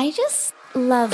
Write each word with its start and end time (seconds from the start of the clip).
I 0.00 0.12
just 0.14 0.54
love. 0.74 1.10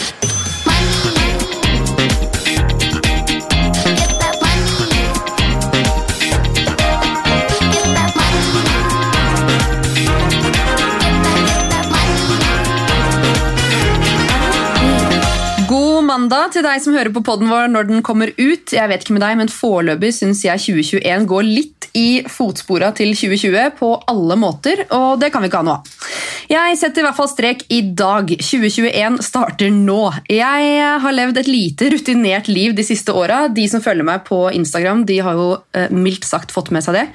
God 15.68 16.04
mandag 16.04 16.52
til 16.52 16.60
deg 16.60 16.82
som 16.84 16.92
hører 16.92 17.08
på 17.08 17.22
podden 17.24 17.48
vår 17.48 17.72
når 17.72 17.88
den 17.88 18.04
kommer 18.04 18.28
ut. 18.36 18.68
Jeg 18.68 18.88
vet 18.92 19.00
ikke 19.00 19.16
med 19.16 19.24
deg, 19.24 19.40
men 19.40 19.48
Foreløpig 19.48 20.12
syns 20.12 20.44
jeg 20.44 20.60
2021 20.60 21.24
går 21.32 21.48
litt 21.48 21.83
i 21.94 22.24
fotspora 22.30 22.90
til 22.96 23.14
2020 23.14 23.74
på 23.78 23.90
alle 24.10 24.36
måter, 24.38 24.84
og 24.94 25.20
det 25.22 25.30
kan 25.32 25.42
vi 25.44 25.50
ikke 25.50 25.62
ha 25.62 25.66
noe 25.68 25.80
av. 25.80 25.98
Jeg 26.50 26.76
setter 26.76 27.00
i 27.00 27.04
hvert 27.06 27.16
fall 27.16 27.30
strek 27.30 27.62
i 27.72 27.80
dag. 27.96 28.28
2021 28.36 29.20
starter 29.24 29.70
nå. 29.72 30.00
Jeg 30.28 30.88
har 31.00 31.16
levd 31.16 31.40
et 31.40 31.48
lite 31.48 31.88
rutinert 31.94 32.50
liv 32.52 32.74
de 32.76 32.84
siste 32.84 33.14
åra. 33.16 33.46
De 33.48 33.64
som 33.70 33.82
følger 33.84 34.06
meg 34.06 34.26
på 34.28 34.42
Instagram, 34.52 35.06
de 35.08 35.20
har 35.24 35.38
jo 35.38 35.46
eh, 35.76 35.88
mildt 35.94 36.28
sagt 36.28 36.52
fått 36.54 36.72
med 36.74 36.84
seg 36.84 36.98
det. 36.98 37.06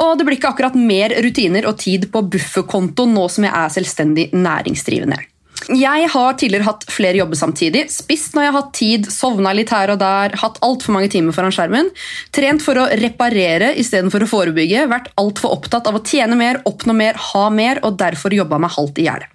Og 0.00 0.14
det 0.16 0.26
blir 0.26 0.38
ikke 0.38 0.54
akkurat 0.54 0.78
mer 0.78 1.12
rutiner 1.20 1.68
og 1.68 1.76
tid 1.82 2.08
på 2.12 2.24
bufferkonto 2.32 3.08
nå 3.10 3.28
som 3.28 3.46
jeg 3.48 3.52
er 3.52 3.76
selvstendig 3.76 4.30
næringsdrivende. 4.32 5.20
Jeg 5.68 6.08
har 6.12 6.36
tidligere 6.40 6.66
hatt 6.66 6.86
flere 6.88 7.18
jobber 7.20 7.36
samtidig, 7.38 7.84
spist 7.92 8.34
når 8.34 8.46
jeg 8.46 8.52
har 8.52 8.58
hatt 8.58 8.72
tid, 8.76 9.08
sovna 9.12 9.52
litt 9.56 9.72
her 9.74 9.92
og 9.92 10.00
der, 10.00 10.36
hatt 10.40 10.60
altfor 10.64 10.96
mange 10.96 11.10
timer 11.12 11.36
foran 11.36 11.52
skjermen, 11.54 11.90
trent 12.34 12.64
for 12.64 12.80
å 12.80 12.88
reparere 13.00 13.74
istedenfor 13.80 14.24
å 14.24 14.30
forebygge, 14.30 14.86
vært 14.90 15.10
altfor 15.20 15.58
opptatt 15.58 15.90
av 15.90 16.00
å 16.00 16.04
tjene 16.06 16.38
mer, 16.40 16.62
oppnå 16.68 16.96
mer, 16.96 17.20
ha 17.30 17.46
mer, 17.52 17.82
og 17.84 17.98
derfor 18.00 18.34
jobba 18.34 18.60
meg 18.62 18.72
halvt 18.78 19.02
i 19.02 19.08
hjel. 19.10 19.26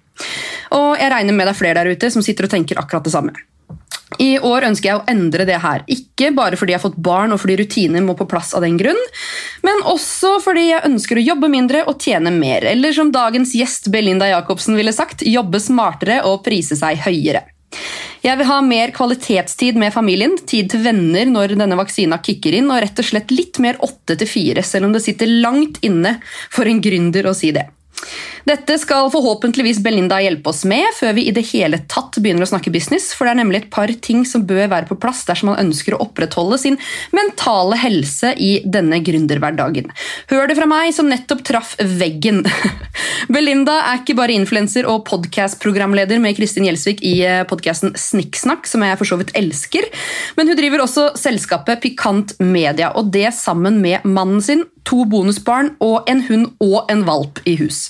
Og 0.76 0.96
jeg 0.98 1.12
regner 1.12 1.36
med 1.36 1.46
det 1.46 1.54
er 1.54 1.60
flere 1.60 1.84
der 1.84 1.94
ute 1.94 2.10
som 2.10 2.24
sitter 2.24 2.48
og 2.48 2.56
tenker 2.56 2.80
akkurat 2.80 3.06
det 3.06 3.14
samme. 3.14 3.36
I 4.22 4.36
år 4.38 4.68
ønsker 4.68 4.88
jeg 4.88 5.00
å 5.00 5.06
endre 5.10 5.44
det 5.48 5.56
her, 5.64 5.82
ikke 5.90 6.30
bare 6.36 6.56
fordi 6.58 6.72
jeg 6.72 6.78
har 6.78 6.84
fått 6.84 7.00
barn 7.08 7.34
og 7.34 7.40
fordi 7.42 7.56
rutiner 7.58 8.04
må 8.06 8.14
på 8.14 8.28
plass 8.30 8.52
av 8.54 8.62
den 8.62 8.78
grunn, 8.78 9.00
men 9.66 9.82
også 9.90 10.36
fordi 10.44 10.68
jeg 10.68 10.86
ønsker 10.86 11.18
å 11.18 11.24
jobbe 11.26 11.50
mindre 11.50 11.82
og 11.90 11.98
tjene 12.02 12.30
mer, 12.30 12.64
eller 12.70 12.94
som 12.94 13.10
dagens 13.14 13.56
gjest 13.58 13.90
Belinda 13.90 14.30
Jacobsen 14.30 14.78
ville 14.78 14.94
sagt, 14.94 15.26
jobbe 15.26 15.58
smartere 15.60 16.20
og 16.30 16.44
prise 16.46 16.78
seg 16.78 17.02
høyere. 17.02 17.42
Jeg 18.22 18.38
vil 18.40 18.48
ha 18.48 18.60
mer 18.64 18.90
kvalitetstid 18.94 19.76
med 19.78 19.94
familien, 19.94 20.36
tid 20.38 20.70
til 20.72 20.86
venner 20.86 21.28
når 21.28 21.56
denne 21.58 21.78
vaksina 21.78 22.18
kicker 22.22 22.56
inn, 22.58 22.70
og 22.70 22.80
rett 22.82 23.02
og 23.02 23.10
slett 23.10 23.34
litt 23.34 23.60
mer 23.62 23.78
åtte 23.84 24.16
til 24.18 24.30
fire, 24.30 24.64
selv 24.66 24.88
om 24.88 24.94
det 24.94 25.02
sitter 25.04 25.30
langt 25.42 25.82
inne 25.86 26.16
for 26.46 26.66
en 26.70 26.80
gründer 26.82 27.26
å 27.26 27.34
si 27.36 27.52
det. 27.54 27.66
Dette 28.46 28.76
skal 28.78 29.08
forhåpentligvis 29.10 29.80
Belinda 29.82 30.20
hjelpe 30.22 30.52
oss 30.52 30.62
med 30.68 30.84
før 30.94 31.16
vi 31.16 31.24
i 31.26 31.32
det 31.34 31.42
hele 31.48 31.80
tatt 31.90 32.14
begynner 32.22 32.46
å 32.46 32.50
snakke 32.52 32.70
business, 32.70 33.08
for 33.10 33.26
det 33.26 33.32
er 33.34 33.40
nemlig 33.40 33.58
et 33.64 33.72
par 33.74 33.90
ting 34.04 34.22
som 34.28 34.44
bør 34.46 34.68
være 34.70 34.86
på 34.86 34.98
plass 35.02 35.24
dersom 35.26 35.50
man 35.50 35.58
ønsker 35.64 35.96
å 35.96 36.04
opprettholde 36.04 36.58
sin 36.62 36.78
mentale 37.16 37.78
helse 37.82 38.30
i 38.38 38.52
denne 38.62 39.00
gründerhverdagen. 39.02 39.90
Hør 40.30 40.46
det 40.46 40.58
fra 40.60 40.68
meg 40.70 40.92
som 40.94 41.10
nettopp 41.10 41.42
traff 41.48 41.74
veggen. 41.98 42.44
Belinda 43.34 43.80
er 43.88 44.04
ikke 44.04 44.18
bare 44.20 44.38
influenser 44.38 44.86
og 44.86 45.02
podcast-programleder 45.10 46.22
med 46.22 46.38
Kristin 46.38 46.68
Gjelsvik 46.68 47.02
i 47.02 47.16
podkasten 47.50 47.96
Snikksnakk, 47.98 48.70
som 48.70 48.86
jeg 48.86 49.00
for 49.02 49.10
så 49.10 49.18
vidt 49.18 49.34
elsker, 49.38 49.90
men 50.38 50.46
hun 50.46 50.58
driver 50.58 50.86
også 50.86 51.08
selskapet 51.18 51.82
Pikant 51.82 52.38
Media, 52.38 52.94
og 52.94 53.10
det 53.10 53.32
sammen 53.34 53.82
med 53.82 54.06
mannen 54.06 54.38
sin, 54.44 54.62
to 54.86 55.04
bonusbarn 55.10 55.74
og 55.84 56.08
en 56.10 56.24
hund 56.28 56.48
og 56.62 56.90
en 56.92 57.04
valp 57.06 57.42
i 57.44 57.56
hus. 57.60 57.88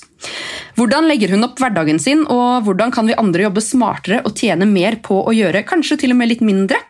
Hvordan 0.77 1.07
legger 1.11 1.33
hun 1.35 1.47
opp 1.47 1.61
hverdagen 1.61 2.01
sin, 2.03 2.25
og 2.33 2.67
hvordan 2.67 2.93
kan 2.95 3.09
vi 3.09 3.17
andre 3.21 3.47
jobbe 3.47 3.63
smartere 3.65 4.23
og 4.25 4.37
tjene 4.37 4.69
mer 4.69 4.99
på 5.05 5.23
å 5.23 5.35
gjøre 5.37 5.67
kanskje 5.69 6.01
til 6.03 6.17
og 6.17 6.21
med 6.21 6.33
litt 6.33 6.45
mindre? 6.45 6.81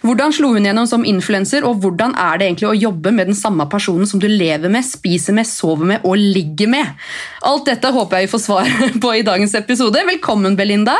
Hvordan 0.00 0.32
slo 0.32 0.54
hun 0.54 0.64
gjennom 0.64 0.86
som 0.88 1.04
influenser, 1.04 1.66
og 1.68 1.82
hvordan 1.82 2.14
er 2.16 2.40
det 2.40 2.46
egentlig 2.48 2.70
å 2.70 2.78
jobbe 2.78 3.12
med 3.12 3.28
den 3.28 3.36
samme 3.36 3.66
personen 3.68 4.08
som 4.08 4.22
du 4.22 4.26
lever 4.30 4.72
med, 4.72 4.86
spiser 4.86 5.36
med, 5.36 5.48
sover 5.48 5.90
med 5.92 6.06
og 6.08 6.16
ligger 6.16 6.70
med? 6.72 6.96
Alt 7.44 7.68
dette 7.68 7.92
håper 7.92 8.20
jeg 8.22 8.30
vi 8.30 8.34
får 8.34 8.44
svar 8.46 8.72
på 9.04 9.14
i 9.18 9.26
dagens 9.26 9.54
episode. 9.60 10.06
Velkommen, 10.14 10.56
Belinda! 10.56 10.96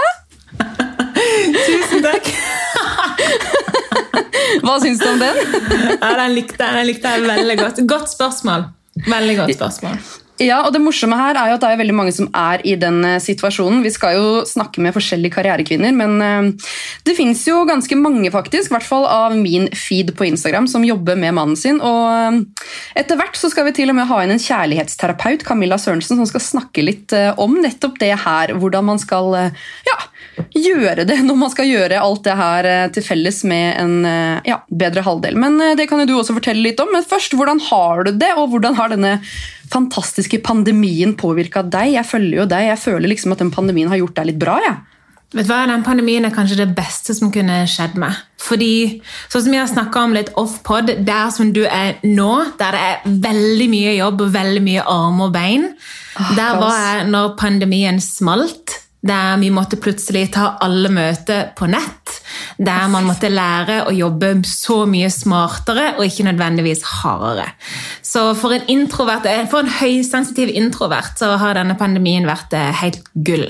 Tusen 1.66 2.04
takk. 2.04 2.34
Hva 4.64 4.78
syns 4.82 5.02
du 5.02 5.08
om 5.10 5.20
den? 5.20 5.44
Ja, 6.00 6.14
den 6.22 6.34
likte 6.38 6.58
jeg, 6.58 6.74
den 6.78 6.90
likte 6.90 7.14
jeg 7.14 7.28
veldig 7.28 7.60
godt. 7.60 7.84
Godt 7.90 8.12
spørsmål. 8.14 8.66
Veldig 9.06 9.38
godt 9.42 9.56
spørsmål. 9.58 10.02
Ja, 10.40 10.62
og 10.64 10.72
Det 10.72 10.80
morsomme 10.80 11.18
her 11.20 11.36
er 11.36 11.50
jo 11.50 11.56
at 11.58 11.64
det 11.64 11.68
er 11.68 11.80
veldig 11.82 11.94
mange 11.98 12.12
som 12.16 12.30
er 12.32 12.62
i 12.64 12.72
den 12.80 13.02
eh, 13.04 13.18
situasjonen. 13.20 13.82
Vi 13.84 13.92
skal 13.92 14.16
jo 14.16 14.28
snakke 14.48 14.80
med 14.80 14.94
forskjellige 14.96 15.34
karrierekvinner, 15.34 15.92
men 15.92 16.14
eh, 16.24 16.70
det 17.04 17.16
fins 17.18 17.42
jo 17.44 17.58
ganske 17.68 17.98
mange 18.00 18.30
faktisk, 18.32 18.70
i 18.70 18.74
hvert 18.78 18.88
fall 18.88 19.04
av 19.04 19.36
min 19.36 19.68
feed 19.76 20.14
på 20.16 20.30
Instagram, 20.30 20.68
som 20.70 20.86
jobber 20.86 21.20
med 21.20 21.36
mannen 21.36 21.60
sin. 21.60 21.82
og 21.84 22.08
eh, 22.08 22.70
Etter 23.02 23.20
hvert 23.20 23.36
så 23.36 23.52
skal 23.52 23.68
vi 23.68 23.76
til 23.76 23.92
og 23.92 23.98
med 24.00 24.08
ha 24.08 24.22
inn 24.24 24.32
en 24.32 24.40
kjærlighetsterapeut, 24.40 25.44
Camilla 25.44 25.76
Sørensen, 25.76 26.16
som 26.16 26.30
skal 26.32 26.46
snakke 26.46 26.86
litt 26.88 27.12
om 27.36 27.60
nettopp 27.60 28.00
det 28.00 28.14
her. 28.24 28.54
Hvordan 28.56 28.88
man 28.88 29.02
skal 29.02 29.36
ja, 29.36 29.98
gjøre 30.54 31.04
det 31.08 31.18
når 31.26 31.38
man 31.40 31.52
skal 31.52 31.68
gjøre 31.68 32.00
alt 32.00 32.24
det 32.26 32.36
her 32.38 32.68
til 32.94 33.04
felles 33.04 33.42
med 33.48 33.66
en 33.80 33.96
ja, 34.46 34.60
bedre 34.68 35.04
halvdel. 35.06 35.38
Men 35.40 35.58
det 35.78 35.88
kan 35.90 36.02
jo 36.02 36.08
du 36.08 36.14
også 36.18 36.36
fortelle 36.36 36.64
litt 36.64 36.80
om. 36.82 36.92
Men 36.94 37.06
først, 37.06 37.36
hvordan 37.38 37.60
har 37.70 38.06
du 38.06 38.12
det, 38.16 38.30
og 38.38 38.52
hvordan 38.54 38.78
har 38.78 38.94
denne 38.94 39.18
fantastiske 39.70 40.40
pandemien 40.46 41.16
påvirka 41.18 41.62
deg? 41.66 41.94
Jeg 41.96 42.08
følger 42.08 42.42
jo 42.42 42.48
deg, 42.50 42.70
jeg 42.72 42.82
føler 42.84 43.12
liksom 43.12 43.36
at 43.36 43.42
den 43.44 43.52
pandemien 43.54 43.90
har 43.92 44.00
gjort 44.00 44.16
deg 44.18 44.32
litt 44.32 44.40
bra. 44.42 44.56
Ja. 44.64 44.78
Vet 45.30 45.46
du 45.46 45.52
hva, 45.52 45.62
Den 45.70 45.84
pandemien 45.86 46.26
er 46.26 46.34
kanskje 46.34 46.58
det 46.58 46.72
beste 46.74 47.14
som 47.14 47.30
kunne 47.30 47.62
skjedd 47.70 47.94
meg. 48.02 48.18
Fordi, 48.40 48.98
sånn 49.30 49.44
som 49.44 49.54
jeg 49.54 49.62
har 49.62 49.70
snakka 49.70 50.02
om 50.02 50.14
litt 50.16 50.32
off-pod, 50.40 50.90
der 51.06 51.30
som 51.34 51.52
du 51.54 51.62
er 51.68 52.00
nå, 52.02 52.32
der 52.58 52.74
det 52.74 52.80
er 52.88 53.18
veldig 53.28 53.68
mye 53.70 53.94
jobb 54.00 54.24
og 54.26 54.32
veldig 54.34 54.62
mye 54.66 54.86
armer 54.90 55.28
og 55.28 55.34
bein, 55.36 55.68
Åh, 56.18 56.32
der 56.34 56.58
var 56.58 56.78
jeg 56.80 57.10
når 57.12 57.36
pandemien 57.38 58.02
smalt. 58.02 58.80
Der 59.00 59.38
vi 59.40 59.48
måtte 59.54 59.78
plutselig 59.80 60.26
ta 60.34 60.56
alle 60.60 60.90
møter 60.92 61.54
på 61.56 61.68
nett. 61.70 62.18
Der 62.60 62.88
man 62.92 63.06
måtte 63.08 63.30
lære 63.32 63.78
å 63.88 63.94
jobbe 63.96 64.34
så 64.48 64.82
mye 64.88 65.08
smartere 65.12 65.94
og 65.96 66.04
ikke 66.04 66.26
nødvendigvis 66.28 66.84
hardere. 67.00 67.48
Så 68.04 68.26
for 68.36 68.52
en, 68.58 68.86
for 68.92 69.62
en 69.62 69.72
høysensitiv 69.80 70.52
introvert 70.52 71.16
så 71.20 71.32
har 71.40 71.56
denne 71.56 71.78
pandemien 71.80 72.28
vært 72.28 72.52
eh, 72.58 72.72
helt 72.82 73.08
gull. 73.14 73.48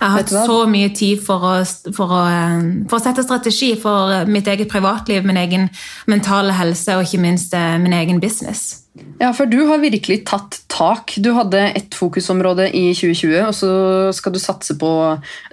Jeg 0.00 0.10
har 0.10 0.16
hatt 0.18 0.32
så 0.32 0.60
mye 0.70 0.90
tid 0.96 1.20
for 1.24 1.44
å, 1.48 1.52
for, 1.96 2.12
å, 2.12 2.22
eh, 2.28 2.64
for 2.90 2.98
å 2.98 3.04
sette 3.04 3.24
strategi 3.24 3.72
for 3.80 4.28
mitt 4.30 4.48
eget 4.50 4.70
privatliv, 4.72 5.24
min 5.26 5.40
egen 5.40 5.68
mentale 6.10 6.56
helse 6.58 6.98
og 6.98 7.06
ikke 7.06 7.22
minst 7.22 7.54
eh, 7.56 7.76
min 7.80 7.94
egen 7.96 8.20
business. 8.22 8.84
Ja, 9.18 9.32
for 9.34 9.50
du 9.50 9.58
har 9.66 9.80
virkelig 9.82 10.20
tatt 10.28 10.60
tak. 10.70 11.16
Du 11.18 11.32
hadde 11.34 11.60
ett 11.74 11.94
fokusområde 11.98 12.68
i 12.76 12.92
2020, 12.94 13.40
og 13.42 13.54
så 13.56 13.70
skal 14.14 14.34
du 14.34 14.38
satse 14.42 14.76
på 14.78 14.90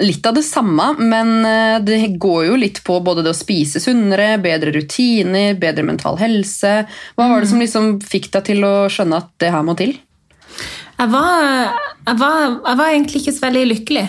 litt 0.01 0.25
av 0.29 0.37
det 0.37 0.43
samme, 0.45 0.91
men 0.99 1.33
eh, 1.47 1.79
det 1.85 2.19
går 2.21 2.45
jo 2.51 2.59
litt 2.61 2.83
på 2.85 2.99
både 3.01 3.25
det 3.25 3.33
å 3.33 3.37
spise 3.37 3.81
sunnere, 3.81 4.35
bedre 4.41 4.73
rutiner, 4.75 5.57
bedre 5.61 5.85
mental 5.87 6.21
helse. 6.21 6.81
Hva 7.17 7.31
var 7.31 7.41
det 7.41 7.49
som 7.49 7.61
liksom 7.61 7.95
fikk 8.05 8.29
deg 8.35 8.49
til 8.51 8.65
å 8.67 8.75
skjønne 8.93 9.23
at 9.23 9.33
det 9.41 9.53
her 9.55 9.65
må 9.65 9.77
til? 9.79 9.95
Jeg 11.01 11.09
var, 11.09 11.45
jeg, 12.05 12.17
var, 12.21 12.41
jeg 12.45 12.77
var 12.77 12.87
egentlig 12.91 13.23
ikke 13.23 13.33
så 13.33 13.45
veldig 13.47 13.69
lykkelig. 13.71 14.07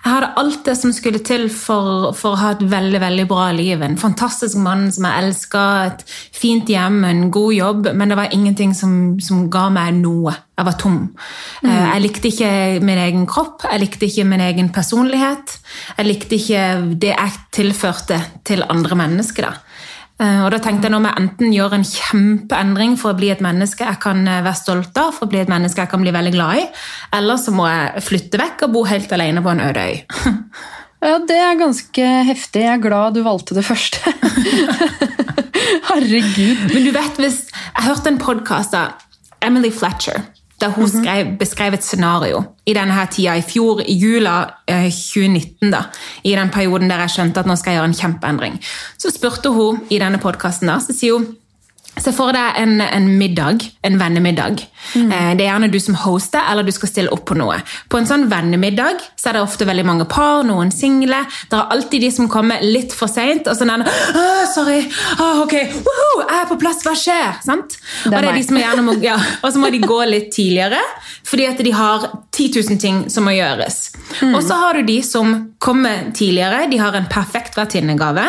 Jeg 0.00 0.14
hadde 0.14 0.28
alt 0.40 0.62
det 0.64 0.74
som 0.80 0.92
skulle 0.96 1.20
til 1.20 1.42
for, 1.52 2.14
for 2.16 2.32
å 2.32 2.40
ha 2.40 2.54
et 2.54 2.62
veldig 2.72 3.00
veldig 3.02 3.26
bra 3.28 3.50
liv. 3.52 3.82
En 3.84 3.98
fantastisk 4.00 4.56
mann 4.56 4.86
som 4.94 5.04
jeg 5.04 5.26
elska, 5.26 5.64
et 5.90 6.04
fint 6.36 6.72
hjem, 6.72 7.02
en 7.04 7.26
god 7.34 7.52
jobb. 7.52 7.90
Men 7.92 8.08
det 8.08 8.16
var 8.16 8.32
ingenting 8.32 8.72
som, 8.76 8.94
som 9.20 9.44
ga 9.52 9.66
meg 9.74 9.98
noe. 9.98 10.32
Jeg 10.56 10.68
var 10.70 10.78
tom. 10.80 10.98
Mm. 11.60 11.68
Jeg 11.68 12.04
likte 12.06 12.32
ikke 12.32 12.52
min 12.84 13.02
egen 13.04 13.28
kropp, 13.28 13.66
jeg 13.68 13.84
likte 13.84 14.08
ikke 14.08 14.26
min 14.28 14.44
egen 14.44 14.72
personlighet. 14.72 15.58
Jeg 15.98 16.08
likte 16.08 16.36
ikke 16.40 16.64
det 17.00 17.12
jeg 17.12 17.38
tilførte 17.60 18.22
til 18.48 18.64
andre 18.72 18.96
mennesker. 19.04 19.50
da. 19.50 19.69
Eh, 20.20 20.40
Og 20.44 20.50
da 20.52 20.58
tenkte 20.60 20.88
jeg 20.88 20.92
nå 20.92 20.98
må 21.00 21.08
jeg 21.12 21.22
enten 21.22 21.52
gjøre 21.54 21.78
en 21.80 21.86
kjempeendring 21.88 22.96
for 23.00 23.14
å 23.14 23.16
bli 23.18 23.30
et 23.32 23.40
menneske 23.44 23.86
jeg 23.86 24.00
kan 24.02 24.20
eh, 24.28 24.42
være 24.44 24.58
stolt 24.58 24.98
av, 25.00 25.14
for 25.16 25.26
å 25.26 25.30
bli 25.32 25.40
et 25.40 25.48
menneske 25.52 25.80
jeg 25.80 25.90
kan 25.92 26.02
bli 26.04 26.12
veldig 26.12 26.32
glad 26.36 26.60
i, 26.60 26.66
eller 27.16 27.40
så 27.40 27.54
må 27.56 27.68
jeg 27.70 28.04
flytte 28.04 28.40
vekk 28.42 28.66
og 28.68 28.74
bo 28.76 28.84
helt 28.90 29.12
alene 29.16 29.40
på 29.44 29.54
en 29.54 29.64
øde 29.70 29.86
øy. 29.88 29.96
Ja, 31.00 31.14
Det 31.24 31.32
er 31.40 31.54
ganske 31.56 32.08
heftig. 32.28 32.60
Jeg 32.60 32.74
er 32.76 32.82
glad 32.82 33.14
du 33.16 33.22
valgte 33.24 33.54
det 33.56 33.62
første. 33.64 34.02
Herregud. 35.88 36.66
Men 36.74 36.84
du 36.84 36.90
vet 36.92 37.16
hvis 37.22 37.38
Jeg 37.54 37.86
hørte 37.86 38.10
en 38.12 38.18
podkast 38.20 38.76
av 38.76 39.00
Emily 39.40 39.70
Fletcher. 39.72 40.20
Der 40.60 40.74
hun 40.76 40.88
skrev, 40.88 41.36
beskrev 41.38 41.72
et 41.72 41.84
scenario 41.84 42.42
i 42.68 42.74
denne 42.76 42.92
her 42.92 43.06
tida 43.08 43.34
i 43.38 43.44
fjor, 43.44 43.80
i 43.80 43.94
jula 43.96 44.34
eh, 44.68 44.90
2019. 44.92 45.70
da, 45.72 45.86
I 46.24 46.34
den 46.36 46.50
perioden 46.52 46.90
der 46.90 47.00
jeg 47.06 47.14
skjønte 47.16 47.40
at 47.40 47.48
nå 47.48 47.56
skal 47.56 47.72
jeg 47.72 47.80
gjøre 47.80 47.90
en 47.90 48.00
kjempeendring. 48.00 48.58
Så 48.98 49.12
spurte 49.14 49.54
hun 49.56 49.80
i 49.90 49.98
denne 50.02 50.20
podkasten, 50.20 50.68
så 50.80 50.92
sier 50.92 51.16
hun 51.16 51.30
Se 52.00 52.12
for 52.16 52.32
deg 52.32 52.56
en, 52.60 52.80
en 52.80 53.08
middag, 53.20 53.64
en 53.84 53.98
vennemiddag. 54.00 54.62
Mm. 54.94 55.10
Det 55.36 55.44
er 55.44 55.50
gjerne 55.50 55.68
du 55.72 55.78
som 55.82 55.98
hoster, 56.00 56.40
eller 56.48 56.64
du 56.64 56.72
skal 56.72 56.90
stille 56.90 57.12
opp 57.12 57.26
på 57.28 57.36
noe. 57.38 57.58
På 57.92 58.00
en 58.00 58.08
sånn 58.08 58.26
vennemiddag 58.30 59.02
så 59.20 59.30
er 59.30 59.38
det 59.38 59.44
ofte 59.44 59.68
veldig 59.68 59.84
mange 59.86 60.06
par, 60.10 60.42
noen 60.48 60.72
single. 60.74 61.22
Det 61.50 61.58
er 61.58 61.74
alltid 61.76 62.06
de 62.06 62.10
som 62.14 62.30
kommer 62.32 62.64
litt 62.64 62.94
for 62.96 63.10
seint. 63.12 63.48
Og 63.50 63.58
sånn 63.58 63.72
er 63.74 63.84
det, 63.84 63.92
«Åh, 64.16 64.44
sorry, 64.54 64.80
Åh, 65.20 65.42
ok, 65.44 65.56
Woho! 65.84 66.10
jeg 66.24 66.38
er 66.38 66.48
på 66.48 66.58
plass, 66.60 66.82
hva 66.86 66.94
skjer? 66.96 67.40
Sant? 67.44 67.76
og, 68.06 68.14
det 68.14 68.22
er 68.22 68.38
de 68.38 68.44
som 68.46 68.58
gjerne 68.60 68.84
må, 68.86 68.96
ja, 69.04 69.16
og 69.44 69.52
så 69.52 69.60
må 69.62 69.70
de 69.72 69.82
gå 69.84 69.98
litt 70.08 70.30
tidligere, 70.34 70.80
fordi 71.26 71.46
at 71.46 71.60
de 71.62 71.72
har 71.74 72.06
10 72.32 72.46
000 72.56 72.78
ting 72.80 73.00
som 73.12 73.26
må 73.26 73.34
gjøres. 73.36 73.78
Og 74.32 74.40
så 74.42 74.56
har 74.58 74.78
du 74.78 74.86
de 74.88 74.98
som 75.04 75.34
kommer 75.62 76.10
tidligere, 76.16 76.64
de 76.70 76.78
har 76.80 76.96
en 76.96 77.08
perfekt 77.10 77.58
vertinnegave. 77.58 78.24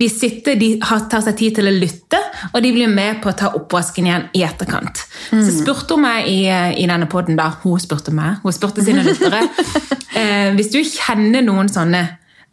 De 0.00 0.08
sitter, 0.10 0.56
de 0.60 0.70
har, 0.82 1.04
tar 1.12 1.24
seg 1.26 1.36
tid 1.38 1.58
til 1.58 1.70
å 1.70 1.74
lytte, 1.74 2.20
og 2.52 2.60
de 2.64 2.72
blir 2.74 2.90
med 2.90 3.20
på 3.22 3.30
å 3.30 3.36
ta 3.36 3.52
oppvasken 3.58 4.08
igjen 4.08 4.28
i 4.36 4.44
etterkant. 4.46 5.04
Så 5.30 5.50
spurte 5.60 5.98
hun 5.98 6.06
meg 6.06 6.30
i, 6.30 6.40
i 6.50 6.88
denne 6.90 7.08
podden 7.10 7.38
da, 7.38 7.50
hun 7.64 7.80
spurte 7.82 8.14
meg, 8.14 8.40
hun 8.44 8.56
spurte 8.56 8.84
sine 8.86 9.04
lyttere, 9.06 9.44
eh, 10.18 10.50
hvis 10.56 10.72
du 10.74 10.80
kjenner 10.82 11.44
noen 11.46 11.70
sånne, 11.70 12.06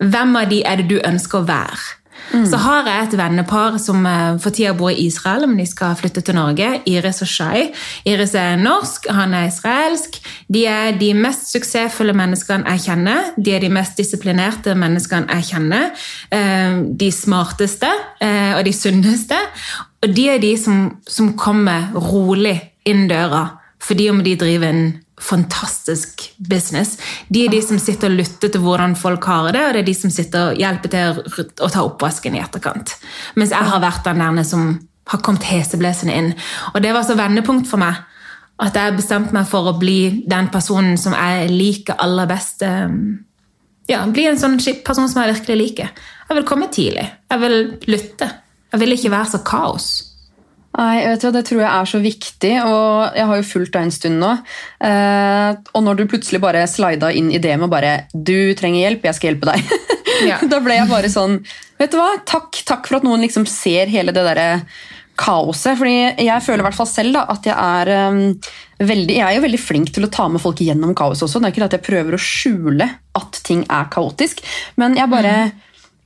hvem 0.04 0.36
av 0.38 0.52
de 0.52 0.62
er 0.68 0.82
det 0.82 0.92
du 0.92 1.00
ønsker 1.00 1.42
å 1.42 1.48
være? 1.48 1.80
Så 2.28 2.60
har 2.60 2.88
jeg 2.88 3.08
et 3.08 3.16
vennepar 3.18 3.78
som 3.82 4.06
eh, 4.06 4.36
for 4.44 4.54
tida 4.54 4.74
bor 4.78 4.92
i 4.92 5.08
Israel, 5.08 5.46
men 5.48 5.62
de 5.62 5.66
skal 5.70 5.96
flytte 5.96 6.22
til 6.26 6.36
Norge. 6.36 6.82
Iris 6.90 7.22
og 7.24 7.30
Shai. 7.32 7.70
Iris 8.06 8.36
er 8.36 8.60
norsk, 8.60 9.08
han 9.16 9.34
er 9.38 9.48
israelsk. 9.48 10.20
De 10.52 10.66
er 10.68 10.98
de 11.00 11.14
mest 11.18 11.48
suksessfulle 11.54 12.16
menneskene 12.18 12.68
jeg 12.76 12.86
kjenner. 12.90 13.32
De 13.40 13.56
er 13.56 13.64
de 13.64 13.72
mest 13.74 13.98
disiplinerte 14.00 14.76
menneskene 14.76 15.40
jeg 15.40 15.50
kjenner. 15.54 15.90
Eh, 16.32 16.84
De 17.00 17.12
smarteste 17.12 17.90
eh, 18.22 18.54
og 18.58 18.64
de 18.68 18.76
sunneste. 18.76 19.40
Og 20.04 20.14
de 20.14 20.30
er 20.36 20.44
de 20.44 20.54
som, 20.60 20.90
som 21.08 21.34
kommer 21.40 21.94
rolig 21.96 22.60
inn 22.88 23.08
døra, 23.10 23.48
fordi 23.84 24.10
om 24.12 24.24
de 24.24 24.36
driver 24.40 24.72
en 24.72 24.88
fantastisk 25.20 26.22
business. 26.38 26.98
De 27.30 27.46
er 27.46 27.50
de 27.52 27.62
som 27.66 27.80
sitter 27.82 28.12
og 28.12 28.18
lytter 28.20 28.52
til 28.54 28.62
hvordan 28.62 28.96
folk 29.00 29.24
har 29.26 29.52
det, 29.52 29.64
og 29.68 29.74
det 29.74 29.82
er 29.82 29.88
de 29.90 29.96
som 29.98 30.12
sitter 30.14 30.52
og 30.52 30.58
hjelper 30.62 30.90
til 30.94 31.24
å- 31.66 31.72
ta 31.72 31.84
oppvasken 31.84 32.36
i 32.36 32.40
etterkant. 32.44 32.96
Mens 33.36 33.50
jeg 33.52 33.64
har 33.64 33.80
vært 33.82 34.04
den 34.04 34.20
der 34.36 34.44
som 34.44 34.80
har 35.08 35.20
kommet 35.20 35.44
heseblesende 35.44 36.14
inn. 36.14 36.34
Og 36.76 36.82
det 36.82 36.94
var 36.94 37.04
så 37.04 37.16
vendepunkt 37.16 37.68
for 37.68 37.78
meg 37.78 37.96
at 38.60 38.74
jeg 38.74 38.98
bestemte 38.98 39.32
meg 39.34 39.48
for 39.48 39.72
å 39.72 39.80
bli 39.80 40.24
den 40.28 40.50
personen 40.50 40.98
som 40.98 41.14
jeg 41.14 41.50
liker 41.50 41.96
aller 42.00 42.26
best. 42.28 42.62
eh, 42.64 42.88
Ja, 43.90 44.06
bli 44.06 44.26
en 44.28 44.36
sånn 44.36 44.58
person 44.84 45.08
som 45.08 45.24
jeg 45.24 45.34
virkelig 45.36 45.58
liker. 45.58 45.90
Jeg 46.30 46.36
vil 46.36 46.44
komme 46.44 46.68
tidlig. 46.70 47.10
Jeg 47.32 47.40
vil 47.40 47.78
lytte. 47.88 48.30
Jeg 48.74 48.80
vil 48.82 48.90
ikke 48.90 49.10
være 49.12 49.26
så 49.32 49.44
kaos. 49.46 50.04
Nei, 50.78 50.98
vet 51.10 51.24
du, 51.24 51.32
Det 51.34 51.44
tror 51.48 51.62
jeg 51.64 51.72
er 51.72 51.90
så 51.90 52.02
viktig, 52.02 52.52
og 52.70 53.18
jeg 53.18 53.30
har 53.30 53.40
jo 53.40 53.48
fulgt 53.50 53.74
deg 53.74 53.88
en 53.88 53.94
stund 53.96 54.22
nå. 54.22 54.34
Eh, 54.86 55.52
og 55.74 55.86
når 55.86 55.98
du 55.98 56.04
plutselig 56.12 56.42
bare 56.44 56.68
slida 56.70 57.10
inn 57.18 57.32
i 57.34 57.42
det 57.42 57.56
med 57.58 57.72
bare 57.74 58.08
'du 58.14 58.54
trenger 58.54 58.84
hjelp, 58.86 59.08
jeg 59.10 59.18
skal 59.18 59.32
hjelpe 59.32 59.50
deg', 59.50 59.74
Ja. 60.28 60.38
da 60.52 60.60
ble 60.62 60.78
jeg 60.78 60.90
bare 60.90 61.10
sånn 61.14 61.42
Vet 61.78 61.92
du 61.94 61.98
hva, 62.00 62.16
takk, 62.26 62.58
takk 62.66 62.88
for 62.90 62.98
at 62.98 63.04
noen 63.06 63.22
liksom 63.22 63.46
ser 63.46 63.86
hele 63.86 64.14
det 64.14 64.24
derre 64.26 64.64
kaoset. 65.18 65.78
fordi 65.78 66.26
jeg 66.26 66.46
føler 66.46 66.62
i 66.62 66.68
hvert 66.68 66.78
fall 66.78 66.90
selv 66.90 67.14
da, 67.18 67.26
at 67.30 67.46
jeg 67.46 67.54
er 67.58 68.10
um, 68.10 68.22
veldig 68.80 69.16
Jeg 69.18 69.26
er 69.26 69.36
jo 69.38 69.46
veldig 69.46 69.62
flink 69.62 69.94
til 69.94 70.06
å 70.06 70.12
ta 70.14 70.28
med 70.30 70.42
folk 70.42 70.62
gjennom 70.62 70.94
kaos 70.98 71.24
også. 71.26 71.42
Det 71.42 71.50
er 71.50 71.54
ikke 71.54 71.64
det 71.66 71.70
at 71.72 71.78
jeg 71.80 71.88
prøver 71.90 72.18
å 72.18 72.22
skjule 72.22 72.90
at 73.18 73.40
ting 73.46 73.64
er 73.66 73.90
kaotisk, 73.94 74.44
men 74.78 74.98
jeg 74.98 75.10
bare 75.10 75.34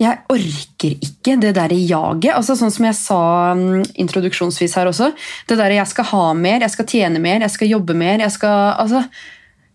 jeg 0.02 0.18
orker 0.34 0.96
ikke 0.98 1.36
det 1.42 1.52
der 1.58 1.74
jaget. 1.76 2.32
Altså, 2.34 2.56
sånn 2.58 2.74
som 2.74 2.88
jeg 2.88 2.98
sa 2.98 3.20
mm, 3.58 3.84
introduksjonsvis 4.02 4.74
her 4.80 4.90
også. 4.90 5.12
Det 5.50 5.60
der 5.60 5.76
jeg 5.76 5.90
skal 5.92 6.10
ha 6.10 6.24
mer, 6.38 6.64
jeg 6.66 6.74
skal 6.74 6.90
tjene 6.90 7.22
mer, 7.22 7.44
jeg 7.46 7.54
skal 7.58 7.72
jobbe 7.76 7.98
mer. 7.98 8.24
jeg 8.24 8.34
skal... 8.34 8.74
Altså, 8.82 9.06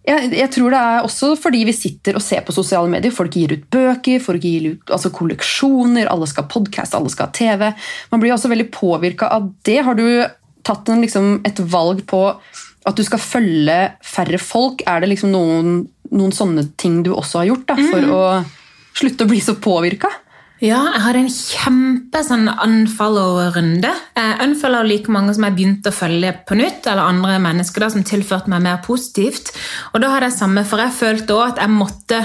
jeg, 0.06 0.31
jeg 0.38 0.50
tror 0.55 0.70
det 0.70 0.81
er 0.81 1.06
også 1.06 1.32
fordi 1.38 1.64
vi 1.67 1.75
sitter 1.75 2.19
og 2.19 2.23
ser 2.23 2.44
på 2.46 2.55
sosiale 2.55 2.90
medier. 2.90 3.14
Folk 3.14 3.34
gir 3.38 3.56
ut 3.56 3.64
bøker, 3.75 4.20
folk 4.23 4.44
gir 4.46 4.69
ut 4.73 4.93
altså 4.94 5.11
kolleksjoner, 5.14 6.11
alle 6.11 6.29
skal 6.31 6.46
ha 6.46 6.52
podkast, 6.52 6.94
alle 6.99 7.11
skal 7.11 7.31
ha 7.31 7.34
TV. 7.34 7.64
Man 8.12 8.22
blir 8.22 8.34
også 8.34 8.50
veldig 8.52 8.69
påvirka 8.75 9.31
av 9.34 9.50
det. 9.67 9.81
Har 9.87 9.99
du 9.99 10.06
tatt 10.67 10.90
en, 10.90 11.02
liksom, 11.02 11.40
et 11.46 11.62
valg 11.75 12.02
på 12.11 12.22
at 12.87 12.99
du 12.99 13.02
skal 13.06 13.22
følge 13.22 13.81
færre 14.06 14.38
folk? 14.43 14.87
Er 14.87 15.02
det 15.02 15.11
liksom 15.14 15.34
noen, 15.34 15.82
noen 16.14 16.34
sånne 16.34 16.69
ting 16.79 17.02
du 17.06 17.12
også 17.14 17.43
har 17.43 17.50
gjort 17.50 17.67
da, 17.75 17.79
for 17.90 18.14
å 18.14 18.22
slutte 18.96 19.26
å 19.26 19.31
bli 19.31 19.43
så 19.44 19.56
påvirka? 19.60 20.10
Ja, 20.64 20.78
jeg 20.94 21.02
hadde 21.04 21.20
en 21.20 21.28
kjempe 21.28 22.22
sånn 22.25 22.46
unfollow-runde. 22.48 23.90
Jeg 24.16 24.37
unfollow 24.40 24.87
like 24.88 25.12
mange 25.12 25.34
som 25.37 25.44
jeg 25.44 25.56
begynte 25.58 25.93
å 25.93 25.96
følge 25.96 26.31
på 26.48 26.56
nytt, 26.56 26.88
eller 26.88 27.10
andre 27.10 27.37
mennesker 27.44 27.84
da, 27.84 27.90
som 27.93 28.06
tilførte 28.08 28.48
meg 28.48 28.64
mer 28.64 28.81
positivt. 28.87 29.52
Og 29.93 30.00
da 30.00 30.14
hadde 30.14 30.31
jeg 30.31 30.38
samme, 30.38 30.64
for 30.64 30.81
jeg 30.81 30.96
følte 30.96 31.37
også 31.37 31.52
at 31.52 31.60
jeg 31.60 31.75
måtte 31.75 32.22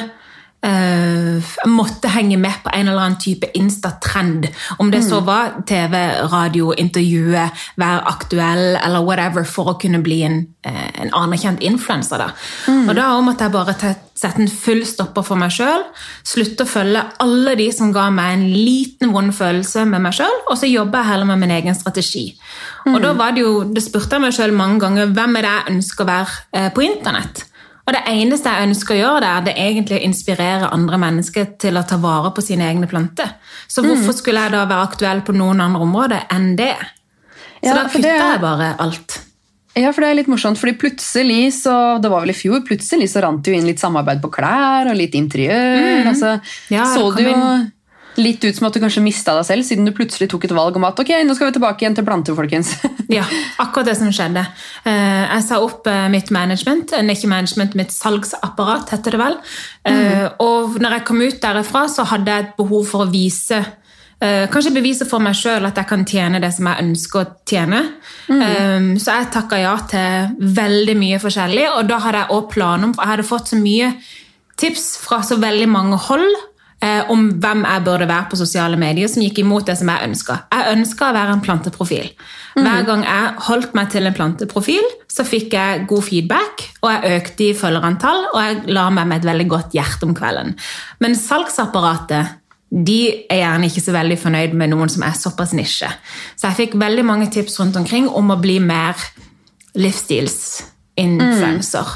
jeg 0.61 1.69
måtte 1.73 2.09
henge 2.13 2.37
med 2.37 2.59
på 2.61 2.69
en 2.69 2.87
eller 2.87 3.01
annen 3.01 3.17
type 3.21 3.49
Insta-trend. 3.57 4.45
Om 4.77 4.91
det 4.93 5.01
så 5.07 5.23
var 5.25 5.55
TV, 5.67 5.95
radio, 6.29 6.69
intervjue, 6.77 7.47
være 7.81 8.03
aktuell 8.11 8.77
eller 8.77 9.01
whatever, 9.01 9.47
for 9.47 9.73
å 9.73 9.79
kunne 9.81 10.03
bli 10.05 10.21
en, 10.27 10.47
eh, 10.63 11.01
en 11.01 11.11
anerkjent 11.17 11.65
influenser. 11.65 12.21
Da. 12.21 12.29
Og 12.69 12.95
da 12.95 13.09
måtte 13.21 13.47
jeg 13.47 13.55
bare 13.57 13.75
sette 14.21 14.41
en 14.41 14.47
full 14.47 14.85
stopper 14.85 15.25
for 15.25 15.35
meg 15.35 15.49
sjøl. 15.49 15.83
Slutte 16.23 16.63
å 16.63 16.69
følge 16.69 17.05
alle 17.19 17.55
de 17.57 17.71
som 17.71 17.91
ga 17.91 18.09
meg 18.13 18.33
en 18.33 18.47
liten 18.53 19.11
vond 19.11 19.33
følelse 19.33 19.87
med 19.89 20.01
meg 20.01 20.13
sjøl, 20.13 20.41
og 20.47 20.57
så 20.57 20.69
jobber 20.69 21.01
jeg 21.01 21.11
heller 21.11 21.25
med 21.25 21.39
min 21.39 21.57
egen 21.57 21.75
strategi. 21.75 22.37
Og 22.85 23.01
da 23.01 23.13
var 23.13 23.31
det 23.33 23.41
jo, 23.41 23.63
det 23.63 23.81
spurte 23.81 24.17
jeg 24.17 24.21
meg 24.21 24.33
sjøl 24.33 24.53
mange 24.53 24.79
ganger 24.79 25.09
hvem 25.09 25.37
er 25.37 25.41
det 25.41 25.55
jeg 25.55 25.73
ønsker 25.75 26.05
å 26.05 26.11
være 26.11 26.43
eh, 26.53 26.69
på 26.73 26.85
internett. 26.85 27.47
Og 27.91 27.97
det 27.97 28.05
eneste 28.07 28.47
jeg 28.47 28.69
ønsker 28.69 28.95
å 28.95 28.99
gjøre 29.01 29.21
der, 29.25 29.39
det 29.49 29.53
er 29.59 29.65
egentlig 29.67 29.97
å 29.97 30.05
inspirere 30.07 30.69
andre 30.71 30.95
mennesker 31.01 31.49
til 31.59 31.75
å 31.75 31.81
ta 31.83 31.97
vare 31.99 32.29
på 32.31 32.43
sine 32.45 32.63
egne 32.71 32.87
planter. 32.87 33.33
Så 33.67 33.83
hvorfor 33.83 34.15
skulle 34.15 34.45
jeg 34.45 34.53
da 34.53 34.61
være 34.63 34.85
aktuell 34.87 35.19
på 35.27 35.35
noen 35.35 35.59
andre 35.59 35.81
områder 35.83 36.23
enn 36.31 36.55
det? 36.55 36.77
Så 37.59 37.67
Ja, 37.67 37.73
da 37.75 37.83
det- 37.91 38.03
jeg 38.05 38.39
bare 38.39 38.75
alt. 38.79 39.19
Ja, 39.75 39.91
for 39.91 40.01
det 40.01 40.09
er 40.09 40.15
litt 40.15 40.27
morsomt, 40.31 40.57
fordi 40.57 40.77
plutselig 40.79 41.51
så, 41.51 42.01
det 42.01 42.09
var 42.09 42.21
vel 42.21 42.29
i 42.31 42.33
fjor, 42.33 42.63
plutselig 42.63 43.09
så 43.11 43.21
rant 43.23 43.43
det 43.43 43.51
jo 43.51 43.59
inn 43.59 43.67
litt 43.67 43.79
samarbeid 43.79 44.21
på 44.21 44.31
klær 44.31 44.89
og 44.89 44.95
litt 44.95 45.11
interiør. 45.13 46.07
altså, 46.07 46.41
Ja, 46.69 46.85
så 46.95 47.13
det 47.15 47.25
jo 47.27 47.33
kom 47.33 47.71
litt 48.19 48.43
ut 48.43 48.55
som 48.57 48.67
at 48.67 48.75
du 48.75 48.81
kanskje 48.83 49.03
mista 49.03 49.35
deg 49.37 49.45
selv, 49.47 49.63
siden 49.63 49.87
du 49.87 49.93
plutselig 49.95 50.27
tok 50.31 50.43
et 50.47 50.53
valg 50.55 50.75
om 50.75 50.83
at 50.87 50.99
ok, 50.99 51.13
nå 51.23 51.35
skal 51.37 51.47
vi 51.47 51.55
tilbake 51.55 51.85
igjen 51.85 51.95
til 51.95 52.07
planter, 52.07 52.35
folkens. 52.37 52.73
Ja, 53.11 53.25
akkurat 53.59 53.89
det 53.89 53.97
som 53.99 54.07
skjedde. 54.15 54.45
Eh, 54.87 55.23
Jeg 55.33 55.43
sa 55.43 55.57
opp 55.59 55.87
eh, 55.91 56.05
mitt 56.11 56.29
management, 56.31 56.93
eh, 56.95 57.03
ikke 57.11 57.27
management, 57.27 57.73
mitt 57.75 57.91
salgsapparat, 57.91 58.87
heter 58.93 59.17
det 59.17 59.19
vel. 59.19 59.35
Mm. 59.83 60.37
Og 60.39 60.77
når 60.79 60.95
jeg 60.95 61.05
kom 61.09 61.19
ut 61.19 61.41
derifra, 61.43 61.81
så 61.91 62.05
hadde 62.07 62.31
jeg 62.31 62.45
et 62.45 62.53
behov 62.59 62.85
for 62.87 63.03
å 63.05 63.11
vise 63.11 63.59
Kanskje 64.21 64.69
bevise 64.75 65.05
for 65.09 65.17
meg 65.17 65.33
sjøl 65.33 65.65
at 65.65 65.79
jeg 65.79 65.87
kan 65.89 66.03
tjene 66.05 66.37
det 66.43 66.51
som 66.53 66.67
jeg 66.69 66.83
ønsker 66.83 67.23
å 67.23 67.29
tjene. 67.49 67.79
Eh, 68.29 68.91
Så 69.01 69.15
jeg 69.17 69.31
takka 69.33 69.57
ja 69.57 69.71
til 69.89 70.35
veldig 70.59 70.93
mye 70.99 71.17
forskjellig, 71.23 71.63
og 71.73 71.87
da 71.89 71.97
hadde 72.03 72.21
jeg 72.21 72.35
òg 72.37 72.45
planer 72.53 72.85
om 72.85 72.93
jeg 72.93 73.09
hadde 73.15 73.25
fått 73.25 73.49
så 73.49 73.57
mye 73.57 73.89
tips 74.61 74.85
fra 75.01 75.23
så 75.25 75.39
veldig 75.41 75.67
mange 75.73 75.97
hold 76.05 76.37
eh, 76.83 77.09
om 77.11 77.27
hvem 77.41 77.63
jeg 77.67 77.83
burde 77.85 78.09
være 78.09 78.29
på 78.31 78.39
sosiale 78.39 78.79
medier, 78.79 79.09
som 79.11 79.23
gikk 79.23 79.41
imot 79.43 79.69
det 79.69 79.77
som 79.79 79.91
jeg 79.91 80.09
ønska. 80.09 80.37
Jeg 80.51 80.75
ønska 80.75 81.09
å 81.09 81.15
være 81.15 81.35
en 81.37 81.43
planteprofil. 81.45 82.11
Hver 82.57 82.83
gang 82.87 83.05
jeg 83.07 83.31
holdt 83.47 83.77
meg 83.77 83.93
til 83.93 84.09
en 84.09 84.17
planteprofil, 84.17 84.89
så 85.11 85.23
fikk 85.27 85.55
jeg 85.55 85.85
god 85.87 86.03
feedback, 86.03 86.65
og 86.81 86.91
jeg 86.91 87.21
økte 87.21 87.47
i 87.47 87.55
følgerantall, 87.57 88.25
og 88.33 88.41
jeg 88.43 88.75
la 88.75 88.89
meg 88.91 89.07
med 89.07 89.21
et 89.21 89.29
veldig 89.31 89.47
godt 89.53 89.77
hjerte 89.77 90.07
om 90.07 90.15
kvelden. 90.17 90.55
Men 91.03 91.17
salgsapparatet 91.19 92.37
de 92.71 92.99
er 93.27 93.41
gjerne 93.41 93.67
ikke 93.67 93.83
så 93.83 93.93
veldig 93.95 94.17
fornøyd 94.19 94.53
med 94.55 94.71
noen 94.71 94.91
som 94.91 95.03
er 95.03 95.15
såpass 95.19 95.51
nisje. 95.55 95.89
Så 96.39 96.47
jeg 96.47 96.59
fikk 96.59 96.77
veldig 96.79 97.03
mange 97.07 97.27
tips 97.31 97.59
rundt 97.59 97.75
omkring 97.79 98.07
om 98.07 98.31
å 98.31 98.39
bli 98.39 98.61
mer 98.63 98.95
livsstilsinfluencer. 100.97 101.87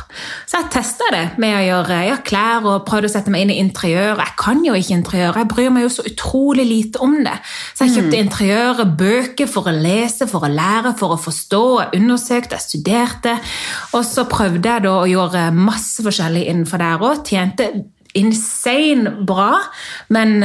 Så 0.48 0.60
jeg 0.60 0.70
testa 0.72 1.08
det 1.12 1.24
med 1.42 1.56
å 1.58 1.64
gjøre 1.64 1.98
ja, 2.08 2.18
klær 2.25 2.66
og 2.66 2.86
prøvde 2.88 3.10
å 3.10 3.14
sette 3.14 3.32
meg 3.34 3.46
inn 3.46 3.54
i 3.54 3.60
interiør. 3.60 4.20
Jeg 4.22 4.36
kan 4.40 4.62
jo 4.66 4.75
ikke 4.75 4.96
interiør, 4.96 5.40
jeg 5.40 5.50
bryr 5.52 5.74
meg 5.74 5.86
jo 5.86 5.92
så 5.98 6.06
utrolig 6.08 6.66
lite 6.68 7.02
om 7.04 7.18
det. 7.25 7.36
Så 7.75 7.86
jeg 7.86 7.96
kjøpte 7.98 8.22
interiøret, 8.22 8.94
bøker 9.00 9.50
for 9.52 9.70
å 9.70 9.75
lese, 9.75 10.28
for 10.32 10.46
å 10.46 10.52
lære, 10.52 10.96
for 11.00 11.16
å 11.16 11.20
forstå. 11.22 11.64
Jeg 11.82 12.02
undersøkte, 12.02 12.56
jeg 12.56 12.68
studerte. 12.68 13.36
Og 13.94 14.06
så 14.08 14.28
prøvde 14.32 14.70
jeg 14.70 14.86
da 14.88 14.96
å 15.02 15.10
gjøre 15.10 15.50
masse 15.56 16.06
forskjellig 16.06 16.48
innenfor 16.52 16.84
der 16.84 17.04
òg. 17.04 17.25
Tjente 17.28 17.72
insane 18.16 19.12
bra, 19.28 19.58
men 20.16 20.40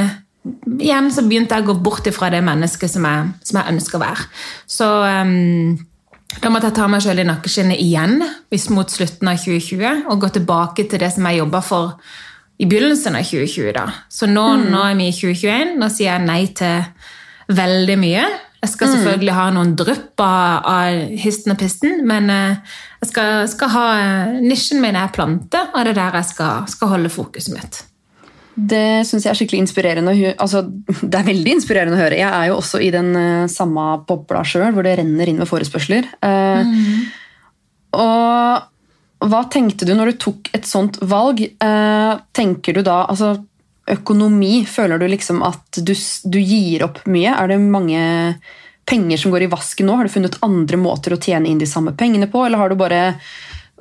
igjen 0.81 1.11
så 1.13 1.23
begynte 1.29 1.55
jeg 1.55 1.67
å 1.67 1.71
gå 1.71 1.83
bort 1.85 2.09
ifra 2.09 2.31
det 2.33 2.41
mennesket 2.43 2.91
som 2.91 3.05
jeg, 3.07 3.31
som 3.47 3.61
jeg 3.61 3.77
ønsker 3.77 3.99
å 3.99 4.03
være. 4.03 4.27
Så 4.71 4.89
ehm, 5.07 5.79
da 6.39 6.51
måtte 6.53 6.71
jeg 6.71 6.77
ta 6.79 6.87
meg 6.91 7.03
selv 7.03 7.23
i 7.23 7.27
nakkeskinnet 7.27 7.81
igjen 7.83 8.21
hvis 8.53 8.69
mot 8.71 8.91
slutten 8.91 9.31
av 9.31 9.41
2020 9.43 10.05
og 10.13 10.21
gå 10.23 10.31
tilbake 10.37 10.87
til 10.87 11.03
det 11.03 11.11
som 11.15 11.27
jeg 11.27 11.41
jobba 11.41 11.63
for 11.65 11.97
i 12.61 12.69
begynnelsen 12.69 13.17
av 13.17 13.25
2020. 13.25 13.73
da. 13.75 13.87
Så 14.13 14.29
nå, 14.31 14.45
nå 14.69 14.85
er 14.85 14.95
vi 14.99 15.09
i 15.09 15.17
2021, 15.17 15.75
nå 15.81 15.89
sier 15.91 16.13
jeg 16.13 16.27
nei 16.29 16.43
til 16.57 17.57
veldig 17.57 17.99
mye. 17.99 18.25
Jeg 18.61 18.73
skal 18.75 18.93
selvfølgelig 18.93 19.35
ha 19.39 19.47
noen 19.57 19.73
drypp 19.81 20.21
av, 20.21 20.67
av 20.69 21.15
histen 21.23 21.55
og 21.55 21.61
pisten, 21.63 22.03
men 22.07 22.29
eh, 22.31 22.75
jeg 23.01 23.09
skal, 23.15 23.47
skal 23.49 23.73
ha 23.73 23.85
eh, 23.97 24.35
nisjen 24.45 24.83
min 24.85 24.99
er 25.01 25.13
plante, 25.17 25.63
og 25.73 25.81
det 25.81 25.95
er 25.95 26.03
der 26.03 26.19
jeg 26.21 26.29
skal, 26.35 26.69
skal 26.69 26.93
holde 26.93 27.13
fokuset 27.13 27.57
mitt. 27.57 27.81
Det 28.71 29.07
syns 29.09 29.25
jeg 29.25 29.31
er 29.33 29.39
skikkelig 29.39 29.63
inspirerende. 29.65 30.15
Altså, 30.37 30.65
det 31.11 31.21
er 31.21 31.29
veldig 31.31 31.55
inspirerende 31.57 31.97
å 31.97 32.03
høre. 32.03 32.19
Jeg 32.21 32.29
er 32.31 32.51
jo 32.51 32.59
også 32.61 32.83
i 32.85 32.91
den 32.95 33.15
eh, 33.17 33.47
samme 33.53 33.87
bobla 34.09 34.43
sjøl, 34.47 34.71
hvor 34.77 34.87
det 34.87 34.99
renner 35.01 35.31
inn 35.31 35.41
med 35.41 35.49
forespørsler. 35.51 36.11
Eh, 36.27 36.75
Og 38.01 38.69
hva 39.31 39.43
tenkte 39.53 39.85
du 39.85 39.93
når 39.97 40.13
du 40.13 40.21
tok 40.23 40.51
et 40.57 40.67
sånt 40.69 40.97
valg? 41.05 41.43
Uh, 41.61 42.17
tenker 42.37 42.77
du 42.77 42.85
da 42.87 43.03
altså, 43.11 43.35
Økonomi, 43.91 44.63
føler 44.71 45.01
du 45.01 45.09
liksom 45.11 45.43
at 45.43 45.81
du, 45.83 45.93
du 46.25 46.39
gir 46.39 46.85
opp 46.87 47.03
mye? 47.11 47.33
Er 47.35 47.51
det 47.51 47.59
mange 47.61 48.01
penger 48.89 49.21
som 49.21 49.35
går 49.35 49.45
i 49.45 49.51
vasken 49.51 49.89
nå? 49.91 49.97
Har 49.99 50.07
du 50.07 50.13
funnet 50.15 50.39
andre 50.47 50.79
måter 50.81 51.17
å 51.17 51.21
tjene 51.21 51.51
inn 51.51 51.61
de 51.61 51.69
samme 51.69 51.93
pengene 51.99 52.31
på, 52.31 52.45
eller 52.47 52.63
har 52.63 52.71
du 52.71 52.79
bare 52.79 53.01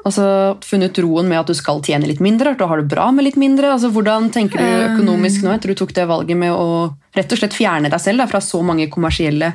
altså, 0.08 0.25
funnet 0.65 1.00
roen 1.03 1.29
med 1.29 1.41
at 1.41 1.50
du 1.51 1.58
skal 1.58 1.82
tjene 1.86 2.10
litt 2.10 2.22
mindre? 2.24 2.53
At 2.53 2.62
du 2.62 2.68
har 2.70 2.82
det 2.82 2.89
bra 2.91 3.10
med 3.15 3.27
litt 3.27 3.39
mindre? 3.39 3.74
Altså, 3.75 3.91
hvordan 3.94 4.29
tenker 4.36 4.62
du 4.62 4.86
økonomisk 4.94 5.46
nå 5.46 5.53
etter 5.56 5.74
du 5.74 5.79
tok 5.79 5.96
det 5.98 6.08
valget 6.10 6.39
med 6.39 6.56
å 6.56 6.89
rett 7.18 7.34
og 7.34 7.41
slett 7.41 7.58
fjerne 7.58 7.91
deg 7.91 8.03
selv 8.03 8.24
da, 8.24 8.29
fra 8.32 8.41
så 8.44 8.62
mange 8.65 8.89
kommersielle 8.91 9.53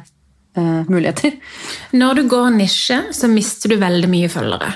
uh, 0.58 0.82
muligheter? 0.90 1.38
Når 1.96 2.20
du 2.20 2.26
går 2.32 2.50
nisje, 2.58 3.00
så 3.16 3.30
mister 3.30 3.74
du 3.74 3.78
veldig 3.82 4.10
mye 4.10 4.32
følgere. 4.32 4.72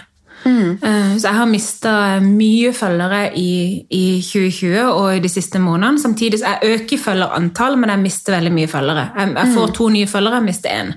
Eh, 0.46 1.16
Så 1.18 1.26
jeg 1.26 1.34
har 1.34 1.46
mista 1.50 1.92
mye 2.20 2.72
følgere 2.72 3.32
i, 3.36 3.84
i 3.90 4.20
2020 4.22 4.84
og 4.92 5.16
i 5.16 5.20
de 5.24 5.28
siste 5.28 5.58
månedene. 5.58 5.98
Samtidig 6.00 6.38
så 6.40 6.52
jeg 6.54 6.74
øker 6.80 6.98
følgerantall, 7.02 7.76
men 7.76 7.90
jeg 7.90 7.98
mister 8.04 8.32
veldig 8.36 8.52
mye 8.54 8.68
følgere. 8.70 9.04
Jeg, 9.18 9.32
jeg 9.34 9.54
får 9.56 9.72
to 9.74 9.88
nye 9.88 10.06
følgere, 10.06 10.34
jeg 10.40 10.46
mister 10.46 10.70
én. 10.70 10.92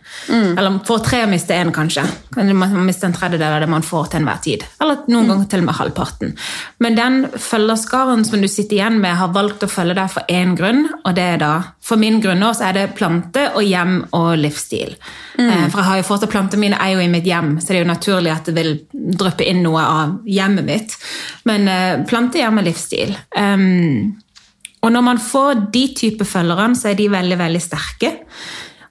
Eller 0.58 0.80
får 0.88 1.04
tre 1.08 1.24
og 1.24 1.30
mister 1.34 1.56
én, 1.58 1.72
kanskje. 1.74 2.06
Kan 2.36 2.56
Man 2.56 2.86
mister 2.86 3.08
en 3.08 3.14
tredjedel 3.18 3.54
av 3.58 3.60
det 3.62 3.70
man 3.70 3.82
får 3.82 4.12
til 4.12 4.22
enhver 4.22 4.42
tid. 4.44 4.64
Eller 4.82 5.02
noen 5.08 5.28
ganger 5.28 5.50
til 5.50 5.60
og 5.64 5.66
med 5.66 5.76
halvparten. 5.80 6.36
Men 6.80 6.96
den 6.96 7.26
følgerskaren 7.36 8.26
som 8.26 8.42
du 8.42 8.48
sitter 8.48 8.76
igjen 8.78 9.00
med, 9.02 9.16
har 9.18 9.34
valgt 9.34 9.64
å 9.64 9.72
følge 9.72 9.96
deg 9.98 10.10
for 10.14 10.24
én 10.30 10.56
grunn, 10.58 10.86
og 11.06 11.16
det 11.16 11.24
er 11.36 11.38
da 11.42 11.52
For 11.82 11.98
min 11.98 12.20
grunn 12.22 12.40
nå 12.40 12.52
så 12.56 12.70
er 12.70 12.74
det 12.74 12.94
plante 12.96 13.48
og 13.56 13.64
hjem 13.66 14.06
og 14.14 14.38
livsstil. 14.38 14.94
Eh, 15.40 15.68
For 15.72 15.80
jeg 15.82 15.88
har 15.88 15.98
jo 15.98 16.04
fått 16.04 16.24
at 16.24 16.30
plantene 16.32 16.60
mine 16.62 16.78
er 16.80 16.94
jo 16.94 17.00
i 17.00 17.08
mitt 17.10 17.26
hjem, 17.26 17.56
så 17.60 17.68
det 17.68 17.76
er 17.80 17.84
jo 17.84 17.90
naturlig 17.90 18.32
at 18.32 18.46
det 18.46 18.54
vil 18.56 18.70
dryppe 18.94 19.31
inn 19.40 19.64
noe 19.64 19.80
av 19.82 20.18
hjemmet 20.28 20.68
mitt. 20.68 20.98
Men 21.48 21.68
eh, 21.72 22.02
plante, 22.10 22.42
hjemme 22.42 22.66
livsstil. 22.66 23.16
Um, 23.38 24.18
og 24.82 24.92
når 24.92 25.06
man 25.06 25.22
får 25.22 25.70
de 25.72 25.86
type 25.96 26.26
følgerne, 26.26 26.76
så 26.76 26.92
er 26.92 27.00
de 27.00 27.08
veldig, 27.14 27.38
veldig 27.40 27.62
sterke. 27.64 28.12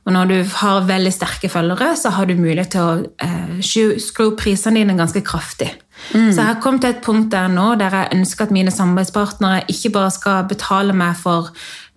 Og 0.07 0.15
når 0.17 0.31
du 0.31 0.37
har 0.63 0.87
veldig 0.89 1.13
sterke 1.13 1.51
følgere, 1.53 1.93
så 1.99 2.15
har 2.17 2.27
du 2.27 2.35
mulighet 2.39 2.73
til 2.73 2.81
å 2.81 2.95
eh, 3.21 3.61
skru- 3.61 4.31
opp 4.31 4.41
prisene 4.41 4.81
dine 4.81 4.97
ganske 4.99 5.21
kraftig. 5.27 5.69
Så 6.15 6.39
jeg 6.39 6.47
har 6.47 6.61
kommet 6.65 6.81
til 6.81 6.95
et 6.95 7.03
punkt 7.05 7.29
der 7.35 7.51
nå 7.53 7.75
der 7.77 7.93
jeg 7.93 8.17
ønsker 8.17 8.47
at 8.47 8.55
mine 8.57 8.73
samarbeidspartnere 8.73 9.67
ikke 9.69 9.91
bare 9.93 10.11
skal 10.15 10.47
betale 10.49 10.95
meg 10.97 11.19
for 11.21 11.51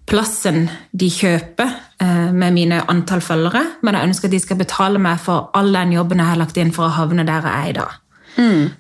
plassen 0.10 0.66
de 0.92 1.08
kjøper 1.08 1.70
eh, 2.04 2.32
med 2.36 2.52
mine 2.58 2.82
antall 2.92 3.24
følgere, 3.24 3.62
men 3.82 3.96
jeg 3.96 4.10
ønsker 4.10 4.28
at 4.28 4.36
de 4.36 4.42
skal 4.44 4.60
betale 4.60 5.00
meg 5.00 5.22
for 5.24 5.48
all 5.56 5.72
den 5.72 5.96
jobben 5.96 6.20
jeg 6.20 6.34
har 6.34 6.42
lagt 6.42 6.60
inn 6.60 6.74
for 6.76 6.90
å 6.90 6.96
havne 6.98 7.24
der 7.24 7.48
jeg 7.48 7.54
er 7.54 7.70
i 7.72 7.78
dag. 7.80 7.94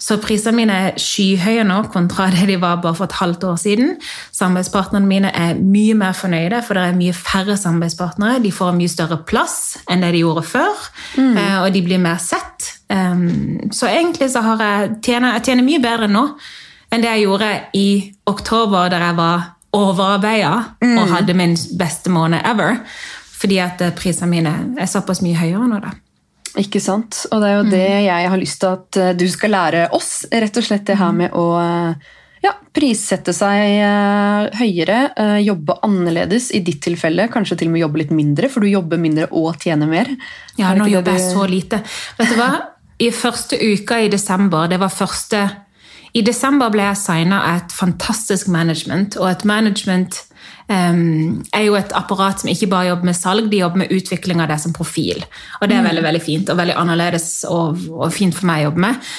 Så 0.01 0.17
prisene 0.23 0.55
mine 0.57 0.77
er 0.87 0.99
skyhøye 1.01 1.65
nå 1.67 1.79
kontra 1.93 2.29
det 2.33 2.47
de 2.49 2.57
var 2.61 2.81
bare 2.83 2.97
for 2.97 3.09
et 3.09 3.17
halvt 3.19 3.45
år 3.51 3.59
siden. 3.61 3.93
Samarbeidspartnerne 4.33 5.09
mine 5.09 5.31
er 5.33 5.55
mye 5.59 5.95
mer 5.97 6.17
fornøyde, 6.17 6.63
for 6.65 6.79
det 6.79 6.87
er 6.87 6.97
mye 6.97 7.13
færre 7.17 7.57
samarbeidspartnere. 7.59 8.41
De 8.43 8.51
får 8.51 8.73
en 8.73 8.81
mye 8.81 8.91
større 8.91 9.19
plass 9.29 9.77
enn 9.87 10.03
det 10.05 10.13
de 10.15 10.23
gjorde 10.23 10.45
før, 10.47 10.83
mm. 11.17 11.39
og 11.63 11.69
de 11.73 11.85
blir 11.85 12.01
mer 12.01 12.21
sett. 12.23 12.69
Så 13.73 13.89
egentlig 13.89 14.31
så 14.33 14.43
har 14.45 14.61
jeg 14.61 14.93
tjener, 15.05 15.37
jeg 15.37 15.49
tjener 15.49 15.67
mye 15.67 15.81
bedre 15.83 16.09
nå 16.11 16.27
enn 16.93 17.01
det 17.01 17.09
jeg 17.09 17.25
gjorde 17.25 17.49
i 17.73 17.87
oktober, 18.29 18.89
der 18.93 19.01
jeg 19.01 19.17
var 19.17 19.49
overarbeida 19.73 20.53
og 20.85 21.09
hadde 21.09 21.33
min 21.37 21.55
beste 21.79 22.13
måned 22.13 22.45
ever. 22.45 22.77
Fordi 23.43 23.57
at 23.59 23.81
eh, 23.83 23.91
prisene 23.91 24.29
mine 24.31 24.53
er 24.79 24.87
såpass 24.87 25.19
mye 25.25 25.35
høyere 25.35 25.67
nå, 25.67 25.81
da. 25.83 25.91
Ikke 26.61 26.81
sant? 26.83 27.23
Og 27.33 27.41
det 27.41 27.49
er 27.49 27.55
jo 27.55 27.69
det 27.71 27.85
jeg 28.05 28.33
har 28.33 28.39
lyst 28.39 28.59
til 28.61 28.75
at 28.75 28.99
eh, 29.01 29.13
du 29.17 29.25
skal 29.31 29.55
lære 29.55 29.87
oss. 29.97 30.11
Rett 30.29 30.59
og 30.59 30.65
slett 30.67 30.85
det 30.89 30.99
her 30.99 31.15
med 31.15 31.33
å 31.33 31.45
eh, 31.57 32.11
ja, 32.45 32.51
prissette 32.75 33.33
seg 33.33 33.61
eh, 33.79 34.59
høyere, 34.59 34.99
jobbe 35.41 35.79
annerledes. 35.87 36.51
I 36.53 36.61
ditt 36.65 36.83
tilfelle 36.85 37.29
kanskje 37.33 37.57
til 37.61 37.71
og 37.71 37.75
med 37.77 37.85
jobbe 37.85 38.03
litt 38.03 38.13
mindre, 38.13 38.51
for 38.53 38.61
du 38.61 38.69
jobber 38.69 39.01
mindre 39.01 39.31
og 39.31 39.57
tjener 39.63 39.89
mer. 39.89 40.13
Ja, 40.59 40.75
nå 40.77 40.89
jobber 40.91 41.17
jeg 41.17 41.33
så 41.33 41.47
lite. 41.49 41.81
Vet 42.19 42.35
du 42.35 42.37
hva? 42.37 42.51
I 43.01 43.09
første 43.09 43.57
uka 43.57 43.97
i 44.03 44.11
desember, 44.11 44.69
det 44.69 44.77
var 44.79 44.93
første 44.93 45.47
I 46.13 46.21
desember 46.21 46.69
ble 46.69 46.85
jeg 46.85 46.99
signa 47.01 47.39
av 47.49 47.63
et 47.63 47.73
fantastisk 47.73 48.51
management, 48.53 49.17
og 49.17 49.31
et 49.31 49.43
management 49.49 50.19
em, 50.21 50.32
er 50.73 51.63
jo 51.65 51.75
et 51.75 51.91
apparat 51.93 52.39
som 52.39 52.49
ikke 52.49 52.69
bare 52.71 52.87
jobber 52.87 53.09
med 53.09 53.17
salg, 53.17 53.49
de 53.51 53.59
jobber 53.59 53.83
med 53.83 53.91
utvikling 53.93 54.39
av 54.41 54.47
det 54.49 54.59
som 54.63 54.73
profil. 54.73 55.19
Og 55.59 55.67
det 55.69 55.75
er 55.77 55.85
veldig 55.85 56.05
veldig 56.05 56.21
fint, 56.23 56.49
og 56.49 56.57
veldig 56.57 56.77
annerledes 56.79 57.27
og, 57.51 57.83
og 57.91 58.13
fint 58.15 58.33
for 58.33 58.47
meg 58.49 58.63
å 58.63 58.69
jobbe 58.69 58.85
med. 58.85 59.11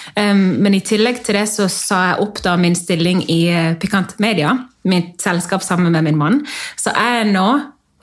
Men 0.64 0.75
i 0.75 0.83
tillegg 0.85 1.21
til 1.26 1.38
det 1.38 1.45
så 1.52 1.69
sa 1.71 2.00
jeg 2.09 2.25
opp 2.25 2.40
da 2.47 2.57
min 2.61 2.75
stilling 2.78 3.23
i 3.28 3.40
eh, 3.52 3.76
Pikant 3.81 4.16
Media, 4.25 4.57
mitt 4.88 5.21
selskap 5.23 5.62
sammen 5.62 5.93
med 5.95 6.09
min 6.09 6.19
mann. 6.19 6.43
Så 6.81 6.97
jeg 6.97 7.23
er 7.23 7.31
nå 7.31 7.49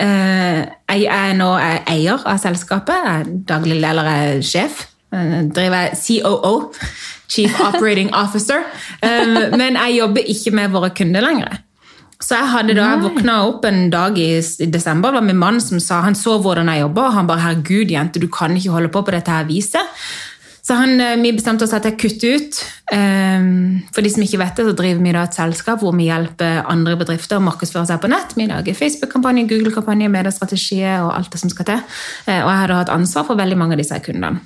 Eh, 0.02 0.62
jeg 0.90 1.10
er 1.14 1.36
nå 1.38 1.50
eier 1.62 2.24
av 2.26 2.40
selskapet. 2.42 2.96
Jeg 2.96 3.22
er 3.22 3.34
daglig 3.50 3.78
leder, 3.82 4.08
jeg 4.10 4.38
er 4.38 4.46
sjef. 4.46 4.86
Jeg 5.12 5.50
driver 5.56 5.92
COO, 6.00 6.54
Chief 7.30 7.60
Operating 7.68 8.14
Officer. 8.16 8.64
Men 9.04 9.78
jeg 9.78 10.00
jobber 10.00 10.32
ikke 10.34 10.56
med 10.58 10.74
våre 10.74 10.92
kunder 10.96 11.26
lenger. 11.26 11.60
Så 12.22 12.38
jeg 12.38 12.50
hadde 12.54 12.76
da, 12.78 12.92
jeg 12.94 13.04
våkna 13.04 13.38
opp 13.50 13.66
en 13.66 13.88
dag 13.94 14.18
i, 14.22 14.32
i 14.38 14.68
desember, 14.70 15.10
det 15.10 15.20
var 15.20 15.26
min 15.26 15.40
mann 15.42 15.62
som 15.64 15.82
sa, 15.82 16.04
han 16.06 16.18
så 16.18 16.38
hvordan 16.42 16.70
jeg 16.70 16.84
jobba, 16.84 17.08
og 17.08 17.16
han 17.18 17.30
bare 17.30 17.42
'herregud, 17.46 17.90
jente, 17.92 18.22
du 18.22 18.28
kan 18.28 18.54
ikke 18.56 18.76
holde 18.76 18.94
på 18.94 19.02
på 19.02 19.16
dette 19.16 19.32
her 19.32 19.50
viset'. 19.50 19.90
Så 20.62 20.78
han, 20.78 21.02
eh, 21.02 21.18
vi 21.18 21.34
bestemte 21.34 21.66
oss 21.66 21.74
at 21.74 21.84
jeg 21.84 21.98
kutter 21.98 22.38
ut. 22.38 22.60
Um, 22.94 23.82
for 23.96 24.06
de 24.06 24.12
som 24.14 24.22
ikke 24.24 24.40
vet 24.40 24.56
det, 24.56 24.66
så 24.68 24.76
driver 24.78 25.02
vi 25.02 25.14
da 25.16 25.24
et 25.26 25.36
selskap 25.36 25.82
hvor 25.82 25.96
vi 25.98 26.06
hjelper 26.06 26.62
andre 26.70 26.96
bedrifter 27.00 27.40
å 27.40 27.44
markedsføre 27.44 27.90
seg 27.90 28.02
på 28.04 28.12
nett. 28.12 28.36
Vi 28.38 28.46
lager 28.46 28.78
Facebook-kampanje, 28.78 29.48
Google-kampanje, 29.50 30.12
mediestrategier 30.14 31.02
og 31.02 31.16
alt 31.18 31.34
det 31.34 31.42
som 31.42 31.50
skal 31.50 31.66
til. 31.66 31.84
Eh, 32.28 32.44
og 32.44 32.50
jeg 32.52 32.60
har 32.62 32.68
da 32.72 32.82
hatt 32.84 32.94
ansvar 32.94 33.26
for 33.26 33.42
veldig 33.42 33.58
mange 33.58 33.74
av 33.74 33.82
disse 33.82 33.98
kundene. 34.06 34.44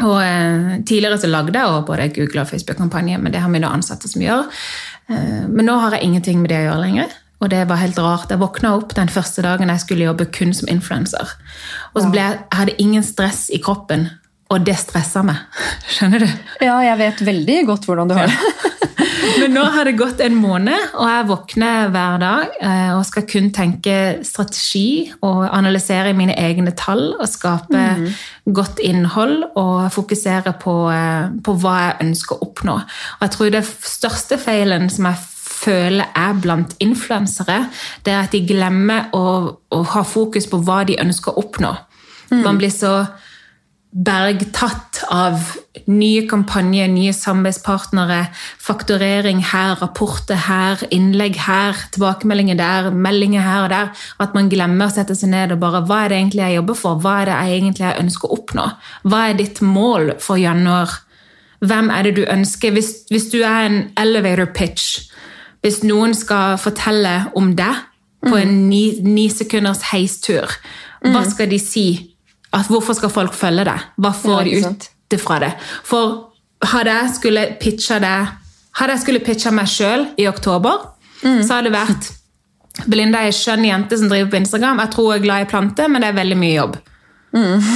Og 0.00 0.16
eh, 0.22 0.78
Tidligere 0.88 1.18
så 1.20 1.28
lagde 1.28 1.58
jeg 1.58 1.84
både 1.90 2.08
Google- 2.14 2.46
og 2.46 2.48
Facebook-kampanje, 2.48 3.18
men 3.18 3.34
det 3.34 3.42
har 3.42 3.50
vi 3.50 3.60
da 3.60 3.74
ansatte 3.74 4.08
som 4.08 4.22
gjør. 4.22 4.46
Eh, 5.10 5.44
men 5.48 5.66
nå 5.68 5.76
har 5.82 5.96
jeg 5.96 6.08
ingenting 6.08 6.42
med 6.42 6.52
det 6.52 6.62
å 6.62 6.66
gjøre 6.70 6.84
lenger. 6.84 7.14
Og 7.42 7.50
det 7.50 7.64
var 7.70 7.80
helt 7.80 7.98
rart. 7.98 8.30
Jeg 8.30 8.38
våkna 8.38 8.76
opp 8.78 8.94
den 8.94 9.10
første 9.10 9.42
dagen 9.42 9.72
jeg 9.72 9.82
skulle 9.82 10.06
jobbe 10.06 10.28
kun 10.34 10.54
som 10.54 10.70
influenser. 10.70 11.32
Og 11.92 12.04
så 12.04 12.10
ble 12.12 12.22
jeg, 12.22 12.42
jeg 12.44 12.60
hadde 12.60 12.76
ingen 12.84 13.06
stress 13.06 13.48
i 13.50 13.58
kroppen, 13.62 14.06
og 14.52 14.62
det 14.66 14.76
stressa 14.78 15.24
meg. 15.26 15.40
Skjønner 15.94 16.22
du? 16.22 16.28
Ja, 16.62 16.76
jeg 16.86 17.00
vet 17.02 17.24
veldig 17.32 17.58
godt 17.72 17.88
hvordan 17.88 18.12
du 18.12 18.16
har 18.18 18.30
det. 18.30 18.71
Men 19.42 19.54
nå 19.54 19.62
har 19.74 19.86
det 19.86 19.94
gått 19.98 20.20
en 20.24 20.36
måned, 20.38 20.92
og 20.98 21.08
jeg 21.08 21.26
våkner 21.28 21.90
hver 21.94 22.20
dag 22.22 22.54
eh, 22.62 22.92
og 22.94 23.04
skal 23.08 23.26
kun 23.28 23.50
tenke 23.54 23.96
strategi 24.26 25.10
og 25.20 25.44
analysere 25.48 26.14
mine 26.16 26.36
egne 26.38 26.74
tall 26.78 27.12
og 27.16 27.28
skape 27.30 27.82
godt 28.44 28.82
innhold 28.82 29.42
og 29.60 29.92
fokusere 29.94 30.54
på, 30.62 30.76
eh, 30.94 31.28
på 31.44 31.56
hva 31.62 31.76
jeg 31.86 31.98
ønsker 32.06 32.38
å 32.38 32.48
oppnå. 32.48 32.78
Og 33.18 33.26
jeg 33.26 33.36
tror 33.36 33.54
det 33.54 33.64
største 33.66 34.40
feilen 34.42 34.90
som 34.92 35.10
jeg 35.10 35.22
føler 35.62 36.10
er 36.18 36.38
blant 36.42 36.74
influensere, 36.82 37.66
det 38.02 38.14
er 38.14 38.24
at 38.24 38.34
de 38.34 38.42
glemmer 38.46 39.12
å, 39.14 39.26
å 39.70 39.82
ha 39.94 40.04
fokus 40.06 40.48
på 40.50 40.62
hva 40.66 40.82
de 40.88 40.98
ønsker 41.02 41.32
å 41.32 41.44
oppnå. 41.44 41.74
Man 42.32 42.56
blir 42.56 42.72
så 42.72 43.02
bergtatt 43.92 45.02
av 45.12 45.36
nye 45.84 46.22
kampanjer, 46.28 46.88
nye 46.88 47.12
samarbeidspartnere, 47.12 48.22
fakturering 48.60 49.42
her, 49.52 49.74
rapporter 49.82 50.38
her, 50.46 50.80
innlegg 50.94 51.36
her, 51.44 51.76
tilbakemeldinger 51.92 52.56
der, 52.56 52.88
meldinger 52.92 53.44
her 53.44 53.66
og 53.66 53.72
der, 53.72 53.90
at 54.24 54.36
man 54.36 54.48
glemmer 54.52 54.88
å 54.88 54.94
sette 54.94 55.16
seg 55.18 55.32
ned 55.34 55.52
og 55.52 55.60
bare 55.60 55.82
Hva 55.84 56.02
er 56.04 56.12
det 56.12 56.20
egentlig 56.22 56.44
jeg 56.44 56.58
jobber 56.58 56.78
for? 56.78 57.00
Hva 57.04 57.16
er 57.20 57.28
det 57.28 57.38
jeg 57.38 57.58
egentlig 57.60 57.86
jeg 57.86 58.04
ønsker 58.04 58.28
å 58.28 58.38
oppnå? 58.38 58.66
Hva 59.12 59.22
er 59.28 59.40
ditt 59.40 59.60
mål 59.64 60.14
for 60.24 60.40
januar? 60.40 60.94
Hvem 61.62 61.90
er 61.94 62.08
det 62.08 62.14
du 62.16 62.22
ønsker? 62.24 62.72
Hvis, 62.72 62.92
hvis 63.12 63.28
du 63.34 63.42
er 63.42 63.68
en 63.68 63.82
elevator 64.00 64.48
pitch, 64.56 65.10
hvis 65.62 65.82
noen 65.84 66.16
skal 66.16 66.56
fortelle 66.58 67.28
om 67.38 67.52
deg 67.58 67.84
på 68.24 68.38
en 68.38 68.56
ni, 68.70 68.86
ni 69.04 69.28
sekunders 69.30 69.84
heistur, 69.92 70.48
hva 71.02 71.26
skal 71.28 71.50
de 71.50 71.58
si? 71.60 71.86
At 72.52 72.68
hvorfor 72.68 72.96
skal 72.98 73.12
folk 73.12 73.34
følge 73.36 73.64
det? 73.68 73.78
Hva 73.96 74.12
får 74.16 74.44
de 74.48 74.58
ut 74.60 75.18
fra 75.20 75.38
det? 75.42 75.52
For 75.88 76.32
hadde 76.72 76.94
jeg 76.98 77.14
skulle 77.18 77.46
pitcha 77.60 77.98
det 78.02 78.16
Hadde 78.78 78.94
jeg 78.94 79.02
skulle 79.02 79.20
pitcha 79.20 79.50
meg 79.52 79.66
sjøl 79.68 80.06
i 80.16 80.24
oktober, 80.30 80.78
så 81.44 81.58
hadde 81.58 81.68
det 81.68 81.72
vært 81.74 82.06
Belinda 82.88 83.20
er 83.20 83.28
en 83.28 83.36
skjønn 83.36 83.66
jente 83.68 83.98
som 84.00 84.08
driver 84.08 84.30
på 84.32 84.38
Instagram. 84.38 84.78
Jeg 84.80 84.90
tror 84.94 85.10
hun 85.10 85.16
er 85.18 85.24
glad 85.26 85.42
i 85.44 85.48
planter, 85.50 85.90
men 85.92 86.00
det 86.00 86.08
er 86.08 86.16
veldig 86.16 86.38
mye 86.40 86.54
jobb. 86.54 86.78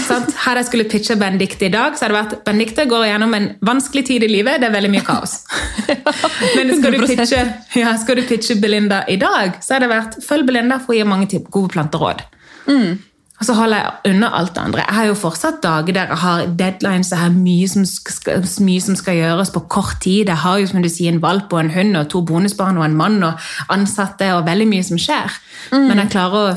Sant? 0.07 0.33
Hadde 0.45 0.63
jeg 0.63 0.69
skulle 0.71 0.87
pitche 0.89 1.17
Benedicte 1.21 1.69
i 1.69 1.73
dag, 1.73 1.97
så 1.97 2.07
hadde 2.07 2.15
det 2.15 2.21
vært 2.23 2.45
Benedicte 2.49 2.87
går 2.89 3.05
gjennom 3.11 3.37
en 3.37 3.47
vanskelig 3.65 4.07
tid 4.09 4.25
i 4.25 4.31
livet. 4.31 4.61
Det 4.61 4.71
er 4.71 4.75
veldig 4.75 4.93
mye 4.93 5.05
kaos. 5.05 5.37
Men 6.57 6.73
skal 6.81 6.97
du, 6.97 7.05
pitche, 7.09 7.43
ja, 7.77 7.93
skal 8.01 8.21
du 8.21 8.25
pitche 8.29 8.57
Belinda 8.61 9.03
i 9.09 9.19
dag, 9.21 9.61
så 9.61 9.77
hadde 9.77 9.87
det 9.87 9.93
vært 9.95 10.19
følg 10.25 10.49
Belinda 10.49 10.81
for 10.81 10.97
å 10.97 10.99
gi 10.99 11.05
mange 11.09 11.43
gode 11.53 11.73
planteråd. 11.77 12.25
Og 13.37 13.45
så 13.45 13.53
holder 13.53 13.77
jeg 13.77 14.15
unna 14.15 14.31
alt 14.39 14.55
det 14.55 14.63
andre. 14.63 14.85
Jeg 14.87 14.97
har 14.97 15.09
jo 15.11 15.17
fortsatt 15.21 15.59
dager 15.63 15.93
der 15.93 16.13
jeg 16.13 16.21
har 16.23 16.47
deadlines, 16.59 17.11
jeg 17.13 17.21
har 17.21 17.35
mye 17.35 17.69
som 17.69 17.85
skal, 17.85 18.47
mye 18.65 18.81
som 18.81 18.97
skal 18.97 19.19
gjøres 19.19 19.53
på 19.53 19.61
kort 19.69 19.99
tid. 20.01 20.31
Jeg 20.31 20.41
har 20.41 20.59
jo 20.59 20.71
som 20.71 20.83
du 20.83 20.89
sier, 20.89 21.13
en 21.13 21.21
valp 21.23 21.53
og 21.53 21.61
en 21.61 21.75
hund 21.75 22.01
og 22.01 22.09
to 22.13 22.23
bonusbarn 22.25 22.81
og 22.81 22.87
en 22.87 22.97
mann 22.97 23.21
og 23.27 23.45
ansatte 23.69 24.31
og 24.35 24.47
veldig 24.49 24.69
mye 24.73 24.87
som 24.89 25.01
skjer. 25.01 25.37
Men 25.73 26.01
jeg 26.05 26.15
klarer 26.17 26.39
å 26.41 26.57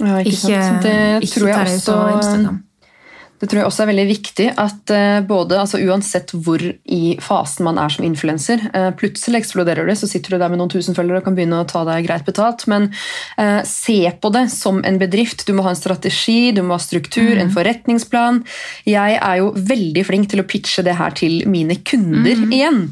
Ja, 0.00 0.16
ikke, 0.16 0.30
ikke, 0.32 0.40
sant? 0.64 0.82
Det 0.82 1.22
ikke 1.26 1.34
tror 1.34 1.50
ta 1.50 1.56
jeg 1.58 1.66
det 1.66 1.76
ut 1.76 1.88
på 1.90 2.00
Instagram. 2.16 2.60
Det 3.40 3.48
tror 3.48 3.62
jeg 3.62 3.68
også 3.70 3.84
er 3.84 3.88
veldig 3.88 4.04
viktig 4.10 4.46
at 4.60 4.92
eh, 4.92 5.18
både, 5.24 5.56
altså 5.62 5.80
uansett 5.80 6.34
hvor 6.44 6.60
i 6.60 7.14
fasen 7.24 7.64
man 7.64 7.78
er 7.80 7.92
som 7.92 8.04
influenser, 8.04 8.66
eh, 8.76 8.90
plutselig 9.00 9.40
eksploderer 9.40 9.88
det, 9.88 9.96
så 9.96 10.08
sitter 10.10 10.34
du 10.34 10.42
der 10.42 10.52
med 10.52 10.60
noen 10.60 10.72
tusen 10.72 10.96
følgere 10.96 11.22
og 11.22 11.24
kan 11.24 11.38
begynne 11.38 11.62
å 11.62 11.68
ta 11.68 11.86
deg 11.88 12.04
greit 12.04 12.26
betalt, 12.28 12.66
men 12.68 12.90
eh, 13.40 13.62
se 13.64 13.98
på 14.20 14.32
det 14.34 14.44
som 14.52 14.82
en 14.84 15.00
bedrift. 15.00 15.46
Du 15.48 15.54
må 15.56 15.64
ha 15.64 15.72
en 15.72 15.78
strategi, 15.78 16.50
du 16.52 16.60
må 16.66 16.76
ha 16.76 16.82
struktur, 16.82 17.32
en 17.40 17.52
forretningsplan. 17.54 18.42
Jeg 18.88 19.16
er 19.16 19.40
jo 19.40 19.54
veldig 19.56 20.04
flink 20.04 20.28
til 20.32 20.44
å 20.44 20.46
pitche 20.50 20.84
det 20.84 20.98
her 21.00 21.16
til 21.16 21.40
mine 21.48 21.78
kunder 21.80 22.44
igjen, 22.52 22.82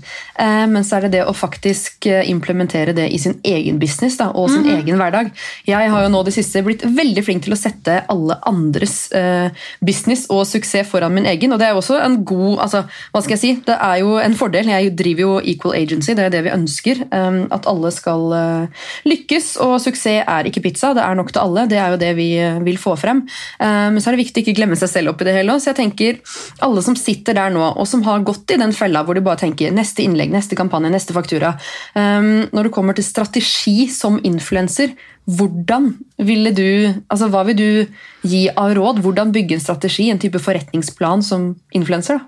eh, 0.41 0.65
men 0.71 0.87
så 0.87 0.97
er 0.97 1.07
det 1.07 1.19
det 1.19 1.27
å 1.29 1.37
faktisk 1.37 2.09
eh, 2.09 2.25
implementere 2.33 2.97
det 2.97 3.11
i 3.13 3.21
sin 3.21 3.37
egen 3.45 3.77
business 3.83 4.17
da, 4.17 4.31
og 4.33 4.49
sin 4.55 4.65
egen 4.79 4.97
hverdag. 4.97 5.29
Jeg 5.69 5.93
har 5.93 6.07
jo 6.07 6.13
nå 6.13 6.25
det 6.25 6.37
siste 6.39 6.65
blitt 6.65 6.87
veldig 6.89 7.27
flink 7.29 7.45
til 7.45 7.53
å 7.53 7.61
sette 7.61 8.01
alle 8.09 8.41
andres 8.49 9.11
eh, 9.13 9.53
business 9.85 10.25
og 10.33 10.38
suksess 10.47 10.89
foran 10.91 11.15
min 11.15 11.27
egen, 11.27 11.53
og 11.53 11.61
det 11.61 11.69
er 11.69 11.75
jo 11.75 11.81
også 11.83 11.99
en 12.05 12.19
god 12.27 12.63
altså, 12.65 12.85
hva 13.13 13.23
skal 13.25 13.35
jeg 13.37 13.43
si, 13.43 13.53
Det 13.67 13.75
er 13.75 13.97
jo 14.03 14.17
en 14.23 14.37
fordel. 14.39 14.69
Jeg 14.71 14.95
driver 14.99 15.21
jo 15.25 15.33
Equal 15.41 15.75
Agency, 15.79 16.13
det 16.17 16.27
er 16.27 16.35
det 16.35 16.45
vi 16.47 16.55
ønsker. 16.55 17.03
um, 17.13 17.41
At 17.55 17.67
alle 17.71 17.91
skal 17.95 18.33
uh, 18.33 18.87
lykkes, 19.09 19.57
og 19.65 19.81
suksess 19.83 20.25
er 20.27 20.49
ikke 20.49 20.63
pizza, 20.65 20.93
det 20.95 21.03
er 21.03 21.19
nok 21.19 21.33
til 21.33 21.43
alle. 21.43 21.67
Det 21.71 21.79
er 21.79 21.95
jo 21.95 22.01
det 22.01 22.13
vi 22.17 22.29
uh, 22.39 22.61
vil 22.65 22.79
få 22.79 22.97
frem. 22.97 23.25
Um, 23.59 23.99
Men 23.99 24.01
så 24.01 24.11
er 24.11 24.17
det 24.17 24.25
viktig 24.25 24.43
å 24.43 24.47
ikke 24.47 24.57
glemme 24.61 24.79
seg 24.79 24.93
selv 24.93 25.13
oppi 25.13 25.27
det 25.27 25.35
hele. 25.35 25.59
Så 25.59 25.73
jeg 25.73 25.81
tenker, 25.81 26.21
alle 26.65 26.83
som 26.85 26.97
sitter 26.97 27.37
der 27.37 27.53
nå, 27.55 27.65
og 27.75 27.87
som 27.89 28.03
har 28.07 28.25
gått 28.27 28.55
i 28.55 28.61
den 28.61 28.73
fella 28.77 29.03
hvor 29.05 29.19
de 29.19 29.25
bare 29.25 29.41
tenker 29.43 29.75
neste 29.75 30.05
innlegg, 30.05 30.33
neste 30.33 30.59
kampanje, 30.59 30.93
neste 30.93 31.17
faktura 31.17 31.55
um, 31.95 32.49
Når 32.53 32.69
det 32.69 32.75
kommer 32.75 32.97
til 32.97 33.07
strategi 33.07 33.89
som 33.93 34.19
influenser, 34.25 34.95
hvordan 35.29 35.91
ville 36.25 36.53
du, 36.57 36.95
altså 37.11 37.29
Hva 37.29 37.45
vil 37.45 37.57
du 37.59 38.29
gi 38.29 38.47
av 38.57 38.73
råd? 38.79 39.03
Hvordan 39.05 39.33
bygge 39.35 39.59
en 39.59 39.61
strategi, 39.65 40.09
en 40.11 40.21
type 40.23 40.41
forretningsplan 40.41 41.23
som 41.23 41.51
influenser? 41.77 42.19
da? 42.19 42.25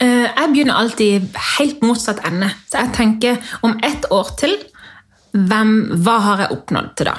Eh, 0.00 0.26
Jeg 0.32 0.52
begynner 0.54 0.78
alltid 0.80 1.28
helt 1.58 1.82
motsatt 1.82 2.24
ende. 2.24 2.48
Så 2.70 2.80
jeg 2.80 2.94
tenker 2.96 3.36
om 3.62 3.76
ett 3.82 4.06
år 4.10 4.32
til, 4.40 4.56
hvem, 5.32 5.74
hva 6.04 6.18
har 6.24 6.38
jeg 6.46 6.56
oppnådd 6.56 6.94
til 6.96 7.10
da? 7.12 7.18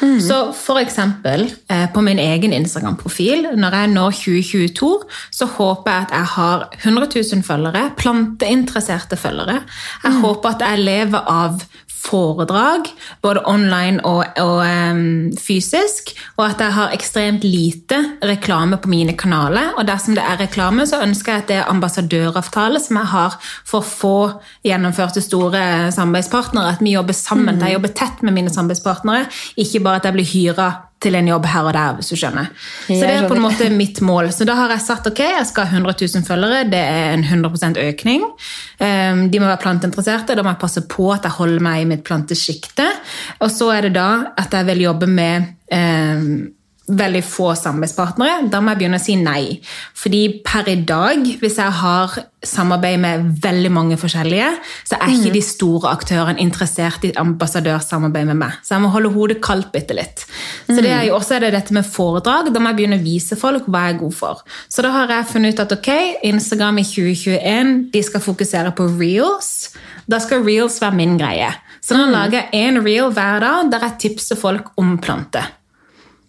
Så 0.00 0.36
for 0.56 0.78
eksempel 0.80 1.48
eh, 1.68 1.86
på 1.92 2.00
min 2.00 2.18
egen 2.22 2.54
Instagram-profil, 2.56 3.50
når 3.58 3.74
jeg 3.76 3.90
når 3.92 4.14
2022, 4.16 4.90
så 5.34 5.48
håper 5.58 5.90
jeg 5.92 6.06
at 6.06 6.14
jeg 6.14 6.28
har 6.36 6.64
100 6.78 7.08
000 7.34 7.42
følgere, 7.44 7.82
planteinteresserte 7.98 9.18
følgere. 9.20 9.58
Jeg 10.04 10.20
håper 10.22 10.54
at 10.54 10.64
jeg 10.64 10.84
lever 10.86 11.26
av 11.28 11.60
foredrag, 12.00 12.88
både 13.22 13.42
online 13.46 14.00
og, 14.08 14.24
og 14.40 14.60
um, 14.64 15.30
fysisk, 15.38 16.12
og 16.36 16.46
at 16.46 16.64
jeg 16.64 16.74
har 16.76 16.94
ekstremt 16.96 17.44
lite 17.44 17.98
reklame 18.24 18.78
på 18.80 18.88
mine 18.88 19.16
kanaler. 19.18 19.74
Og 19.78 19.86
dersom 19.88 20.16
det 20.16 20.24
er 20.24 20.40
reklame, 20.40 20.86
så 20.88 21.02
ønsker 21.04 21.32
jeg 21.32 21.44
at 21.44 21.48
det 21.48 21.58
er 21.60 21.70
ambassadøravtale 21.70 22.80
som 22.80 23.00
jeg 23.00 23.12
har 23.14 23.38
for 23.68 23.86
få 23.86 24.16
gjennomførte 24.66 25.22
store 25.24 25.62
samarbeidspartnere, 25.94 26.76
at 26.76 26.84
vi 26.84 26.96
jobber 26.96 27.16
sammen. 27.16 27.56
at 27.56 27.68
Jeg 27.68 27.78
jobber 27.78 27.96
tett 28.02 28.22
med 28.22 28.36
mine 28.36 28.50
samarbeidspartnere, 28.50 29.26
ikke 29.56 29.84
bare 29.84 30.00
at 30.00 30.08
jeg 30.08 30.18
blir 30.18 30.32
hyra 30.34 30.70
til 31.00 31.16
en 31.16 31.28
jobb 31.30 31.46
her 31.48 31.68
og 31.68 31.72
der, 31.76 31.96
hvis 31.96 32.10
du 32.12 32.18
skjønner. 32.18 32.50
Så 32.84 32.98
det 33.00 33.12
er 33.14 33.28
på 33.28 33.36
en 33.36 33.44
måte 33.44 33.70
mitt 33.72 34.02
mål. 34.04 34.28
Så 34.36 34.44
da 34.48 34.56
har 34.58 34.74
jeg 34.74 34.84
sagt 34.84 35.08
ok, 35.08 35.22
jeg 35.24 35.48
skal 35.48 35.68
ha 35.68 35.78
100 35.78 35.96
000 36.02 36.26
følgere. 36.28 36.66
Det 36.68 36.80
er 36.80 37.14
en 37.14 37.24
100 37.24 37.80
økning. 37.86 38.26
Um, 38.80 39.26
de 39.32 39.40
må 39.40 39.48
være 39.48 39.62
planteinteresserte. 39.64 40.36
Da 40.36 40.44
må 40.44 40.52
jeg 40.52 40.60
passe 40.60 40.84
på 40.92 41.08
at 41.14 41.24
jeg 41.24 41.38
holder 41.38 41.64
meg 41.64 41.82
i 41.82 41.90
mitt 41.94 42.04
plantesjikte. 42.04 42.88
Og 43.40 43.48
så 43.54 43.72
er 43.78 43.88
det 43.88 43.94
da 43.96 44.10
at 44.40 44.52
jeg 44.52 44.68
vil 44.68 44.84
jobbe 44.88 45.08
med 45.10 45.52
um, 45.72 46.50
veldig 46.96 47.22
få 47.26 47.52
samarbeidspartnere. 47.58 48.48
Da 48.50 48.60
må 48.62 48.72
jeg 48.72 48.82
begynne 48.82 48.98
å 49.00 49.02
si 49.02 49.16
nei. 49.20 49.60
Fordi 49.96 50.22
per 50.46 50.68
i 50.70 50.76
dag, 50.86 51.22
hvis 51.40 51.58
jeg 51.60 51.76
har 51.80 52.16
samarbeid 52.46 53.00
med 53.02 53.26
veldig 53.44 53.70
mange 53.72 53.98
forskjellige, 54.00 54.48
så 54.88 54.96
er 54.96 55.12
ikke 55.12 55.34
de 55.34 55.42
store 55.44 55.92
aktørene 55.92 56.40
interessert 56.40 57.04
i 57.04 57.12
ambassadørsamarbeid 57.20 58.30
med 58.30 58.40
meg. 58.40 58.56
Så 58.64 58.74
jeg 58.76 58.84
må 58.84 58.92
holde 58.94 59.12
hodet 59.12 59.40
kaldt 59.44 59.70
bitte 59.74 59.96
litt. 59.96 60.24
Så 60.66 60.78
det 60.80 60.92
er 60.94 61.06
jo 61.08 61.18
også 61.18 61.40
det 61.42 61.52
dette 61.54 61.76
med 61.76 61.86
foredrag. 61.86 62.48
Da 62.52 62.62
må 62.62 62.72
jeg 62.72 62.80
begynne 62.80 63.00
å 63.00 63.04
vise 63.04 63.38
folk 63.40 63.68
hva 63.68 63.86
jeg 63.86 63.96
er 63.96 64.02
god 64.04 64.16
for. 64.16 64.44
Så 64.72 64.84
da 64.86 64.94
har 64.96 65.12
jeg 65.12 65.30
funnet 65.34 65.54
ut 65.54 65.64
at 65.66 65.76
ok, 65.76 65.90
Instagram 66.32 66.80
i 66.80 66.86
2021 66.88 67.76
de 67.92 68.04
skal 68.06 68.24
fokusere 68.24 68.74
på 68.76 68.88
reels. 68.96 69.70
Da 70.10 70.20
skal 70.22 70.44
reels 70.46 70.80
være 70.82 70.96
min 70.96 71.18
greie. 71.20 71.52
Så 71.84 71.96
da 71.96 72.08
lager 72.08 72.40
jeg 72.40 72.66
en 72.66 72.82
reel 72.84 73.12
hver 73.14 73.40
dag 73.44 73.72
der 73.72 73.88
jeg 73.88 73.98
tipser 74.08 74.38
folk 74.40 74.72
om 74.80 74.96
planter. 75.02 75.59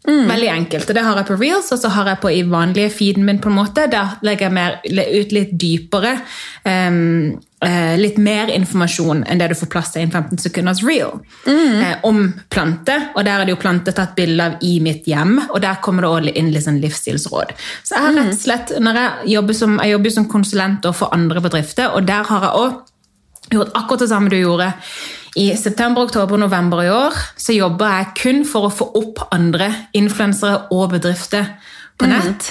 Veldig 0.04 0.50
enkelt. 0.50 0.90
og 0.90 0.96
Det 0.96 1.04
har 1.04 1.18
jeg 1.20 1.28
på 1.28 1.36
Reels, 1.38 1.72
og 1.72 1.80
så 1.80 1.90
har 1.94 2.08
jeg 2.10 2.20
på 2.24 2.30
i 2.34 2.42
vanlige 2.42 2.90
feeden 2.90 3.26
min. 3.26 3.40
på 3.40 3.50
en 3.50 3.56
måte. 3.56 3.86
Der 3.92 4.18
legger 4.22 4.48
jeg 4.48 4.54
mer, 4.54 4.80
ut 5.22 5.32
litt 5.32 5.54
dypere, 5.62 6.20
Um, 6.62 7.40
uh, 7.66 7.98
litt 7.98 8.20
mer 8.22 8.52
informasjon 8.54 9.24
enn 9.26 9.40
det 9.42 9.48
du 9.50 9.56
får 9.58 9.70
plass 9.74 9.88
til 9.94 10.04
i 10.04 10.06
en 10.06 10.12
15 10.12 10.38
sekunders 10.44 10.84
reel. 10.86 11.16
Eh, 11.82 11.96
om 12.06 12.20
planter, 12.54 13.08
og 13.16 13.26
der 13.26 13.42
er 13.42 13.50
det 13.50 13.56
jo 13.56 13.62
planter 13.64 13.96
tatt 13.98 14.14
bilde 14.14 14.46
av 14.46 14.62
i 14.62 14.76
mitt 14.80 15.10
hjem. 15.10 15.40
Og 15.50 15.58
der 15.64 15.82
kommer 15.82 16.06
det 16.06 16.12
også 16.12 16.36
inn 16.38 16.52
litt 16.54 16.68
sånn 16.68 16.78
livsstilsråd. 16.84 17.56
Så 17.82 17.96
jeg 17.96 18.06
har 18.06 18.14
rett 18.20 18.36
og 18.36 18.44
slett, 18.44 18.76
når 18.78 19.02
jeg 19.02 19.34
jobber 19.34 19.58
som, 19.58 19.80
jeg 19.82 19.96
jobber 19.96 20.16
som 20.18 20.30
konsulent 20.30 20.86
for 20.94 21.18
andre 21.18 21.42
bedrifter, 21.42 21.90
og 21.96 22.06
der 22.06 22.30
har 22.30 22.46
jeg 22.46 22.62
også 22.62 23.58
gjort 23.58 23.74
akkurat 23.74 24.06
det 24.06 24.12
samme 24.14 24.30
du 24.30 24.38
gjorde. 24.38 24.70
I 25.40 25.56
september, 25.56 26.04
oktober 26.10 26.36
og 26.36 26.42
november 26.44 26.82
i 26.84 26.90
år 26.92 27.16
så 27.40 27.54
jobber 27.56 27.88
jeg 27.94 28.08
kun 28.20 28.42
for 28.46 28.68
å 28.68 28.74
få 28.74 28.90
opp 29.00 29.22
andre 29.32 29.70
influensere 29.96 30.66
og 30.76 30.90
bedrifter 30.92 31.46
på 31.98 32.10
nett. 32.12 32.50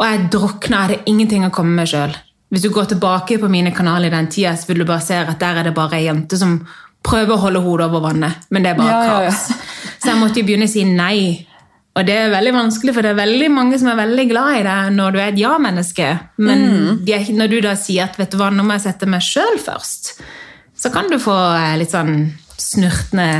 Og 0.00 0.04
jeg 0.04 0.26
drukna, 0.32 0.82
jeg 0.82 0.88
hadde 0.90 1.08
ingenting 1.12 1.46
å 1.46 1.50
komme 1.54 1.72
med 1.80 1.88
sjøl. 1.88 2.12
Hvis 2.50 2.62
du 2.66 2.70
går 2.74 2.90
tilbake 2.92 3.38
på 3.40 3.48
mine 3.48 3.70
kanaler 3.72 4.08
i 4.10 4.14
den 4.14 4.28
tida, 4.32 4.52
så 4.58 4.68
vil 4.68 4.82
du 4.82 4.84
bare 4.88 5.04
se 5.04 5.16
at 5.22 5.38
der 5.40 5.60
er 5.60 5.68
det 5.70 5.74
bare 5.76 5.96
ei 6.00 6.06
jente 6.08 6.36
som 6.40 6.58
prøver 7.06 7.36
å 7.36 7.40
holde 7.46 7.60
hodet 7.64 7.86
over 7.88 8.02
vannet, 8.10 8.42
men 8.50 8.64
det 8.64 8.72
er 8.74 8.80
bare 8.80 8.90
Ja, 8.90 9.04
ja, 9.04 9.20
ja. 9.22 9.30
kaos. 9.30 9.46
Så 10.02 10.10
jeg 10.10 10.18
måtte 10.20 10.40
jo 10.42 10.48
begynne 10.48 10.66
å 10.68 10.72
si 10.72 10.84
nei. 10.84 11.46
Og 11.96 12.04
det 12.06 12.14
er 12.16 12.30
veldig 12.32 12.52
vanskelig, 12.54 12.92
for 12.94 13.02
det 13.02 13.10
er 13.14 13.18
veldig 13.22 13.48
mange 13.50 13.78
som 13.80 13.88
er 13.92 13.96
veldig 14.02 14.26
glad 14.30 14.58
i 14.60 14.62
deg 14.66 14.92
når 14.98 15.12
du 15.12 15.18
er 15.20 15.28
et 15.32 15.38
ja-menneske. 15.40 16.10
Men 16.38 16.60
Mm. 16.70 17.04
de 17.06 17.18
når 17.32 17.48
du 17.50 17.60
da 17.60 17.72
sier 17.76 18.04
at 18.04 18.16
vet 18.18 18.30
du 18.30 18.36
hva, 18.38 18.50
nå 18.52 18.62
må 18.64 18.72
jeg 18.76 18.84
sette 18.92 19.06
meg 19.08 19.20
sjøl 19.24 19.58
først, 19.58 20.12
så 20.80 20.90
kan 20.94 21.10
du 21.12 21.18
få 21.20 21.34
eh, 21.56 21.74
litt 21.80 21.92
sånn 21.92 22.30
snurtende 22.60 23.30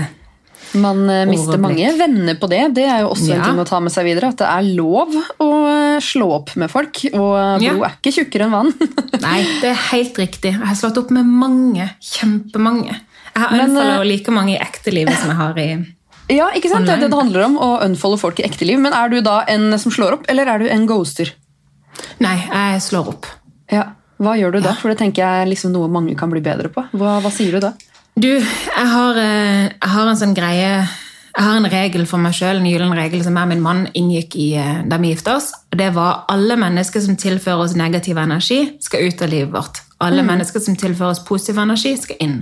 Man 0.78 1.00
eh, 1.10 1.24
mister 1.26 1.56
Overblikk. 1.56 1.62
mange 1.64 1.92
venner 1.98 2.36
på 2.38 2.46
det. 2.52 2.60
Det 2.76 2.84
er 2.86 3.00
jo 3.02 3.08
også 3.10 3.32
en 3.32 3.40
Ja. 3.40 3.44
ting 3.48 3.58
å 3.58 3.66
ta 3.66 3.80
med 3.82 3.90
seg 3.90 4.04
videre. 4.06 4.28
At 4.30 4.38
det 4.38 4.46
er 4.46 4.68
lov 4.76 5.16
å 5.42 5.48
eh, 5.66 5.96
slå 6.04 6.28
opp 6.36 6.52
med 6.60 6.70
folk. 6.70 7.00
Og 7.10 7.62
Ja. 7.64 7.72
er 7.74 7.96
ikke 7.96 8.12
tjukkere 8.14 8.46
enn 8.46 8.52
vann. 8.54 8.70
Nei, 9.26 9.40
det 9.64 9.72
er 9.72 9.80
helt 9.90 10.14
riktig. 10.20 10.52
Jeg 10.54 10.62
har 10.70 10.78
slått 10.78 11.00
opp 11.02 11.10
med 11.10 11.26
mange. 11.26 11.88
Kjempemange. 12.00 12.94
Jeg 13.34 13.42
har 13.42 13.50
unnfallet 13.50 13.70
unfollow 13.70 14.04
like 14.06 14.30
mange 14.36 14.54
i 14.54 14.60
ekte 14.62 14.92
livet 14.94 15.18
som 15.18 15.32
jeg 15.32 15.40
har 15.40 15.58
i 15.58 15.68
ja, 16.38 16.46
ikke 16.54 16.70
sant? 16.70 16.86
Det 16.86 16.94
er 16.94 17.00
det 17.02 17.10
det 17.10 17.18
handler 17.18 17.44
om. 17.48 17.56
Å 17.58 17.70
unfolde 17.88 18.20
folk 18.22 18.38
i 18.38 18.46
ekte 18.46 18.62
liv. 18.68 18.78
Men 18.78 18.94
er 18.94 19.08
du 19.10 19.18
da 19.26 19.40
en 19.50 19.74
som 19.82 19.90
slår 19.90 20.20
opp, 20.20 20.28
eller 20.30 20.46
er 20.46 20.62
du 20.62 20.68
en 20.70 20.86
ghoster? 20.86 21.32
Nei, 22.22 22.36
jeg 22.46 22.78
slår 22.86 23.08
opp. 23.16 23.26
Ja. 23.74 23.88
Hva 24.20 24.36
gjør 24.36 24.58
du 24.58 24.64
da? 24.64 24.74
For 24.76 24.92
det 24.92 25.00
tenker 25.00 25.24
jeg 25.24 25.44
er 25.44 25.48
liksom 25.48 25.72
noe 25.72 25.88
mange 25.92 26.16
kan 26.18 26.32
bli 26.32 26.42
bedre 26.44 26.68
på. 26.72 26.84
Hva, 26.92 27.18
hva 27.24 27.32
sier 27.32 27.56
du 27.56 27.64
da? 27.64 27.72
Du, 28.20 28.28
jeg 28.28 28.88
har, 28.92 29.16
eh, 29.16 29.70
jeg 29.70 29.92
har 29.94 30.08
en 30.10 30.18
sånn 30.18 30.34
greie 30.36 30.72
Jeg 31.30 31.46
har 31.46 31.56
en 31.56 31.68
regel 31.70 32.02
for 32.10 32.18
meg 32.18 32.34
sjøl, 32.34 32.58
en 32.58 32.66
gyllen 32.66 32.90
regel 32.98 33.22
som 33.22 33.36
jeg 33.38 33.46
og 33.46 33.50
min 33.52 33.62
mann 33.62 33.84
inngikk 33.94 34.34
i 34.34 34.48
eh, 34.58 34.80
da 34.90 34.98
vi 34.98 35.12
gifta 35.12 35.36
oss. 35.38 35.52
og 35.70 35.78
Det 35.78 35.92
var 35.94 36.24
alle 36.28 36.56
mennesker 36.58 37.04
som 37.04 37.14
tilfører 37.16 37.62
oss 37.64 37.76
negativ 37.78 38.18
energi, 38.18 38.58
skal 38.82 39.06
ut 39.06 39.22
av 39.22 39.30
livet 39.30 39.54
vårt. 39.54 39.80
Alle 40.02 40.24
mennesker 40.26 40.60
som 40.64 40.74
tilfører 40.80 41.14
oss 41.14 41.22
positiv 41.22 41.60
energi, 41.62 41.94
skal 42.02 42.18
inn. 42.24 42.36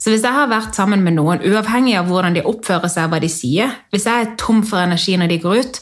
Så 0.00 0.10
hvis 0.10 0.24
jeg 0.24 0.32
har 0.32 0.48
vært 0.48 0.74
sammen 0.74 1.04
med 1.04 1.18
noen, 1.18 1.44
uavhengig 1.44 1.98
av 1.98 2.08
hvordan 2.08 2.38
de 2.38 2.46
oppfører 2.48 2.88
seg, 2.88 3.10
hva 3.12 3.20
de 3.20 3.28
sier 3.30 3.76
Hvis 3.92 4.08
jeg 4.08 4.24
er 4.24 4.34
tom 4.40 4.62
for 4.64 4.80
energi 4.80 5.18
når 5.20 5.34
de 5.34 5.40
går 5.42 5.60
ut, 5.60 5.80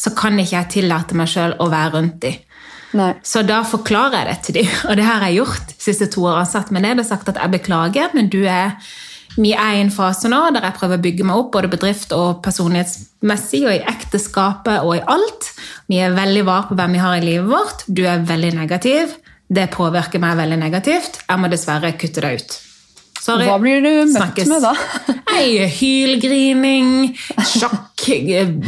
så 0.00 0.14
kan 0.16 0.40
ikke 0.40 0.56
jeg 0.56 0.72
tillate 0.78 1.18
meg 1.18 1.28
sjøl 1.28 1.58
å 1.60 1.68
være 1.68 1.98
rundt 1.98 2.22
dem. 2.24 2.40
Nei. 2.96 3.12
Så 3.22 3.42
da 3.46 3.60
forklarer 3.66 4.24
jeg 4.24 4.28
det 4.30 4.40
til 4.46 4.56
dem, 4.60 4.72
og 4.88 4.98
det 4.98 5.06
har 5.06 5.22
jeg 5.26 5.38
gjort 5.40 5.70
de 5.70 5.78
siste 5.84 6.08
to 6.10 6.24
årene. 6.26 6.48
Satt 6.48 6.72
meg 6.74 6.84
ned 6.86 7.02
og 7.02 7.06
sagt 7.06 7.30
at 7.30 7.38
jeg 7.38 7.54
beklager, 7.58 8.10
men 8.16 8.30
du 8.32 8.42
er 8.44 8.76
Vi 9.38 9.52
er 9.54 9.76
i 9.76 9.80
en 9.84 9.92
fase 9.94 10.26
nå 10.26 10.40
der 10.50 10.64
jeg 10.66 10.74
prøver 10.74 10.98
å 10.98 11.02
bygge 11.04 11.24
meg 11.28 11.38
opp 11.38 11.52
både 11.54 11.68
bedrift 11.70 12.10
og 12.16 12.40
personlighetsmessig, 12.42 13.60
og 13.62 13.76
i 13.76 13.84
ekteskapet 13.92 14.82
og 14.82 14.96
i 14.96 15.04
alt. 15.06 15.52
Vi 15.86 16.00
er 16.02 16.16
veldig 16.16 16.42
var 16.48 16.66
på 16.66 16.74
hvem 16.74 16.96
vi 16.96 17.02
har 17.04 17.14
i 17.14 17.22
livet 17.22 17.46
vårt. 17.46 17.84
Du 17.86 18.02
er 18.02 18.24
veldig 18.26 18.50
negativ. 18.58 19.14
Det 19.46 19.68
påvirker 19.70 20.18
meg 20.18 20.34
veldig 20.38 20.58
negativt. 20.58 21.20
Jeg 21.28 21.38
må 21.38 21.50
dessverre 21.50 21.92
kutte 21.94 22.26
deg 22.26 22.42
ut. 22.42 22.58
Sorry. 23.20 23.46
Hva 23.46 23.58
blir 23.62 23.82
du 23.84 23.90
møtt 24.08 24.16
Snakkes. 24.16 24.48
med 24.48 24.62
da? 24.64 24.74
Nei, 25.30 25.68
hylgrining, 25.78 26.90
sjokk, 27.52 28.06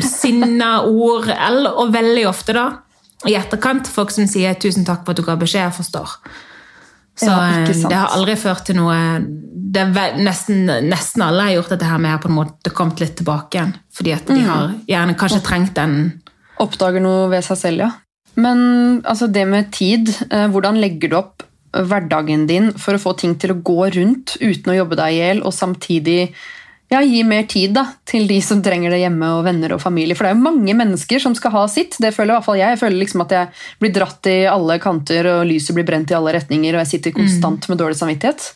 sinna 0.06 0.72
ord, 0.86 1.30
og 1.72 1.92
veldig 1.94 2.26
ofte 2.28 2.54
da, 2.56 2.66
i 3.28 3.34
etterkant, 3.38 3.86
folk 3.88 4.10
som 4.10 4.26
sier 4.26 4.54
'tusen 4.54 4.84
takk 4.84 5.04
for 5.04 5.12
at 5.12 5.16
du 5.16 5.22
ga 5.22 5.36
beskjed, 5.36 5.70
jeg 5.70 5.78
forstår'. 5.78 6.16
Så 7.16 7.26
Ja, 7.26 7.62
eh, 7.62 7.66
det 7.66 7.92
har 7.92 8.08
aldri 8.16 8.36
ført 8.36 8.64
til 8.64 8.76
noe 8.76 9.20
det 9.72 9.86
nesten, 10.20 10.66
nesten 10.88 11.22
alle 11.22 11.42
har 11.42 11.52
gjort 11.56 11.68
dette 11.70 11.84
her 11.88 11.98
med 11.98 12.20
på 12.20 12.28
en 12.28 12.36
måte 12.36 12.72
kommet 12.74 13.00
litt 13.00 13.16
tilbake 13.16 13.56
igjen. 13.56 13.74
Fordi 13.92 14.12
at 14.14 14.26
de 14.26 14.34
Mm. 14.34 14.44
har 14.46 14.74
gjerne 14.88 15.16
kanskje 15.16 15.42
trengt 15.42 15.74
den 15.74 16.22
Oppdager 16.60 17.00
noe 17.00 17.28
ved 17.28 17.42
seg 17.42 17.56
selv, 17.56 17.78
ja. 17.78 17.90
Men 18.36 19.02
altså, 19.02 19.30
det 19.30 19.46
med 19.48 19.72
tid, 19.72 20.08
eh, 20.30 20.46
hvordan 20.48 20.78
legger 20.80 21.10
du 21.10 21.16
opp 21.16 21.42
hverdagen 21.72 22.46
din 22.46 22.72
for 22.72 22.94
å 22.94 23.00
få 23.00 23.16
ting 23.18 23.34
til 23.34 23.50
å 23.50 23.62
gå 23.62 23.90
rundt 23.94 24.36
uten 24.40 24.72
å 24.72 24.76
jobbe 24.76 24.96
deg 24.96 25.12
i 25.12 25.18
hjel, 25.18 25.42
og 25.44 25.52
samtidig 25.52 26.32
ja, 26.92 27.00
gi 27.04 27.22
mer 27.24 27.46
tid 27.48 27.72
da, 27.76 27.86
til 28.08 28.26
de 28.28 28.38
som 28.44 28.60
trenger 28.64 28.92
det 28.92 29.02
hjemme, 29.02 29.28
og 29.38 29.46
venner 29.46 29.74
og 29.76 29.82
familie? 29.82 30.16
For 30.16 30.26
det 30.26 30.32
er 30.32 30.38
jo 30.38 30.44
mange 30.44 30.74
mennesker 30.76 31.22
som 31.22 31.36
skal 31.38 31.54
ha 31.54 31.66
sitt. 31.72 31.96
Det 32.02 32.12
føler 32.14 32.34
i 32.34 32.36
hvert 32.36 32.48
fall 32.48 32.60
jeg. 32.60 32.74
Jeg 32.74 32.82
føler 32.82 33.00
liksom 33.00 33.24
at 33.24 33.36
jeg 33.36 33.62
blir 33.80 33.94
dratt 33.96 34.28
i 34.30 34.38
alle 34.50 34.78
kanter, 34.82 35.28
og 35.34 35.46
lyset 35.48 35.76
blir 35.76 35.88
brent 35.88 36.12
i 36.12 36.18
alle 36.18 36.34
retninger, 36.36 36.76
og 36.76 36.84
jeg 36.84 36.92
sitter 36.94 37.16
konstant 37.16 37.70
med 37.70 37.80
dårlig 37.80 38.00
samvittighet. 38.00 38.52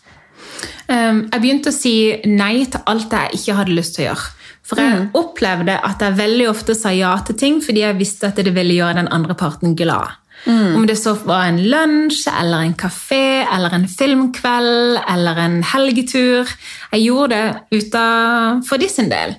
Um, 0.86 1.24
jeg 1.32 1.42
begynte 1.42 1.72
å 1.72 1.74
si 1.74 1.94
nei 2.30 2.66
til 2.70 2.84
alt 2.86 3.14
jeg 3.16 3.40
ikke 3.40 3.56
hadde 3.58 3.78
lyst 3.78 3.96
til 3.96 4.04
å 4.04 4.10
gjøre. 4.10 4.32
For 4.66 4.82
jeg 4.82 5.02
opplevde 5.14 5.76
at 5.86 6.00
jeg 6.02 6.18
veldig 6.18 6.46
ofte 6.50 6.74
sa 6.74 6.90
ja 6.90 7.12
til 7.22 7.36
ting 7.38 7.60
fordi 7.62 7.84
jeg 7.84 7.98
visste 8.00 8.32
at 8.32 8.40
det 8.42 8.50
ville 8.54 8.74
gjøre 8.74 8.98
den 8.98 9.10
andre 9.14 9.36
parten 9.38 9.76
glad. 9.78 10.16
Om 10.46 10.86
det 10.86 10.96
så 10.98 11.14
var 11.26 11.48
en 11.48 11.58
lunsj, 11.58 12.28
eller 12.40 12.60
en 12.66 12.74
kafé, 12.74 13.44
eller 13.52 13.74
en 13.74 13.88
filmkveld, 13.88 15.00
eller 15.10 15.36
en 15.42 15.62
helgetur. 15.62 16.46
Jeg 16.92 17.02
gjorde 17.08 17.34
det 17.70 17.82
utenfor 17.82 18.78
de 18.78 18.88
sin 18.88 19.08
del. 19.10 19.36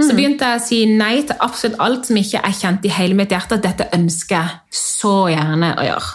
Så 0.00 0.14
begynte 0.16 0.46
jeg 0.48 0.60
å 0.60 0.64
si 0.64 0.78
nei 0.88 1.22
til 1.28 1.36
absolutt 1.44 1.76
alt 1.84 2.06
som 2.08 2.16
ikke 2.16 2.40
jeg 2.40 2.54
kjente 2.56 2.88
i 2.88 2.92
hele 2.94 3.14
mitt 3.18 3.28
hjerte 3.34 3.58
at 3.58 3.62
dette 3.66 3.88
ønsker 3.92 4.36
jeg 4.38 4.50
så 4.72 5.26
gjerne 5.28 5.74
å 5.76 5.84
gjøre. 5.84 6.12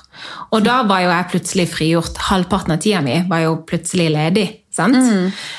Og 0.57 0.63
da 0.65 0.79
var 0.89 1.03
jo 1.03 1.11
jeg 1.11 1.27
plutselig 1.33 1.65
frigjort. 1.69 2.17
Halvparten 2.31 2.73
av 2.73 2.79
tida 2.81 3.01
mi 3.05 3.19
var 3.29 3.43
jo 3.43 3.59
plutselig 3.67 4.07
ledig. 4.09 4.47
sant? 4.73 4.95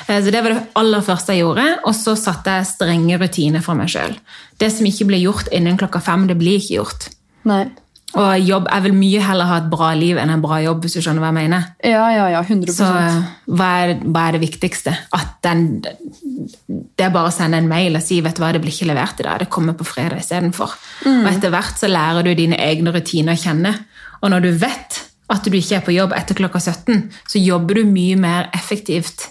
Eh, 0.09 0.19
Så 0.21 0.31
det 0.31 0.43
var 0.43 0.49
det 0.53 0.63
aller 0.75 1.01
første 1.01 1.33
jeg 1.33 1.43
gjorde. 1.45 1.79
Og 1.85 1.95
så 1.95 2.17
satte 2.19 2.45
jeg 2.57 2.65
strenge 2.67 3.17
rutiner 3.17 3.61
for 3.63 3.75
meg 3.75 3.87
sjøl. 3.87 4.17
Det 4.59 4.71
som 4.71 4.85
ikke 4.85 5.07
ble 5.07 5.21
gjort 5.23 5.47
innen 5.53 5.77
klokka 5.77 6.01
fem, 6.03 6.27
det 6.27 6.37
blir 6.37 6.59
ikke 6.59 6.75
gjort. 6.83 7.07
Nei. 7.45 7.65
Og 8.15 8.39
jobb, 8.39 8.67
Jeg 8.71 8.83
vil 8.83 8.93
mye 8.95 9.21
heller 9.21 9.45
ha 9.49 9.57
et 9.57 9.69
bra 9.69 9.89
liv 9.93 10.17
enn 10.17 10.29
en 10.31 10.41
bra 10.41 10.61
jobb, 10.63 10.85
hvis 10.85 10.95
du 10.95 11.01
skjønner 11.01 11.19
hva 11.19 11.31
jeg 11.33 11.37
mener. 11.41 11.65
Ja, 11.83 12.05
ja, 12.15 12.29
ja, 12.31 12.39
100 12.41 12.71
Så 12.73 12.87
eh, 12.87 13.17
hva 13.51 13.67
er, 13.83 13.93
hva 13.99 14.23
er 14.27 14.37
det 14.37 14.41
viktigste? 14.45 14.93
At 15.13 15.35
den, 15.43 15.65
det 15.83 17.03
er 17.03 17.11
bare 17.11 17.27
å 17.27 17.35
sende 17.35 17.59
en 17.59 17.67
mail 17.67 17.99
og 17.99 18.05
si 18.05 18.21
vet 18.23 18.39
du 18.39 18.41
hva, 18.41 18.53
det 18.55 18.63
blir 18.63 18.71
ikke 18.71 18.87
levert 18.93 19.19
i 19.19 19.27
dag, 19.27 19.43
det 19.43 19.51
kommer 19.51 19.75
på 19.77 19.85
fredag 19.87 20.23
istedenfor. 20.23 20.77
Og 21.03 21.29
etter 21.33 21.51
hvert 21.53 21.83
så 21.83 21.91
lærer 21.91 22.23
du 22.23 22.31
dine 22.37 22.59
egne 22.63 22.95
rutiner 22.95 23.35
å 23.35 23.43
kjenne. 23.43 23.75
Og 24.23 24.31
når 24.33 24.47
du 24.47 24.51
vet 24.63 25.01
at 25.27 25.43
du 25.43 25.57
ikke 25.57 25.81
er 25.81 25.83
på 25.83 25.95
jobb 25.97 26.15
etter 26.15 26.37
klokka 26.39 26.63
17, 26.63 27.09
så 27.27 27.41
jobber 27.43 27.81
du 27.81 27.89
mye 27.91 28.15
mer 28.19 28.47
effektivt 28.55 29.27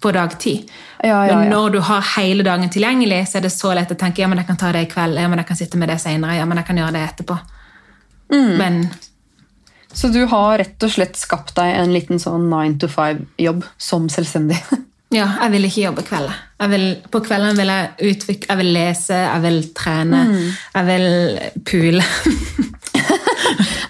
på 0.00 0.12
dagtid. 0.14 0.70
Ja, 1.02 1.26
ja, 1.26 1.38
Men 1.38 1.50
når 1.50 1.70
du 1.74 1.80
har 1.84 2.04
hele 2.16 2.44
dagen 2.46 2.70
tilgjengelig, 2.72 3.26
så 3.28 3.40
er 3.40 3.48
det 3.48 3.52
så 3.52 3.72
lett 3.76 3.90
å 3.92 3.98
tenke 3.98 4.22
ja, 4.22 4.28
men 4.30 4.40
jeg 4.40 4.48
kan 4.48 4.60
ta 4.60 4.70
det 4.72 4.86
i 4.86 4.90
kveld, 4.90 5.18
ja, 5.20 5.28
men 5.28 5.42
jeg 5.42 5.48
kan 5.50 5.58
sitte 5.58 5.80
med 5.80 5.90
det 5.92 5.98
senere, 6.00 6.38
ja, 6.38 6.46
men 6.48 6.60
jeg 6.60 6.68
kan 6.70 6.80
gjøre 6.80 6.94
det 6.96 7.02
etterpå. 7.08 7.36
Mm. 8.30 8.52
Men 8.58 8.82
Så 9.92 10.08
du 10.14 10.22
har 10.30 10.58
rett 10.60 10.86
og 10.86 10.92
slett 10.94 11.18
skapt 11.18 11.56
deg 11.56 11.74
en 11.80 11.92
liten 11.94 12.22
sånn 12.22 12.46
9 12.50 12.78
to 12.82 12.90
5-jobb 12.90 13.66
som 13.78 14.08
selvstendig? 14.12 14.60
Ja, 15.10 15.24
jeg 15.42 15.50
vil 15.56 15.66
ikke 15.66 15.82
jobbe 15.82 16.02
kvelder. 16.06 16.34
Vil, 16.70 16.84
på 17.10 17.18
kvelden 17.24 17.56
vil 17.58 17.70
jeg 17.72 18.12
utvikle, 18.12 18.46
jeg 18.46 18.58
vil 18.60 18.68
lese, 18.76 19.16
jeg 19.18 19.42
vil 19.42 19.56
trene, 19.74 20.20
jeg 20.70 20.86
vil 20.86 21.06
pule. 21.66 22.04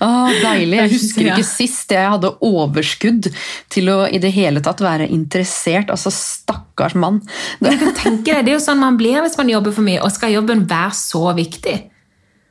Åh, 0.00 0.30
deilig. 0.40 0.78
Jeg 0.78 0.92
husker 0.94 1.28
ikke 1.28 1.44
sist 1.44 1.92
jeg 1.92 2.08
hadde 2.14 2.30
overskudd 2.46 3.28
til 3.72 3.92
å 3.92 3.98
i 4.08 4.20
det 4.22 4.32
hele 4.32 4.62
tatt 4.64 4.80
være 4.80 5.10
interessert. 5.12 5.92
Altså, 5.92 6.08
stakkars 6.14 6.96
mann. 6.96 7.20
Det, 7.60 7.74
Du 7.74 7.84
kan 7.84 7.96
tenke 7.98 8.32
deg, 8.32 8.46
Det 8.46 8.54
er 8.54 8.56
jo 8.56 8.64
sånn 8.64 8.80
man 8.80 8.96
blir 9.00 9.20
hvis 9.20 9.36
man 9.36 9.52
jobber 9.52 9.76
for 9.76 9.84
mye, 9.84 10.00
og 10.00 10.14
skal 10.14 10.32
jobben 10.32 10.64
være 10.70 10.96
så 10.96 11.26
viktig? 11.36 11.76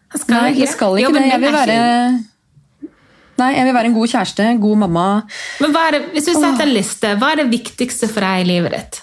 Jeg 0.10 0.24
skal 0.24 0.36
nei, 0.36 0.52
jeg 0.58 0.72
skal 0.72 0.98
ikke 0.98 1.14
det. 1.16 1.26
Jeg 1.30 1.42
vil 1.44 1.58
være 1.58 1.80
Nei, 3.40 3.54
jeg 3.56 3.68
vil 3.70 3.76
være 3.76 3.88
en 3.88 3.96
god 3.96 4.12
kjæreste, 4.12 4.46
god 4.60 4.80
mamma. 4.82 5.04
Men 5.64 5.76
det, 5.76 6.02
Hvis 6.12 6.26
du 6.28 6.34
setter 6.34 6.66
en 6.66 6.74
liste, 6.76 7.14
hva 7.22 7.30
er 7.32 7.40
det 7.40 7.52
viktigste 7.54 8.10
for 8.12 8.26
deg 8.26 8.42
i 8.42 8.50
livet 8.50 8.76
ditt? 8.76 9.00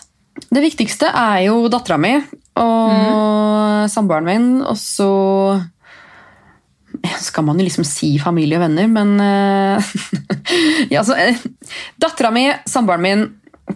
Det 0.53 0.61
viktigste 0.61 1.09
er 1.09 1.47
jo 1.47 1.71
dattera 1.73 1.97
mi 2.01 2.13
og 2.57 3.89
samboeren 3.93 4.29
min, 4.29 4.51
og 4.65 4.77
så 4.81 5.09
skal 7.21 7.45
man 7.47 7.61
jo 7.61 7.67
liksom 7.67 7.85
si 7.87 8.15
familie 8.21 8.59
og 8.59 8.65
venner, 8.67 8.89
men 8.91 9.17
uh, 9.21 9.91
ja, 10.93 11.03
altså, 11.03 11.17
eh, 11.21 11.37
Dattera 12.01 12.33
mi, 12.35 12.47
samboeren 12.69 13.05
min, 13.05 13.27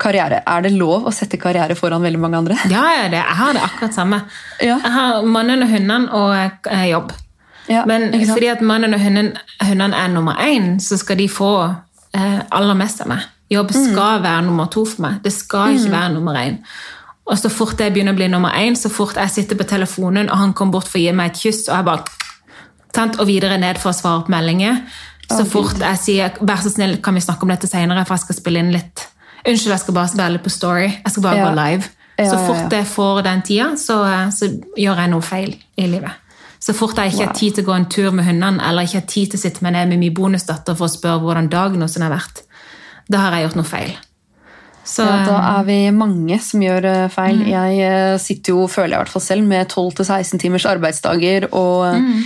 karriere. 0.01 0.43
Er 0.47 0.63
det 0.65 0.73
lov 0.75 1.07
å 1.09 1.13
sette 1.15 1.39
karriere 1.41 1.77
foran 1.79 2.03
veldig 2.03 2.21
mange 2.23 2.39
andre? 2.41 2.57
Ja, 2.73 2.85
ja, 2.97 3.09
det, 3.13 3.21
jeg 3.21 3.37
har 3.41 3.57
det 3.57 3.63
akkurat 3.67 3.95
samme. 3.97 4.23
Ja. 4.61 4.79
Jeg 4.83 4.93
har 4.97 5.27
mannen 5.27 5.63
og 5.67 5.69
hundene 5.71 6.09
og 6.17 6.71
eh, 6.71 6.87
jobb. 6.91 7.13
Ja, 7.71 7.85
Men 7.87 8.09
fordi 8.27 8.49
at 8.51 8.63
mannen 8.67 8.95
og 8.97 9.01
hunden, 9.01 9.35
hundene 9.63 9.97
er 9.97 10.09
nummer 10.11 10.41
én, 10.43 10.79
så 10.83 10.97
skal 10.99 11.21
de 11.21 11.29
få 11.31 11.51
eh, 12.17 12.41
aller 12.51 12.75
mest 12.75 13.05
av 13.05 13.13
meg. 13.13 13.29
Jobb 13.51 13.71
Mm. 13.75 13.93
skal 13.93 14.23
være 14.23 14.43
nummer 14.47 14.67
to 14.71 14.85
for 14.87 15.03
meg. 15.03 15.21
Det 15.23 15.33
skal 15.33 15.75
ikke 15.77 15.91
være 15.91 16.13
nummer 16.15 16.35
én. 16.39 16.59
Og 17.27 17.39
så 17.39 17.51
fort 17.51 17.79
jeg 17.79 17.93
begynner 17.95 18.13
å 18.13 18.19
bli 18.19 18.29
nummer 18.29 18.51
én, 18.59 18.75
så 18.79 18.91
fort 18.91 19.15
jeg 19.19 19.31
sitter 19.31 19.57
på 19.59 19.67
telefonen, 19.69 20.31
og 20.31 20.37
han 20.39 20.53
kommer 20.53 20.73
bort 20.79 20.89
for 20.89 20.99
å 20.99 21.03
gi 21.03 21.13
meg 21.13 21.31
et 21.31 21.39
kyss, 21.45 21.69
og 21.69 21.77
jeg 21.77 21.85
bare 21.85 22.05
tant, 22.93 23.21
Og 23.21 23.27
videre 23.27 23.59
ned 23.59 23.79
for 23.79 23.91
å 23.91 23.95
svare 23.95 24.25
på 24.27 24.31
meldinger. 24.35 24.81
Så 25.31 25.45
fort 25.47 25.79
jeg 25.79 25.99
sier 25.99 26.31
'vær 26.41 26.59
så 26.59 26.71
snill, 26.75 26.97
kan 27.03 27.15
vi 27.15 27.21
snakke 27.21 27.43
om 27.43 27.49
dette 27.49 27.69
senere', 27.71 28.05
for 28.07 28.15
jeg 28.15 28.21
skal 28.21 28.35
spille 28.35 28.59
inn 28.59 28.73
litt 28.73 29.07
Unnskyld, 29.46 29.72
jeg 29.72 29.81
skal 29.81 29.94
bare 29.94 30.09
spille 30.12 30.38
på 30.44 30.50
Story. 30.53 30.88
Jeg 30.90 31.11
skal 31.14 31.22
bare 31.22 31.37
Ja. 31.37 31.48
gå 31.48 31.55
live. 31.57 31.88
Så 32.20 32.37
fort 32.46 32.72
jeg 32.72 32.85
får 32.85 33.22
den 33.24 33.42
tida, 33.42 33.70
så, 33.81 33.96
så 34.31 34.46
gjør 34.76 34.98
jeg 35.00 35.11
noe 35.11 35.22
feil 35.24 35.55
i 35.79 35.87
livet. 35.88 36.11
Så 36.61 36.74
fort 36.76 36.94
jeg 37.00 37.14
ikke 37.14 37.26
har 37.26 37.33
tid 37.38 37.55
til 37.57 37.64
å 37.64 37.66
gå 37.70 37.76
en 37.79 37.87
tur 37.88 38.11
med 38.12 38.24
hundene, 38.26 38.61
eller 38.68 38.83
ikke 38.85 38.98
har 39.00 39.07
tid 39.09 39.31
til 39.33 39.38
å 39.38 39.42
sitte 39.46 39.62
meg 39.64 39.72
ned 39.72 39.88
med 39.88 39.98
min 40.03 40.12
bonusdatter 40.14 40.76
for 40.76 40.85
å 40.85 40.92
spørre 40.92 41.22
hvordan 41.22 41.48
dagen 41.48 41.81
hos 41.81 41.94
henne 41.96 42.11
har 42.11 42.18
vært, 42.18 42.42
da 43.09 43.22
har 43.24 43.33
jeg 43.38 43.46
gjort 43.48 43.57
noe 43.57 43.64
feil. 43.70 43.94
Så, 44.85 45.05
Ja, 45.07 45.24
da 45.24 45.38
er 45.61 45.64
vi 45.64 45.79
mange 45.90 46.37
som 46.42 46.61
gjør 46.61 47.09
feil. 47.09 47.38
feil. 47.38 47.48
Jeg 47.48 47.81
eh, 47.88 48.18
sitter 48.18 48.53
jo, 48.53 48.66
føler 48.68 48.88
jeg 48.90 48.98
i 48.98 49.03
hvert 49.05 49.14
fall 49.14 49.22
selv, 49.22 49.46
med 49.46 49.68
12-16 49.72 50.38
timers 50.40 50.66
arbeidsdager. 50.66 51.48
Og 51.55 51.94
eh, 51.94 52.22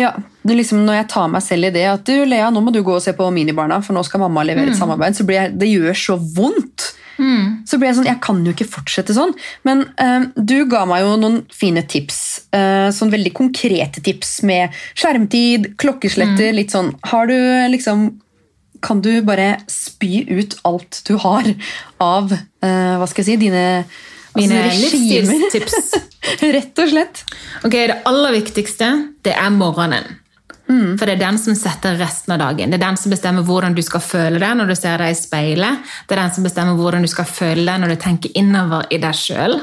ja, 0.00 0.14
det 0.46 0.56
liksom 0.56 0.84
når 0.86 1.02
jeg 1.02 1.10
tar 1.12 1.28
meg 1.32 1.44
selv 1.44 1.68
i 1.68 1.74
det 1.74 1.84
at 1.90 2.06
du, 2.08 2.14
Lea, 2.28 2.48
nå 2.52 2.62
må 2.64 2.72
du 2.74 2.80
gå 2.86 2.94
og 2.96 3.04
se 3.04 3.12
på 3.16 3.28
Minibarna, 3.34 3.82
for 3.84 3.96
nå 3.96 4.02
skal 4.06 4.24
mamma 4.24 4.46
levere 4.48 4.72
et 4.72 4.80
samarbeid, 4.80 5.18
så 5.18 5.26
blir 5.28 5.42
jeg, 5.42 5.58
det 5.60 5.68
gjør 5.68 6.00
så 6.06 6.16
vondt. 6.38 6.94
Så 7.68 7.76
blir 7.76 7.90
jeg 7.90 7.98
sånn, 7.98 8.08
jeg 8.08 8.20
kan 8.24 8.40
jo 8.46 8.54
ikke 8.54 8.68
fortsette 8.70 9.12
sånn. 9.16 9.34
Men 9.68 9.84
uh, 10.00 10.30
du 10.36 10.64
ga 10.70 10.86
meg 10.88 11.04
jo 11.04 11.18
noen 11.20 11.38
fine 11.52 11.84
tips. 11.84 12.20
Uh, 12.54 12.88
sånn 12.96 13.12
veldig 13.12 13.34
konkrete 13.36 14.02
tips 14.04 14.38
med 14.48 14.76
skjermtid, 14.94 15.74
klokkesletter, 15.80 16.54
litt 16.56 16.72
sånn. 16.74 16.94
Har 17.12 17.30
du 17.30 17.36
liksom 17.74 18.08
kan 18.80 19.02
du 19.04 19.10
bare 19.20 19.58
spy 19.68 20.22
ut 20.30 20.54
alt 20.64 21.02
du 21.04 21.18
har 21.20 21.44
av 22.00 22.30
uh, 22.32 22.94
hva 22.96 23.08
skal 23.10 23.20
jeg 23.20 23.34
si, 23.34 23.40
dine 23.42 23.64
mine 24.38 24.62
altså, 24.68 24.96
livsstilstips. 24.96 25.94
Rett 26.56 26.82
og 26.82 26.90
slett. 26.92 27.22
Ok, 27.64 27.74
Det 27.74 28.00
aller 28.08 28.36
viktigste 28.38 28.90
det 29.26 29.36
er 29.36 29.54
morgenen. 29.54 30.20
For 30.70 31.02
det 31.08 31.16
er 31.16 31.22
den 31.24 31.38
som 31.42 31.56
setter 31.58 31.96
resten 31.98 32.36
av 32.36 32.38
dagen. 32.44 32.70
Det 32.70 32.78
er 32.78 32.84
den 32.84 32.98
som 33.00 33.10
bestemmer 33.10 33.42
hvordan 33.46 33.74
du 33.74 33.82
skal 33.82 34.02
føle 34.04 34.38
deg 34.38 34.54
når 34.54 34.70
du 34.70 34.76
ser 34.78 35.02
deg 35.02 35.10
i 35.10 35.18
speilet. 35.18 35.90
Det 36.06 36.14
er 36.14 36.22
den 36.22 36.34
som 36.36 36.46
bestemmer 36.46 36.78
hvordan 36.78 37.02
du 37.02 37.10
skal 37.10 37.26
føle 37.26 37.64
deg 37.66 37.82
når 37.82 37.94
du 37.94 38.02
tenker 38.04 38.38
innover 38.38 38.86
i 38.94 39.00
deg 39.02 39.18
sjøl. 39.18 39.58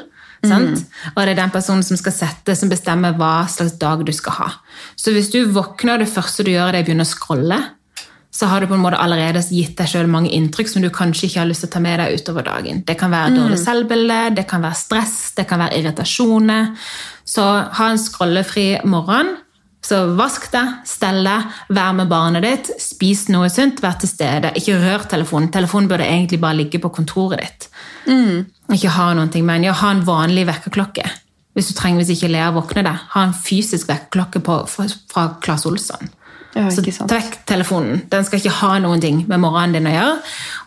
Og 0.47 1.21
det 1.23 1.32
er 1.32 1.39
den 1.39 1.53
personen 1.53 1.86
som 1.86 1.97
skal 1.99 2.13
sette, 2.13 2.56
som 2.56 2.69
bestemmer 2.71 3.15
hva 3.17 3.47
slags 3.49 3.77
dag 3.82 4.03
du 4.06 4.12
skal 4.15 4.36
ha. 4.38 4.49
Så 4.99 5.15
hvis 5.15 5.32
du 5.34 5.39
våkner, 5.56 5.95
og 5.97 6.06
det 6.06 6.12
første 6.12 6.45
du 6.45 6.51
gjør, 6.53 6.75
er 6.75 6.84
å 6.84 6.88
begynne 6.88 7.08
å 7.08 7.10
scrolle, 7.10 7.58
så 8.38 8.45
har 8.45 8.62
du 8.62 8.67
på 8.69 8.76
en 8.78 8.84
måte 8.84 9.00
allerede 9.02 9.41
gitt 9.50 9.73
deg 9.80 9.89
selv 9.89 10.12
mange 10.13 10.30
inntrykk 10.36 10.69
som 10.69 10.84
du 10.84 10.91
kanskje 10.93 11.26
ikke 11.26 11.39
har 11.41 11.50
lyst 11.50 11.63
til 11.63 11.71
å 11.71 11.73
ta 11.73 11.80
med 11.82 11.97
deg 11.97 12.19
utover 12.19 12.45
dagen. 12.45 12.84
Det 12.86 12.93
kan 13.00 13.10
være 13.10 13.34
dårlig 13.34 13.58
selvbilde, 13.63 14.17
det 14.38 14.43
kan 14.50 14.62
være 14.62 14.78
stress, 14.78 15.15
det 15.39 15.47
kan 15.50 15.63
være 15.63 15.80
irritasjoner. 15.80 16.67
Så 17.26 17.45
ha 17.80 17.88
en 17.89 18.02
skrollefri 18.02 18.67
morgen. 18.86 19.39
Så 19.88 20.04
vask 20.19 20.50
deg, 20.54 20.76
stell 20.86 21.23
deg, 21.26 21.47
vær 21.73 21.95
med 21.97 22.12
barnet 22.12 22.45
ditt, 22.45 22.69
spis 22.82 23.26
noe 23.34 23.50
sunt, 23.50 23.82
vær 23.82 23.97
til 24.02 24.12
stede. 24.12 24.52
Ikke 24.60 24.78
rør 24.84 25.08
telefonen. 25.10 25.50
Telefonen 25.54 25.89
burde 25.89 26.06
egentlig 26.06 26.41
bare 26.43 26.60
ligge 26.60 26.82
på 26.84 26.91
kontoret 26.93 27.41
ditt. 27.41 27.69
Ikke 28.76 28.91
ha 29.00 29.08
noen 29.17 29.32
ting, 29.34 29.47
men 29.47 29.65
ja, 29.65 29.73
ha 29.82 29.93
en 29.95 30.04
vanlig 30.06 30.45
vekkerklokke. 30.50 31.08
Hvis 31.58 31.71
du 31.71 31.78
trenger, 31.80 32.04
hvis 32.04 32.13
ikke 32.13 32.30
Lea 32.36 32.52
våkner 32.54 32.86
deg. 32.86 33.06
Ha 33.15 33.26
en 33.26 33.34
fysisk 33.34 33.89
vekkerklokke 33.89 34.43
fra 34.45 35.26
Claes 35.41 35.65
Olsson. 35.65 36.12
Ja, 36.55 36.69
Så 36.71 36.81
vekk 36.81 37.45
telefonen. 37.45 38.01
Den 38.10 38.23
skal 38.25 38.39
ikke 38.39 38.55
ha 38.62 38.79
noen 38.79 39.01
ting 39.01 39.25
med 39.27 39.39
morgenen 39.39 39.73
din 39.73 39.88
å 39.88 39.93
gjøre. 39.93 40.17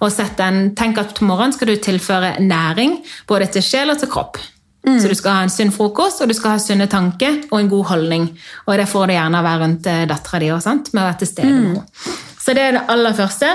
Og 0.00 0.12
den, 0.36 0.74
tenk 0.76 0.98
at 0.98 1.14
på 1.18 1.24
morgenen 1.26 1.52
skal 1.56 1.66
du 1.66 1.76
tilføre 1.76 2.36
næring 2.40 2.98
både 3.26 3.46
til 3.50 3.62
sjel 3.62 3.90
og 3.90 3.98
til 3.98 4.08
kropp. 4.08 4.38
Mm. 4.86 5.00
Så 5.00 5.08
du 5.08 5.14
skal 5.14 5.32
ha 5.32 5.42
en 5.42 5.50
sunn 5.52 5.72
frokost, 5.72 6.22
og 6.22 6.28
du 6.28 6.34
skal 6.34 6.54
ha 6.54 6.58
sunne 6.62 6.86
tanker 6.88 7.42
og 7.50 7.58
en 7.58 7.68
god 7.68 7.84
holdning. 7.90 8.28
Og 8.66 8.78
det 8.78 8.88
får 8.88 9.06
du 9.06 9.12
gjerne 9.12 9.42
være 9.44 9.60
rundt 9.64 9.86
eh, 9.86 10.06
dattera 10.08 10.38
di 10.40 10.48
med 10.48 11.02
å 11.02 11.06
være 11.08 11.18
til 11.18 11.28
stede 11.28 11.50
Mm. 11.50 11.60
med 11.60 11.76
henne. 11.76 12.16
Så 12.40 12.54
det 12.54 12.62
er 12.62 12.72
det 12.72 12.84
aller 12.88 13.12
første. 13.12 13.50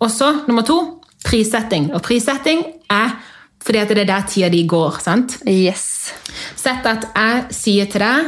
Og 0.00 0.10
så, 0.10 0.32
nummer 0.48 0.62
to, 0.62 1.00
prissetting. 1.24 1.92
Og 1.94 2.02
prissetting 2.02 2.64
er 2.90 3.14
fordi 3.64 3.84
det 3.88 3.98
er 3.98 4.04
der 4.04 4.24
tida 4.28 4.48
di 4.48 4.66
går. 4.66 4.98
sant? 5.00 5.38
Yes. 5.46 6.12
Sett 6.56 6.84
at 6.86 7.06
jeg 7.14 7.44
sier 7.50 7.86
til 7.86 8.00
deg 8.00 8.26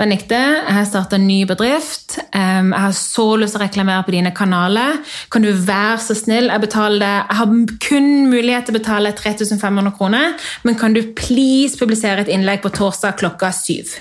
Benedikte, 0.00 0.36
jeg 0.64 0.72
har 0.72 0.86
starta 0.88 1.18
en 1.18 1.26
ny 1.28 1.42
bedrift. 1.44 2.14
Jeg 2.32 2.68
har 2.72 2.92
så 2.96 3.24
lyst 3.36 3.52
til 3.52 3.60
å 3.60 3.64
reklamere 3.66 4.04
på 4.06 4.14
dine 4.14 4.30
kanaler. 4.32 4.94
Kan 5.28 5.44
du 5.44 5.50
være 5.52 5.98
så 6.00 6.16
snill? 6.16 6.48
Jeg, 6.48 6.62
betaler, 6.62 7.18
jeg 7.18 7.36
har 7.36 7.52
kun 7.84 8.08
mulighet 8.30 8.64
til 8.64 8.72
å 8.72 8.78
betale 8.78 9.12
3500 9.18 9.92
kroner, 9.98 10.38
men 10.64 10.78
kan 10.80 10.96
du 10.96 11.02
please 11.18 11.76
publisere 11.76 12.24
et 12.24 12.32
innlegg 12.32 12.64
på 12.64 12.72
torsdag 12.80 13.20
klokka 13.20 13.52
syv? 13.52 13.92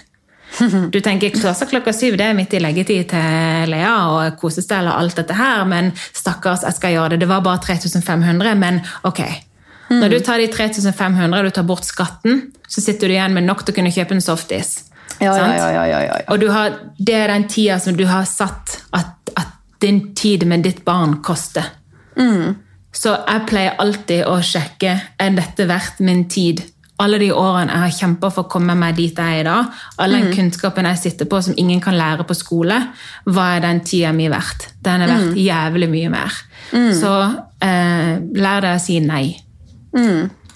Du 0.89 1.01
tenker 1.03 1.35
torsdag 1.35 1.67
klokka 1.73 1.91
syv, 1.93 2.15
det 2.17 2.29
er 2.29 2.37
midt 2.37 2.55
i 2.55 2.63
leggetid 2.63 3.11
til 3.11 3.69
Lea 3.69 3.93
og 4.09 4.39
kosestell 4.39 4.87
og 4.87 4.95
alt 5.03 5.19
dette 5.19 5.35
her, 5.35 5.67
men 5.67 5.91
stakkars, 6.07 6.63
jeg 6.63 6.79
skal 6.79 6.95
gjøre 6.95 7.17
det. 7.17 7.25
Det 7.25 7.29
var 7.29 7.43
bare 7.43 7.59
3500, 7.67 8.55
men 8.63 8.79
ok. 9.03 9.25
Når 9.91 10.15
du 10.15 10.21
tar 10.23 10.39
de 10.39 10.47
3500 10.47 11.35
og 11.35 11.49
du 11.49 11.53
tar 11.59 11.67
bort 11.67 11.87
skatten, 11.87 12.45
så 12.69 12.81
sitter 12.87 13.11
du 13.11 13.17
igjen 13.17 13.35
med 13.35 13.49
nok 13.51 13.65
til 13.65 13.75
å 13.75 13.81
kunne 13.81 13.93
kjøpe 13.93 14.15
en 14.15 14.23
softis. 14.23 14.77
Ja, 15.19 15.33
ja, 15.35 15.47
ja, 15.57 15.69
ja, 15.73 15.85
ja, 15.89 16.01
ja. 16.07 16.25
Og 16.31 16.39
du 16.39 16.47
har, 16.53 16.75
det 16.97 17.15
er 17.15 17.27
den 17.33 17.47
tida 17.51 17.79
som 17.79 17.97
du 17.97 18.05
har 18.07 18.23
satt 18.29 18.77
at, 18.95 19.31
at 19.35 19.55
din 19.81 20.13
tid 20.15 20.45
med 20.47 20.63
ditt 20.63 20.83
barn 20.85 21.17
koster. 21.23 21.63
Så 22.91 23.13
jeg 23.27 23.45
pleier 23.47 23.75
alltid 23.79 24.25
å 24.27 24.39
sjekke 24.43 24.93
er 25.19 25.29
dette 25.37 25.67
verdt 25.69 25.99
min 26.03 26.25
tid. 26.31 26.63
Alle 26.99 27.17
de 27.21 27.29
årene 27.31 27.71
jeg 27.71 27.79
har 27.85 27.93
kjempa 27.95 28.29
for 28.33 28.43
å 28.43 28.49
komme 28.51 28.73
meg 28.75 28.95
dit 28.97 29.15
jeg 29.15 29.37
er 29.37 29.39
i 29.39 29.43
dag, 29.47 29.65
all 29.97 30.11
den 30.11 30.25
kunnskapen 30.35 30.85
jeg 30.89 30.97
sitter 30.99 31.25
på 31.31 31.39
som 31.45 31.53
ingen 31.55 31.79
kan 31.79 31.95
lære 31.95 32.25
på 32.27 32.35
skole, 32.35 32.75
hva 33.29 33.45
er 33.55 33.61
den 33.63 33.79
tida 33.87 34.11
mi 34.11 34.27
verdt? 34.27 34.73
Den 34.83 35.01
er 35.05 35.07
verdt 35.13 35.37
jævlig 35.39 35.87
mye 35.93 36.09
mer. 36.11 36.39
Så 36.99 37.13
eh, 37.63 38.19
lær 38.35 38.61
deg 38.65 38.75
å 38.75 38.81
si 38.83 38.99
nei. 38.99 39.37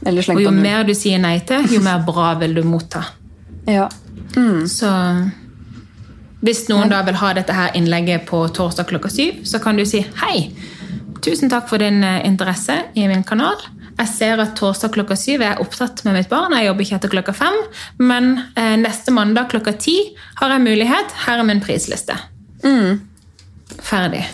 Eller 0.05 0.21
Og 0.35 0.41
jo 0.43 0.51
mer 0.51 0.83
du 0.83 0.91
sier 0.93 1.19
nei 1.23 1.37
til, 1.47 1.63
jo 1.71 1.79
mer 1.79 2.03
bra 2.03 2.33
vil 2.41 2.55
du 2.55 2.63
motta. 2.67 3.05
Ja. 3.71 3.87
Så 4.69 4.89
hvis 6.43 6.65
noen 6.67 6.91
da 6.91 6.99
vil 7.07 7.15
ha 7.21 7.29
dette 7.37 7.55
her 7.55 7.75
innlegget 7.77 8.25
på 8.27 8.41
torsdag 8.55 8.89
klokka 8.89 9.11
syv, 9.13 9.43
så 9.47 9.61
kan 9.63 9.79
du 9.79 9.85
si 9.87 10.01
hei. 10.23 10.49
Tusen 11.23 11.51
takk 11.51 11.69
for 11.69 11.79
din 11.79 12.03
eh, 12.03 12.19
interesse 12.27 12.75
i 12.99 13.07
min 13.07 13.23
kanal. 13.23 13.61
Jeg 13.93 14.09
ser 14.11 14.41
at 14.41 14.55
torsdag 14.59 14.91
klokka 14.95 15.15
syv 15.19 15.39
er 15.39 15.53
jeg 15.53 15.63
opptatt 15.63 16.03
med 16.03 16.17
mitt 16.17 16.29
barn. 16.31 16.55
Jeg 16.57 16.67
jobber 16.67 16.83
ikke 16.83 16.99
etter 16.99 17.13
klokka 17.13 17.35
fem, 17.37 17.59
men 18.01 18.33
eh, 18.59 18.75
neste 18.81 19.15
mandag 19.15 19.53
klokka 19.53 19.75
ti 19.79 19.95
har 20.41 20.57
jeg 20.57 20.65
mulighet. 20.67 21.15
Her 21.27 21.39
er 21.39 21.47
min 21.47 21.63
prisliste. 21.63 22.17
Ferdig. 23.83 24.25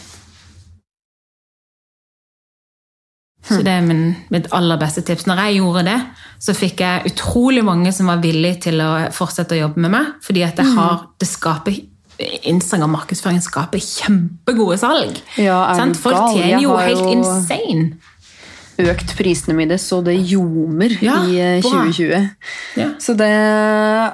Så 3.50 3.60
det 3.66 3.74
er 3.74 3.86
min, 3.86 4.04
mitt 4.30 4.50
aller 4.54 4.78
beste 4.82 5.02
tips. 5.06 5.26
Når 5.30 5.44
jeg 5.44 5.60
gjorde 5.60 5.86
det, 5.88 6.00
så 6.40 6.54
fikk 6.58 6.84
jeg 6.86 7.12
utrolig 7.12 7.64
mange 7.66 7.94
som 7.96 8.12
var 8.12 8.22
villige 8.24 8.62
til 8.70 8.82
å 8.86 8.90
fortsette 9.16 9.58
å 9.58 9.64
jobbe 9.64 9.82
med 9.86 9.96
meg. 9.96 10.12
Fordi 10.26 10.44
at 10.46 10.60
det 10.62 10.68
har, 10.76 11.08
det 11.20 11.30
skaper 11.30 11.80
Instagram-markedsføring 12.20 13.42
skaper 13.44 13.82
kjempegode 13.84 14.78
salg. 14.82 15.20
Ja, 15.40 15.62
Folk? 15.96 16.16
Jeg 16.36 16.36
tjener 16.36 16.64
jo 16.66 16.78
helt 16.78 17.04
jo- 17.06 17.12
insane. 17.16 17.92
Økt 18.80 19.12
prisene 19.18 19.58
mine 19.58 19.76
så 19.76 19.98
det 20.04 20.14
ljomer 20.30 20.94
Ja, 21.04 21.18
i 21.28 21.36
eh, 21.36 21.62
2020. 21.66 22.30
Ja. 22.80 22.94
Så 23.04 23.12
det, 23.20 23.28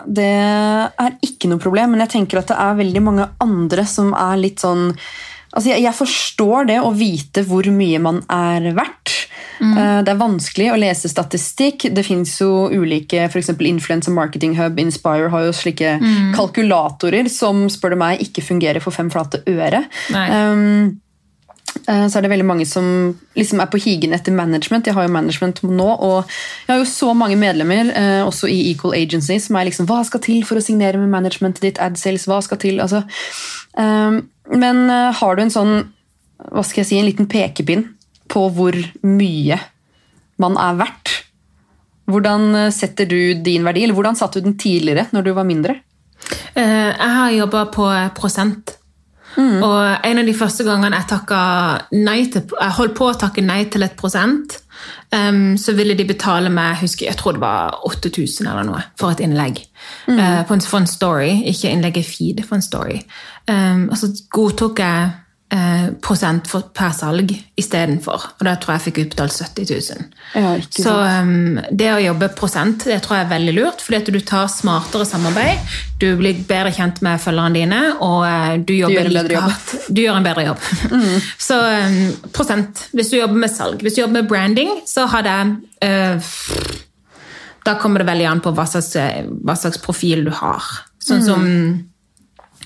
det 0.09 0.25
er 0.25 1.17
ikke 1.21 1.51
noe 1.51 1.61
problem, 1.61 1.93
men 1.93 2.01
jeg 2.01 2.15
tenker 2.15 2.41
at 2.41 2.49
det 2.49 2.57
er 2.57 2.79
veldig 2.79 3.03
mange 3.05 3.27
andre 3.45 3.85
som 3.85 4.09
er 4.17 4.41
litt 4.41 4.63
sånn 4.65 4.87
Altså 5.55 5.71
jeg, 5.71 5.85
jeg 5.85 5.95
forstår 5.95 6.67
det 6.69 6.79
å 6.83 6.91
vite 6.95 7.45
hvor 7.47 7.67
mye 7.71 8.01
man 8.03 8.19
er 8.31 8.73
verdt. 8.75 9.13
Mm. 9.59 10.03
Det 10.03 10.11
er 10.11 10.19
vanskelig 10.19 10.67
å 10.73 10.79
lese 10.79 11.07
statistikk. 11.11 11.87
Det 11.95 12.03
fins 12.03 12.33
jo 12.41 12.67
ulike 12.73 13.23
f.eks. 13.29 13.53
Influencer 13.55 14.11
Marketing 14.15 14.57
Hub, 14.59 14.79
Inspire 14.81 15.31
har 15.31 15.47
jo 15.47 15.55
slike 15.55 15.95
kalkulatorer 16.35 17.31
som 17.31 17.65
spør 17.71 17.95
du 17.95 18.01
meg, 18.03 18.23
ikke 18.25 18.43
fungerer 18.45 18.83
for 18.83 18.95
fem 18.95 19.11
flate 19.13 19.41
øre. 19.47 19.85
Um, 20.11 20.99
eh, 21.87 22.05
så 22.09 22.19
er 22.19 22.25
det 22.25 22.33
veldig 22.33 22.47
mange 22.47 22.67
som 22.69 23.15
liksom 23.37 23.63
er 23.63 23.71
på 23.71 23.79
higen 23.85 24.15
etter 24.17 24.35
management. 24.35 24.87
Jeg 24.89 24.97
har 24.97 25.07
jo 25.07 25.15
management 25.15 25.63
nå, 25.63 25.87
og 25.87 26.35
jeg 26.67 26.73
har 26.73 26.83
jo 26.83 26.91
så 26.91 27.15
mange 27.17 27.39
medlemmer, 27.39 27.91
eh, 27.95 28.21
også 28.25 28.51
i 28.51 28.59
Equal 28.73 28.95
Agency, 28.97 29.39
som 29.39 29.55
er 29.59 29.69
liksom 29.71 29.87
Hva 29.89 30.03
skal 30.07 30.23
til 30.25 30.43
for 30.47 30.59
å 30.59 30.67
signere 30.67 30.99
med 31.01 31.13
managementet 31.13 31.63
ditt? 31.63 31.81
Ad 31.81 31.99
sales? 32.01 32.27
hva 32.27 32.43
skal 32.43 32.59
til? 32.61 32.83
Altså, 32.83 33.05
um, 33.79 34.23
men 34.51 34.89
eh, 34.89 35.11
har 35.19 35.35
du 35.35 35.43
en 35.45 35.53
sånn, 35.53 35.75
hva 36.51 36.63
skal 36.65 36.83
jeg 36.83 36.89
si, 36.89 36.99
en 36.99 37.07
liten 37.07 37.29
pekepinn 37.31 37.87
på 38.31 38.47
hvor 38.53 38.77
mye 39.07 39.59
man 40.41 40.57
er 40.61 40.79
verdt? 40.81 41.13
Hvordan 42.11 42.47
eh, 42.65 42.71
setter 42.75 43.09
du 43.09 43.19
din 43.45 43.65
verdi, 43.65 43.85
eller 43.85 43.97
hvordan 43.97 44.17
satte 44.19 44.41
du 44.41 44.49
den 44.49 44.59
tidligere, 44.61 45.07
når 45.15 45.27
du 45.27 45.33
var 45.37 45.47
mindre? 45.47 45.79
Eh, 46.53 46.89
Jeg 46.91 47.13
har 47.19 47.37
jobba 47.39 47.67
på 47.73 47.91
prosent. 48.17 48.77
Og 49.35 50.05
en 50.07 50.19
av 50.21 50.27
de 50.27 50.35
første 50.35 50.63
gangene 50.63 51.01
jeg 51.01 52.03
nei 52.05 52.21
til 52.31 52.45
Jeg 52.55 52.75
holdt 52.77 52.95
på 52.95 53.09
å 53.09 53.17
takke 53.19 53.43
nei 53.43 53.65
til 53.71 53.83
et 53.83 53.97
prosent, 53.99 54.61
um, 55.11 55.57
så 55.59 55.75
ville 55.75 55.95
de 55.97 56.05
betale 56.07 56.51
meg 56.53 56.85
jeg 56.85 57.09
jeg 57.09 57.17
tror 57.19 57.35
det 57.35 57.43
var 57.43 57.75
8000 57.83 58.47
eller 58.47 58.63
noe 58.63 58.83
for 58.99 59.11
et 59.11 59.19
innlegg. 59.19 59.59
På 60.05 60.53
en, 60.53 60.61
for 60.61 60.77
en 60.77 60.89
story, 60.89 61.31
ikke 61.49 61.71
innlegg 61.71 61.97
i 61.97 62.05
feed, 62.05 62.43
for 62.45 62.59
en 62.59 62.65
story. 62.65 62.99
Um, 63.49 63.87
altså 63.89 64.11
godtok 64.33 64.79
jeg 64.81 65.13
uh, 65.53 65.87
prosent 66.03 66.47
for, 66.49 66.69
per 66.75 66.93
salg 66.95 67.31
istedenfor. 67.59 68.29
Og 68.39 68.45
da 68.47 68.55
tror 68.61 68.75
jeg 68.75 68.81
jeg 68.81 68.85
fikk 68.87 69.01
utbetalt 69.03 69.35
70 69.35 69.71
000. 69.71 70.07
Ja, 70.35 70.53
Så 70.73 70.93
um, 70.93 71.59
det 71.71 71.91
å 71.93 71.99
jobbe 72.03 72.31
prosent 72.37 72.87
det 72.89 73.01
tror 73.05 73.19
jeg 73.19 73.27
er 73.27 73.33
veldig 73.33 73.55
lurt, 73.57 73.83
fordi 73.85 73.99
at 74.01 74.13
du 74.15 74.19
tar 74.25 74.49
smartere 74.51 75.07
samarbeid, 75.09 75.75
du 76.01 76.07
blir 76.19 76.41
bedre 76.47 76.73
kjent 76.75 77.01
med 77.05 77.21
følgerne 77.23 77.59
dine, 77.59 77.83
og 77.99 78.25
uh, 78.25 78.55
du 78.57 78.73
jobber 78.77 79.05
en 79.05 79.15
like 79.15 79.45
hardt. 79.45 79.75
Du 79.89 80.01
gjør 80.03 80.19
en 80.19 80.27
bedre 80.27 80.49
jobb. 80.49 80.65
Så 81.49 81.59
um, 81.61 82.01
prosent. 82.35 82.87
Hvis 82.95 83.13
du 83.13 83.19
jobber 83.19 83.45
med 83.45 83.53
salg. 83.53 83.85
Hvis 83.85 83.97
du 83.97 84.03
jobber 84.03 84.21
med 84.21 84.29
branding, 84.31 84.75
så 84.89 85.07
har 85.11 85.25
det 85.25 85.39
Da 87.65 87.75
kommer 87.81 88.01
det 88.01 88.09
veldig 88.11 88.29
an 88.29 88.41
på 88.45 88.53
hva 88.55 88.67
slags, 88.69 88.93
hva 89.45 89.55
slags 89.57 89.81
profil 89.81 90.25
du 90.27 90.31
har. 90.37 90.65
Sånn 91.01 91.23
som 91.25 91.45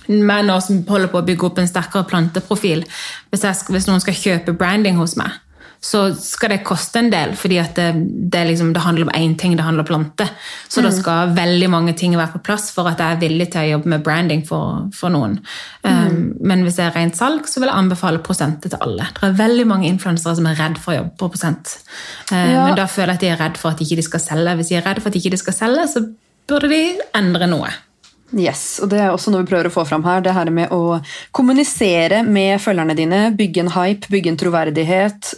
meg 0.09 0.45
nå 0.47 0.55
som 0.65 0.81
holder 0.89 1.11
på 1.11 1.19
å 1.21 1.25
bygge 1.27 1.45
opp 1.49 1.59
en 1.61 1.69
sterkere 1.69 2.07
planteprofil. 2.09 2.81
Hvis, 3.29 3.45
jeg, 3.45 3.57
hvis 3.69 3.87
noen 3.89 4.01
skal 4.01 4.17
kjøpe 4.17 4.55
branding 4.57 4.97
hos 4.97 5.15
meg, 5.19 5.35
så 5.81 5.99
skal 6.15 6.51
det 6.51 6.63
koste 6.67 6.99
en 6.99 7.07
del, 7.11 7.31
fordi 7.39 7.61
det, 7.75 7.87
det, 8.31 8.41
liksom, 8.49 8.73
det 8.75 8.81
handler 8.83 9.07
om 9.07 9.13
én 9.15 9.37
ting, 9.39 9.55
det 9.55 9.63
handler 9.63 9.85
om 9.85 9.87
plante. 9.87 10.27
Så 10.67 10.83
det 10.83 10.91
skal 10.97 11.31
veldig 11.37 11.69
mange 11.71 11.93
ting 11.95 12.17
være 12.19 12.33
på 12.33 12.41
plass 12.49 12.67
for 12.75 12.89
at 12.91 12.99
jeg 12.99 13.15
er 13.15 13.21
villig 13.21 13.47
til 13.53 13.61
å 13.61 13.71
jobbe 13.77 13.93
med 13.93 14.03
branding 14.03 14.43
for, 14.47 14.89
for 14.95 15.13
noen. 15.13 15.39
Um, 15.87 16.35
men 16.43 16.65
hvis 16.67 16.81
det 16.81 16.89
er 16.89 16.95
rent 16.97 17.15
salg, 17.15 17.47
så 17.47 17.63
vil 17.63 17.71
jeg 17.71 17.79
anbefale 17.79 18.19
prosenter 18.25 18.73
til 18.73 18.83
alle. 18.83 19.07
Det 19.21 19.31
er 19.31 19.39
veldig 19.39 19.67
mange 19.71 19.87
influensere 19.87 20.35
som 20.35 20.51
er 20.51 20.59
redd 20.59 20.79
for 20.83 20.93
å 20.93 20.99
jobbe 20.99 21.15
på 21.21 21.31
prosent. 21.37 21.77
Um, 22.31 22.37
Ja. 22.49 22.65
Men 22.67 22.75
da 22.75 22.89
føler 22.91 23.13
jeg 23.13 23.21
at 23.21 23.23
de 23.23 23.33
er 23.33 23.43
redd 23.45 23.59
for 23.61 23.71
at 23.71 23.83
ikke 23.83 23.99
de 24.01 24.09
skal 24.09 24.23
selge. 24.23 24.57
Hvis 24.59 24.73
de 24.73 24.81
er 24.81 24.85
redd 24.87 24.99
for 24.99 25.13
at 25.13 25.19
ikke 25.21 25.31
de 25.31 25.39
skal 25.39 25.55
selge, 25.55 25.87
så 25.95 26.03
burde 26.49 26.71
de 26.71 26.83
endre 27.15 27.47
noe. 27.47 27.71
Yes, 28.37 28.77
og 28.83 28.91
det 28.91 28.99
er 29.01 29.09
også 29.09 29.31
noe 29.33 29.41
vi 29.41 29.49
prøver 29.49 29.69
å 29.69 29.73
få 29.73 29.85
fram 29.89 30.03
her. 30.05 30.21
Det 30.21 30.35
her 30.35 30.51
med 30.53 30.73
å 30.75 30.99
kommunisere 31.35 32.21
med 32.27 32.59
følgerne 32.61 32.97
dine, 32.97 33.23
bygge 33.37 33.63
en 33.65 33.73
hype, 33.73 34.11
bygge 34.13 34.33
en 34.33 34.39
troverdighet. 34.43 35.31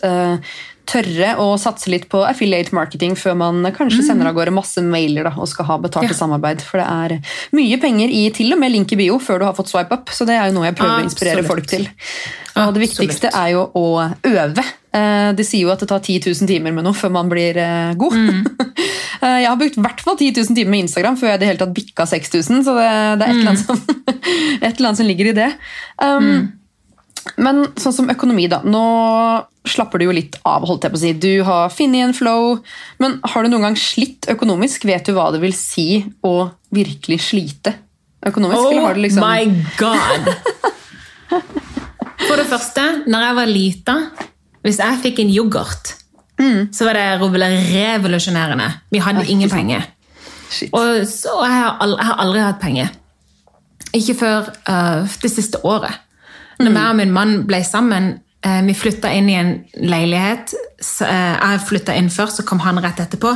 Eh, 0.91 1.03
tørre 1.03 1.31
å 1.39 1.47
satse 1.59 1.89
litt 1.91 2.09
på 2.11 2.21
affiliate 2.27 2.75
marketing 2.75 3.15
før 3.19 3.37
man 3.39 3.63
kanskje 3.75 4.03
sender 4.07 4.27
av 4.29 4.35
gårde 4.35 4.53
masse 4.55 4.81
mailer 4.83 5.23
da, 5.29 5.33
og 5.37 5.47
skal 5.47 5.65
ha 5.65 5.77
betalte 5.77 6.11
Ja. 6.11 6.17
samarbeid. 6.19 6.61
For 6.61 6.77
det 6.81 6.87
er 6.87 7.19
mye 7.55 7.79
penger 7.81 8.09
i 8.09 8.29
til 8.35 8.51
og 8.53 8.59
med 8.59 8.71
link 8.71 8.91
i 8.91 8.99
bio 8.99 9.17
før 9.19 9.39
du 9.39 9.45
har 9.45 9.53
fått 9.57 9.71
swipe 9.71 9.91
up. 9.91 10.09
Så 10.09 10.25
det 10.27 10.35
er 10.35 10.47
jo 10.51 10.59
noe 10.59 10.65
jeg 10.69 10.75
prøver 10.75 11.01
å 11.01 11.07
inspirere 11.07 11.43
folk 11.47 11.67
til. 11.67 11.87
Og 12.55 12.73
det 12.75 12.81
viktigste 12.83 13.31
er 13.33 13.53
jo 13.53 13.65
å 13.73 13.85
øve. 14.27 14.63
Eh, 14.93 15.31
De 15.33 15.43
sier 15.47 15.63
jo 15.63 15.71
at 15.71 15.79
det 15.79 15.87
tar 15.87 15.99
10 16.03 16.19
000 16.27 16.47
timer 16.47 16.73
med 16.75 16.83
noe 16.83 16.93
før 16.93 17.11
man 17.15 17.29
blir 17.31 17.55
eh, 17.57 17.93
god. 17.95 18.13
Mm. 18.13 18.45
Jeg 19.21 19.45
har 19.47 19.55
brukt 19.55 19.77
i 19.77 19.81
hvert 19.81 20.01
fall 20.01 20.17
10 20.17 20.31
000 20.49 20.55
timer 20.57 20.71
med 20.71 20.79
Instagram 20.87 21.15
før 21.15 21.27
jeg 21.27 21.33
hadde 21.35 21.43
det 21.43 21.49
hele 21.51 21.59
tatt 21.61 21.73
bikka 21.75 22.07
6000, 22.09 22.63
så 22.65 22.73
det, 22.73 22.87
det 23.21 23.27
er 23.27 23.29
et, 23.29 23.35
eller 23.35 23.51
annet 23.51 23.61
som, 23.61 23.77
et 24.65 24.79
eller 24.79 24.87
annet 24.89 24.97
som 24.97 25.05
ligger 25.05 25.29
i 25.29 25.33
det. 25.37 25.49
Um, 26.01 26.47
Men 27.41 27.63
sånn 27.79 27.95
som 27.95 28.09
økonomi, 28.11 28.47
da. 28.51 28.61
Nå 28.65 28.81
slapper 29.67 30.01
du 30.01 30.07
jo 30.07 30.15
litt 30.15 30.39
av, 30.47 30.65
holdt 30.67 30.87
jeg 30.87 30.93
på 30.93 30.99
å 30.99 31.01
si. 31.03 31.11
Du 31.21 31.33
har 31.47 31.73
funnet 31.73 32.07
en 32.07 32.15
flow, 32.17 32.57
men 33.01 33.19
har 33.33 33.45
du 33.45 33.51
noen 33.51 33.69
gang 33.69 33.77
slitt 33.79 34.29
økonomisk? 34.31 34.87
Vet 34.89 35.07
du 35.07 35.15
hva 35.17 35.29
det 35.33 35.41
vil 35.43 35.55
si 35.57 36.03
å 36.25 36.49
virkelig 36.73 37.21
slite 37.29 37.75
økonomisk? 38.25 38.71
eller 38.71 38.87
har 38.87 38.97
du 38.97 39.03
liksom... 39.05 39.23
Oh 39.23 39.29
my 39.29 39.43
god! 39.77 40.31
For 42.27 42.37
det 42.37 42.47
første, 42.49 42.83
når 43.09 43.25
jeg 43.27 43.37
var 43.37 43.49
lita, 43.49 43.97
hvis 44.65 44.79
jeg 44.81 45.01
fikk 45.05 45.23
en 45.23 45.33
yoghurt, 45.33 45.95
så 46.73 46.87
var 46.87 46.97
det 46.97 47.05
revolusjonerende. 47.21 48.67
Vi 48.89 49.01
hadde 49.03 49.25
ingen 49.29 49.49
penger. 49.49 49.85
Shit. 50.51 50.73
Og 50.73 51.05
så 51.07 51.35
jeg 51.45 51.53
har 51.53 51.77
aldri, 51.83 51.97
jeg 52.01 52.09
har 52.09 52.21
aldri 52.23 52.41
hatt 52.43 52.61
penger. 52.61 52.95
Ikke 53.97 54.15
før 54.19 54.49
uh, 54.67 55.05
det 55.21 55.31
siste 55.31 55.61
året. 55.67 56.01
Når 56.61 56.79
jeg 56.79 56.89
og 56.89 56.99
min 57.01 57.13
mann 57.13 57.35
ble 57.47 57.63
sammen, 57.67 58.11
eh, 58.45 58.61
vi 58.67 58.73
flytta 58.77 59.11
inn 59.17 59.29
i 59.29 59.37
en 59.39 59.53
leilighet. 59.75 60.53
Eh, 61.05 61.35
jeg 61.37 61.61
flytta 61.67 61.95
inn 61.97 62.09
først, 62.09 62.41
så 62.41 62.45
kom 62.47 62.59
han 62.59 62.81
rett 62.83 62.99
etterpå. 62.99 63.35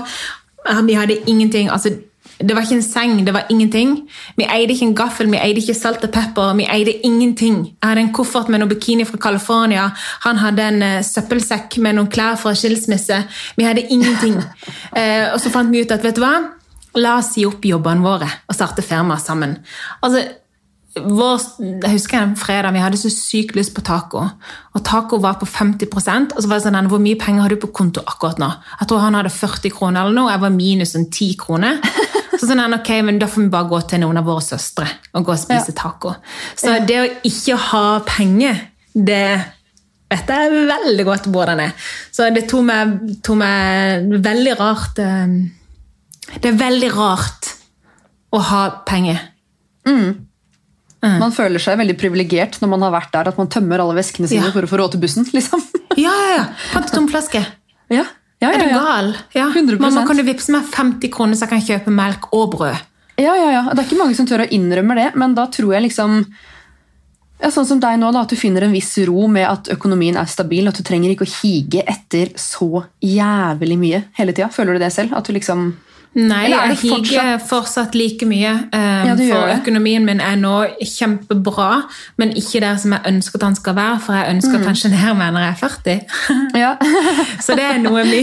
Eh, 0.70 0.82
Vi 0.82 0.94
hadde 0.94 1.24
ingenting. 1.28 1.70
altså 1.70 1.98
det 2.40 2.56
var 2.56 2.62
ikke 2.66 2.76
en 2.76 2.82
seng, 2.82 3.26
det 3.26 3.34
var 3.34 3.46
ingenting. 3.50 4.10
Vi 4.36 4.44
eide 4.44 4.74
ikke 4.74 4.86
en 4.86 4.96
gaffel, 4.96 5.30
vi 5.32 5.38
eide 5.38 5.62
ikke 5.62 5.74
salt 5.74 6.04
og 6.04 6.12
pepper. 6.12 6.54
Vi 6.58 6.66
eide 6.68 6.92
ingenting. 7.06 7.56
Jeg 7.82 7.90
hadde 7.90 8.02
en 8.02 8.14
koffert 8.14 8.50
med 8.50 8.60
noen 8.60 8.70
bikini 8.70 9.06
fra 9.06 9.18
California. 9.18 9.90
Han 10.26 10.38
hadde 10.38 10.64
en 10.68 11.04
søppelsekk 11.04 11.78
med 11.78 11.96
noen 11.96 12.10
klær 12.12 12.36
fra 12.36 12.52
skilsmisse. 12.54 13.24
Vi 13.56 13.64
hadde 13.64 13.88
ingenting. 13.90 14.42
Eh, 14.96 15.34
og 15.34 15.42
så 15.44 15.50
fant 15.52 15.72
vi 15.72 15.82
ut 15.84 15.92
at 15.92 16.04
vet 16.04 16.16
du 16.16 16.22
hva? 16.24 16.38
La 16.96 17.18
oss 17.20 17.34
si 17.34 17.44
opp 17.46 17.66
jobbene 17.68 18.00
våre 18.00 18.30
og 18.48 18.56
starte 18.56 18.84
firma 18.86 19.18
sammen. 19.20 19.58
Altså, 20.02 20.22
vår, 20.96 21.42
jeg 21.60 21.92
husker 21.92 22.22
en 22.22 22.36
fredag 22.40 22.72
vi 22.72 22.80
hadde 22.80 23.00
så 23.00 23.10
sykt 23.12 23.58
lyst 23.58 23.74
på 23.76 23.84
taco. 23.84 24.22
Og 24.76 24.84
taco 24.88 25.20
var 25.24 25.36
på 25.42 25.48
50 25.48 25.90
og 25.92 26.38
så 26.40 26.48
var 26.48 26.60
det 26.60 26.66
sånn, 26.66 26.88
hvor 26.92 27.02
mye 27.04 27.20
penger 27.20 27.44
har 27.44 27.52
du 27.52 27.60
på 27.60 27.72
konto 27.76 28.04
akkurat 28.08 28.40
nå? 28.40 28.48
Jeg 28.80 28.88
tror 28.90 29.04
han 29.04 29.18
hadde 29.20 29.34
40 29.34 29.74
kroner 29.76 30.06
eller 30.06 30.16
noe, 30.16 30.32
jeg 30.32 30.44
var 30.46 30.54
minus 30.56 30.96
en 30.96 31.10
10 31.10 31.36
kroner. 31.42 31.82
Så 32.40 32.50
sånn, 32.50 32.64
ok, 32.76 32.90
men 33.08 33.20
Da 33.20 33.30
får 33.32 33.46
vi 33.46 33.52
bare 33.52 33.70
gå 33.72 33.82
til 33.88 34.02
noen 34.04 34.20
av 34.20 34.26
våre 34.28 34.44
søstre 34.44 34.88
og 35.16 35.24
gå 35.28 35.36
og 35.36 35.40
spise 35.40 35.76
taco. 35.76 36.16
Så 36.60 36.80
det 36.88 36.98
å 37.00 37.06
ikke 37.28 37.56
ha 37.72 37.86
penger, 38.08 38.60
det 38.92 39.28
vet 40.12 40.32
jeg 40.32 40.66
veldig 40.70 41.06
godt 41.08 41.30
hvordan 41.32 41.62
det 41.62 41.70
er. 41.72 41.90
Så 42.12 42.28
det 42.36 42.46
tok 42.52 42.68
meg, 42.68 42.96
tok 43.24 43.40
meg 43.40 44.12
veldig 44.24 44.56
rart 44.60 45.00
eh, 45.04 45.36
Det 46.36 46.52
er 46.52 46.60
veldig 46.60 46.92
rart 46.96 47.52
å 48.36 48.42
ha 48.52 48.62
penger. 48.88 49.20
Man 51.22 51.34
føler 51.36 51.62
seg 51.62 51.78
veldig 51.80 51.96
privilegert 52.02 52.60
når 52.62 52.72
man 52.76 52.86
har 52.88 52.94
vært 52.96 53.12
der, 53.13 53.30
at 53.32 53.38
man 53.41 53.50
tømmer 53.52 53.84
alle 53.84 53.98
veskene 54.00 54.30
sine 54.32 54.48
Ja. 54.50 54.54
for 54.56 54.65
å 54.65 54.70
få 54.72 54.80
råd 54.82 54.96
til 54.96 55.04
bussen. 55.06 55.28
liksom. 55.38 55.62
Ja, 55.98 56.12
ja, 56.12 56.32
ja. 56.39 56.46
Pant 56.74 56.91
tom 56.94 57.08
flaske. 57.12 57.44
Ja, 57.94 58.06
ja, 58.41 58.50
Er 58.50 58.60
ja, 58.60 58.65
du 58.65 58.74
gal? 58.76 59.13
Ja. 59.38 59.46
100%. 59.54 59.80
Mamma, 59.80 60.06
kan 60.08 60.18
du 60.20 60.24
vippse 60.28 60.52
meg 60.56 60.65
50 60.74 61.12
kroner, 61.13 61.38
så 61.38 61.46
jeg 61.46 61.54
kan 61.54 61.63
kjøpe 61.70 61.94
melk 61.94 62.28
og 62.36 62.52
brød? 62.58 62.82
Ja, 63.22 63.32
ja, 63.38 63.52
ja. 63.54 63.62
Det 63.72 63.80
er 63.80 63.88
ikke 63.88 64.02
mange 64.02 64.18
som 64.18 64.28
tør 64.28 64.44
å 64.44 64.50
innrømme 64.52 64.98
det, 64.98 65.12
men 65.15 65.36
da 65.38 65.46
tror 65.48 65.72
jeg 65.78 65.86
liksom 65.88 66.18
ja, 67.41 67.50
Sånn 67.52 67.68
som 67.68 67.80
deg 67.84 67.98
nå, 68.00 68.10
da, 68.15 68.22
at 68.24 68.32
du 68.32 68.38
finner 68.39 68.63
en 68.63 68.74
viss 68.76 68.94
ro 69.08 69.26
med 69.32 69.44
at 69.48 69.70
økonomien 69.74 70.15
er 70.20 70.28
stabil, 70.32 70.68
at 70.72 70.78
du 70.80 70.84
trenger 70.88 71.12
ikke 71.12 71.26
å 71.28 71.34
hige 71.41 71.82
etter 71.84 72.32
så 72.39 72.86
jævlig 73.04 73.78
mye 73.80 74.00
hele 74.20 74.32
tida. 74.36 74.48
Føler 74.56 74.78
du 74.78 74.84
det 74.86 74.91
selv? 74.96 75.12
At 75.18 75.28
du 75.28 75.34
liksom 75.36 75.65
Nei, 76.15 76.45
jeg 76.47 76.78
higer 76.80 77.39
fortsatt 77.43 77.95
like 77.95 78.25
mye. 78.25 78.54
Um, 78.71 78.82
Ja, 79.06 79.15
for 79.19 79.49
økonomien 79.60 80.06
min 80.08 80.21
er 80.23 80.38
nå 80.39 80.54
kjempebra, 80.80 81.82
men 82.17 82.32
ikke 82.39 82.62
der 82.63 82.78
som 82.80 82.93
jeg 82.95 83.01
ønsker 83.10 83.36
at 83.41 83.43
han 83.43 83.56
skal 83.58 83.75
være, 83.75 83.99
for 84.06 84.13
jeg 84.15 84.36
ønsker 84.36 84.56
Mm. 84.56 84.62
å 84.62 84.65
pensjonere 84.69 85.15
meg 85.19 85.34
når 85.36 85.41
jeg 85.43 85.51
er 85.51 85.60
40. 85.60 85.99
Ja. 86.63 86.71
Så 87.45 87.56
det 87.60 87.65
er 87.67 87.82
noe 87.84 88.04
vi, 88.08 88.21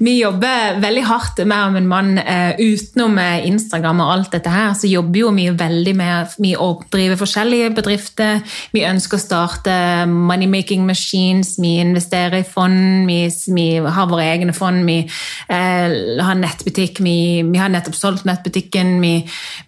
vi 0.00 0.16
jobber 0.20 0.80
veldig 0.82 1.04
hardt 1.06 1.38
med 1.46 1.68
om 1.68 1.76
en 1.76 1.86
mann. 1.86 2.10
Uh, 2.18 2.52
utenom 2.58 3.16
eh, 3.18 3.46
Instagram 3.46 4.00
og 4.02 4.10
alt 4.12 4.32
dette 4.34 4.50
her, 4.50 4.72
så 4.74 4.90
jobber 4.90 5.20
jo 5.20 5.30
vi 5.36 5.46
veldig 5.54 5.94
med 5.96 6.34
vi 6.42 6.54
å 6.58 6.68
drive 6.90 7.16
forskjellige 7.20 7.70
bedrifter. 7.76 8.42
Vi 8.74 8.82
ønsker 8.88 9.18
å 9.18 9.22
starte 9.22 9.74
money-making 10.10 10.82
machines, 10.86 11.54
vi 11.62 11.76
investerer 11.82 12.40
i 12.40 12.46
fond, 12.48 13.06
vi, 13.06 13.20
vi 13.54 13.68
har 13.78 14.10
våre 14.10 14.26
egne 14.34 14.52
fond, 14.56 14.82
vi 14.88 14.98
uh, 15.06 16.24
har 16.24 16.34
nettbutikk, 16.42 17.00
vi, 17.04 17.42
vi 17.46 17.60
har 17.60 17.72
nettopp 17.72 17.96
solgt 17.98 18.24
nettbutikken. 18.28 18.96
Vi, 19.02 19.12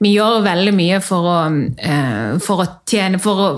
vi 0.03 0.14
gjør 0.14 0.44
veldig 0.46 0.72
mye 0.77 1.03
for 1.05 1.29
å, 1.31 1.37
eh, 1.77 2.33
for 2.42 2.64
å 2.64 2.70
tjene 2.88 3.20
for 3.22 3.44
å 3.44 3.51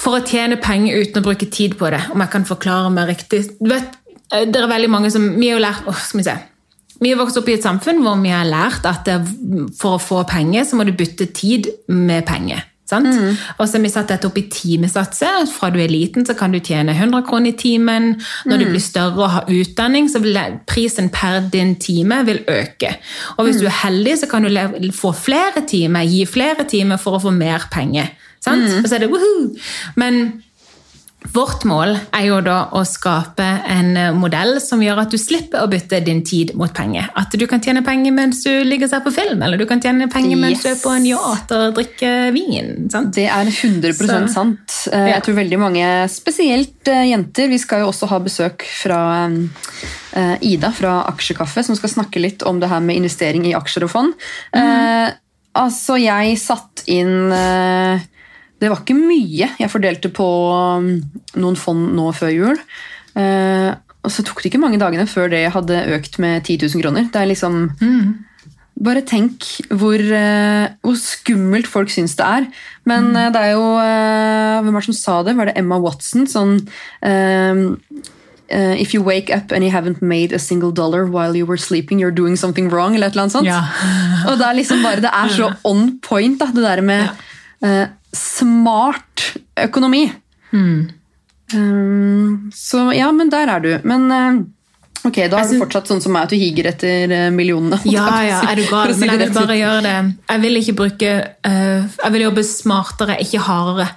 for 0.00 0.16
å 0.16 0.24
tjene 0.24 0.56
penger 0.56 1.02
uten 1.02 1.20
å 1.20 1.26
bruke 1.26 1.50
tid 1.52 1.74
på 1.76 1.90
det, 1.92 2.00
om 2.14 2.22
jeg 2.24 2.32
kan 2.32 2.46
forklare 2.48 2.88
meg 2.94 3.10
riktig. 3.10 3.42
Vet, 3.60 3.98
eh, 4.32 4.46
det 4.48 4.62
er 4.62 4.70
veldig 4.70 4.88
mange 4.92 5.10
som, 5.12 5.26
Vi 5.36 5.50
har 5.50 5.60
lært, 5.60 5.84
åh, 5.86 5.98
skal 6.06 6.22
vi 6.22 6.28
se. 6.30 6.38
Vi 7.00 7.10
har 7.12 7.20
vokst 7.20 7.36
opp 7.40 7.48
i 7.48 7.56
et 7.56 7.64
samfunn 7.64 8.02
hvor 8.04 8.16
vi 8.20 8.32
har 8.32 8.48
lært 8.48 8.84
at 8.84 9.08
for 9.80 9.96
å 9.96 10.00
få 10.00 10.24
penger, 10.28 10.64
så 10.64 10.76
må 10.76 10.84
du 10.84 10.92
bytte 10.92 11.32
tid 11.32 11.68
med 11.88 12.26
penger. 12.28 12.69
Sant? 12.90 13.08
Og 13.56 13.64
så 13.64 13.78
har 13.78 13.84
vi 13.84 13.92
satt 13.92 14.10
dette 14.10 14.28
opp 14.28 14.38
i 14.40 14.46
timesatser. 14.50 15.46
Fra 15.54 15.70
du 15.72 15.78
er 15.82 15.92
liten, 15.92 16.26
så 16.26 16.34
kan 16.38 16.54
du 16.54 16.58
tjene 16.58 16.94
100 16.96 17.22
kroner 17.28 17.52
i 17.52 17.58
timen. 17.58 18.12
Når 18.50 18.62
du 18.62 18.66
blir 18.72 18.82
større 18.82 19.24
og 19.24 19.34
har 19.36 19.50
utdanning, 19.50 20.10
så 20.10 20.22
vil 20.22 20.38
prisen 20.70 21.10
per 21.14 21.40
din 21.52 21.76
time 21.80 22.22
vil 22.26 22.42
øke. 22.50 22.96
Og 23.38 23.46
hvis 23.46 23.60
du 23.62 23.68
er 23.68 23.78
heldig, 23.84 24.18
så 24.22 24.30
kan 24.30 24.46
du 24.46 24.90
få 24.96 25.14
flere 25.16 25.64
timer, 25.68 26.08
gi 26.08 26.24
flere 26.28 26.66
timer 26.68 27.00
for 27.00 27.18
å 27.18 27.24
få 27.28 27.34
mer 27.34 27.68
penger. 27.72 28.10
Sant? 28.40 28.66
Og 28.80 28.88
så 28.88 28.96
er 28.96 29.04
det 29.04 29.10
woohoo! 29.12 29.50
Men 30.00 30.42
vårt 31.28 31.66
mål 31.68 31.92
er 32.16 32.22
jo 32.24 32.38
da 32.40 32.70
å 32.72 32.80
skape 32.88 33.44
en 33.68 33.90
eh, 33.98 34.12
modell 34.16 34.54
som 34.64 34.80
gjør 34.80 35.02
at 35.02 35.12
du 35.12 35.18
slipper 35.20 35.60
å 35.60 35.68
bytte 35.70 35.98
din 36.04 36.22
tid 36.26 36.54
mot 36.56 36.72
penger. 36.74 37.10
At 37.18 37.34
du 37.36 37.44
kan 37.50 37.60
tjene 37.60 37.82
penger 37.84 38.14
mens 38.16 38.40
du 38.46 38.50
ligger 38.64 38.88
og 38.88 38.92
ser 38.94 39.02
på 39.04 39.12
film, 39.14 39.42
eller 39.44 39.60
du 39.60 39.66
kan 39.68 39.82
tjene 39.84 40.08
penger 40.10 40.40
mens 40.40 40.64
du 40.64 40.70
er 40.72 40.78
på 40.80 40.94
en 40.96 41.06
yacht 41.06 41.52
og 41.56 41.76
drikker 41.76 42.32
vin. 42.34 42.72
Sant? 42.92 43.12
Det 43.14 43.26
er 43.28 43.50
100 43.52 43.92
Så- 44.00 44.32
sant. 44.32 44.78
Eh, 44.92 44.98
Ja. 45.10 45.14
Jeg 45.20 45.24
tror 45.24 45.34
veldig 45.34 45.58
mange, 45.58 45.86
spesielt 46.08 46.88
eh, 46.88 47.10
jenter 47.10 47.48
Vi 47.48 47.58
skal 47.58 47.80
jo 47.80 47.88
også 47.90 48.08
ha 48.08 48.18
besøk 48.18 48.62
fra 48.62 49.30
Ida 50.40 50.70
fra 50.72 51.04
Aksjekaffe, 51.06 51.62
som 51.64 51.76
skal 51.76 51.90
snakke 51.90 52.20
litt 52.20 52.42
om 52.42 52.58
det 52.60 52.68
her 52.68 52.80
med 52.80 52.96
investering 52.96 53.44
i 53.46 53.54
aksjer 53.54 53.84
og 53.84 53.90
fond. 53.90 54.14
Mm. 54.54 55.12
altså, 55.54 55.96
jeg 56.00 56.38
satt 56.38 56.82
inn 56.86 57.30
Det 58.60 58.68
var 58.68 58.82
ikke 58.82 58.98
mye 58.98 59.50
jeg 59.58 59.72
fordelte 59.72 60.10
på 60.12 60.26
mm, 60.84 60.90
noen 61.40 61.56
fond 61.56 61.94
nå 61.96 62.10
før 62.16 62.34
jul. 62.34 62.58
Eh, 63.18 63.70
og 64.00 64.12
så 64.12 64.24
tok 64.24 64.40
det 64.40 64.50
ikke 64.52 64.62
mange 64.62 64.80
dagene 64.80 65.06
før 65.08 65.30
det 65.32 65.46
hadde 65.54 65.84
økt 65.96 66.18
med 66.22 66.44
10 66.44 66.66
000 66.66 66.84
kroner. 66.84 67.08
Det 67.12 67.20
er 67.20 67.28
liksom 67.28 67.64
bare 68.80 69.02
tenk 69.04 69.44
hvor, 69.68 70.00
eh, 70.00 70.70
hvor 70.80 70.96
skummelt 70.96 71.68
folk 71.68 71.92
syns 71.92 72.16
det 72.16 72.24
er. 72.26 72.46
Men 72.88 73.10
mm. 73.12 73.32
det 73.34 73.42
er 73.42 73.50
jo 73.52 73.66
eh, 73.76 74.62
Hvem 74.64 74.72
var 74.72 74.80
det 74.80 74.88
som 74.88 74.96
sa 74.96 75.18
det? 75.26 75.36
Var 75.36 75.50
det 75.50 75.56
Emma 75.60 75.76
Watson? 75.82 76.24
Sånn 76.30 76.56
eh, 77.04 77.60
eh, 78.48 78.74
If 78.80 78.94
you 78.94 79.04
wake 79.04 79.28
up 79.36 79.52
and 79.52 79.64
you 79.64 79.72
haven't 79.72 80.00
made 80.00 80.32
a 80.32 80.40
single 80.40 80.72
dollar 80.72 81.04
while 81.04 81.36
you 81.36 81.46
were 81.46 81.60
sleeping, 81.60 82.00
you're 82.00 82.14
doing 82.14 82.36
something 82.36 82.70
wrong. 82.70 82.94
eller 82.94 83.08
et 83.08 83.12
eller 83.12 83.28
annet 83.28 83.36
sånt. 83.36 83.48
Ja. 83.48 83.64
Og 84.32 84.40
det 84.40 84.48
er 84.48 84.60
liksom 84.62 84.82
bare, 84.82 85.04
det 85.04 85.12
er 85.12 85.28
så 85.36 85.52
on 85.70 85.98
point, 86.00 86.40
da, 86.40 86.48
det 86.54 86.64
der 86.64 86.80
med 86.80 87.08
eh, 87.60 87.86
smart 88.16 89.32
økonomi. 89.60 90.06
Um, 91.54 92.50
så 92.54 92.90
ja, 92.94 93.10
men 93.12 93.30
der 93.30 93.50
er 93.50 93.62
du. 93.64 93.70
Men 93.86 94.06
uh, 94.10 94.40
ok, 95.08 95.18
da 95.30 95.42
er 95.42 95.50
du 95.50 95.60
fortsatt 95.62 95.90
sånn 95.90 96.02
som 96.04 96.14
meg, 96.14 96.28
at 96.28 96.34
du 96.34 96.38
higer 96.40 96.70
etter 96.72 97.14
eh, 97.16 97.28
millionene. 97.34 97.80
Ja, 97.90 98.06
ja, 98.26 98.40
er 98.50 98.60
du 98.60 98.66
gal? 98.70 98.94
Men 99.00 99.14
jeg 99.14 99.22
vil 99.24 99.34
bare 99.36 99.58
gjøre 99.58 99.84
det. 99.86 99.96
Jeg 100.30 100.44
vil 100.44 100.60
ikke 100.62 100.76
bruke 100.82 101.12
eh, 101.50 101.78
Jeg 101.96 102.14
vil 102.16 102.26
jobbe 102.28 102.46
smartere, 102.46 103.18
ikke 103.24 103.42
hardere. 103.46 103.88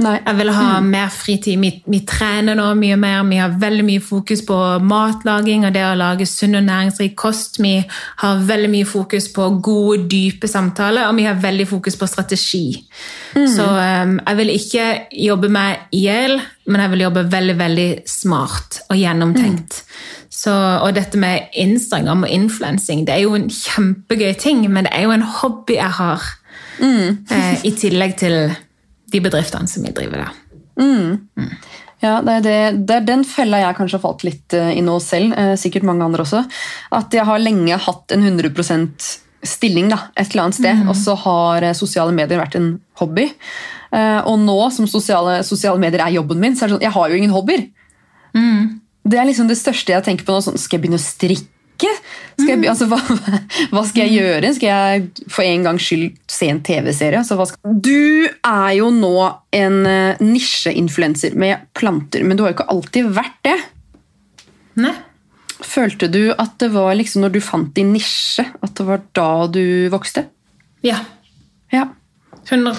Nei. 0.00 0.14
Jeg 0.24 0.36
vil 0.38 0.50
ha 0.56 0.80
mer 0.84 1.10
fritid. 1.12 1.60
Vi, 1.60 1.70
vi 1.92 2.00
trener 2.08 2.56
nå 2.56 2.70
mye 2.78 2.96
mer. 3.00 3.22
Vi 3.28 3.40
har 3.40 3.56
veldig 3.60 3.84
mye 3.84 4.02
fokus 4.04 4.42
på 4.48 4.56
matlaging 4.86 5.66
og 5.68 5.74
det 5.76 5.82
å 5.84 5.96
lage 5.98 6.28
sunn 6.28 6.56
og 6.58 6.64
næringsrik 6.66 7.16
kost. 7.20 7.60
Vi 7.60 7.74
har 8.22 8.44
veldig 8.48 8.70
mye 8.72 8.88
fokus 8.88 9.28
på 9.34 9.48
gode, 9.60 10.06
dype 10.10 10.48
samtaler, 10.50 11.08
og 11.08 11.18
vi 11.18 11.26
har 11.28 11.40
veldig 11.40 11.68
fokus 11.68 11.98
på 12.00 12.08
strategi. 12.08 12.64
Så 13.34 13.66
um, 13.66 14.16
jeg 14.24 14.38
vil 14.40 14.54
ikke 14.54 14.86
jobbe 15.28 15.50
meg 15.52 15.92
i 15.96 16.06
hjel, 16.06 16.40
men 16.70 16.84
jeg 16.84 16.94
vil 16.94 17.04
jobbe 17.06 17.26
veldig, 17.32 17.58
veldig 17.60 17.90
smart 18.08 18.80
og 18.88 18.98
gjennomtenkt. 18.98 19.82
Så, 20.30 20.54
og 20.54 20.94
dette 20.96 21.18
med 21.20 21.52
Instagram 21.58 22.24
og 22.24 22.32
influensing, 22.32 23.04
det 23.06 23.16
er 23.18 23.24
jo 23.26 23.36
en 23.36 23.50
kjempegøy 23.52 24.32
ting, 24.40 24.64
men 24.72 24.86
det 24.86 24.94
er 24.96 25.04
jo 25.08 25.14
en 25.14 25.26
hobby 25.40 25.76
jeg 25.76 25.92
har. 26.00 26.24
Eh, 26.80 27.64
I 27.66 27.72
tillegg 27.76 28.16
til 28.22 28.36
de 29.10 29.22
bedriftene 29.24 29.70
som 29.70 29.86
vi 29.86 29.92
driver 29.96 30.24
der. 30.24 30.40
Ja, 32.00 32.20
det 32.24 32.34
er, 32.38 32.44
det, 32.44 32.58
det 32.88 32.96
er 32.96 33.08
den 33.08 33.24
fella 33.28 33.60
jeg 33.60 33.76
kanskje 33.76 33.98
har 33.98 34.04
falt 34.06 34.22
litt 34.24 34.54
eh, 34.56 34.72
i 34.78 34.84
nå 34.84 34.94
selv, 35.04 35.34
eh, 35.36 35.52
sikkert 35.60 35.84
mange 35.84 36.06
andre 36.06 36.24
også. 36.24 36.46
At 36.96 37.12
jeg 37.12 37.26
har 37.28 37.42
lenge 37.42 37.76
hatt 37.76 38.14
en 38.16 38.24
100% 38.24 39.10
stilling 39.44 39.90
da, 39.92 40.06
et 40.16 40.32
eller 40.32 40.46
annet 40.46 40.58
sted, 40.58 40.80
og 40.88 40.96
så 40.96 41.16
har 41.26 41.66
eh, 41.68 41.76
sosiale 41.76 42.14
medier 42.16 42.40
vært 42.40 42.56
en 42.60 42.72
hobby. 43.00 43.28
Og 43.90 44.36
nå 44.38 44.54
som 44.70 44.86
sosiale, 44.86 45.40
sosiale 45.42 45.80
medier 45.82 46.04
er 46.04 46.12
jobben 46.14 46.38
min, 46.38 46.52
så 46.54 46.62
er 46.62 46.68
det 46.68 46.74
sånn, 46.76 46.84
jeg 46.84 46.94
har 46.94 47.10
jo 47.10 47.16
ingen 47.18 47.32
hobbyer. 47.34 47.64
Det 49.10 49.18
er 49.18 49.26
liksom 49.26 49.48
det 49.50 49.56
største 49.58 49.90
jeg 49.90 50.04
tenker 50.06 50.28
på 50.28 50.36
nå. 50.36 50.44
Sånn, 50.44 50.60
skal 50.62 50.78
jeg 50.78 50.84
begynne 50.84 51.00
å 51.00 51.02
strikke? 51.02 51.48
Skal 52.40 52.54
jeg, 52.54 52.68
altså, 52.70 52.86
hva, 52.90 52.98
hva 53.72 53.82
skal 53.88 54.06
jeg 54.06 54.20
gjøre? 54.20 54.52
Skal 54.56 54.70
jeg 54.70 55.26
for 55.32 55.46
en 55.46 55.66
gangs 55.68 55.86
skyld 55.86 56.16
se 56.30 56.48
en 56.52 56.62
TV-serie? 56.64 57.20
Altså. 57.20 57.60
Du 57.64 58.26
er 58.28 58.72
jo 58.78 58.90
nå 58.94 59.14
en 59.56 59.78
uh, 59.86 60.24
nisjeinfluenser 60.24 61.36
med 61.40 61.68
planter, 61.76 62.24
men 62.24 62.38
du 62.38 62.44
har 62.44 62.52
jo 62.52 62.60
ikke 62.60 62.70
alltid 62.72 63.12
vært 63.16 63.38
det. 63.46 63.56
Nei. 64.80 64.94
Følte 65.60 66.08
du 66.08 66.22
at 66.32 66.56
det 66.62 66.70
var 66.72 66.94
liksom 66.96 67.26
når 67.26 67.34
du 67.34 67.40
fant 67.44 67.72
din 67.76 67.92
nisje, 67.92 68.46
at 68.48 68.76
det 68.78 68.86
var 68.88 69.02
da 69.16 69.30
du 69.52 69.64
vokste? 69.92 70.24
Ja. 70.86 71.02
Ja. 71.74 71.90
100 72.48 72.72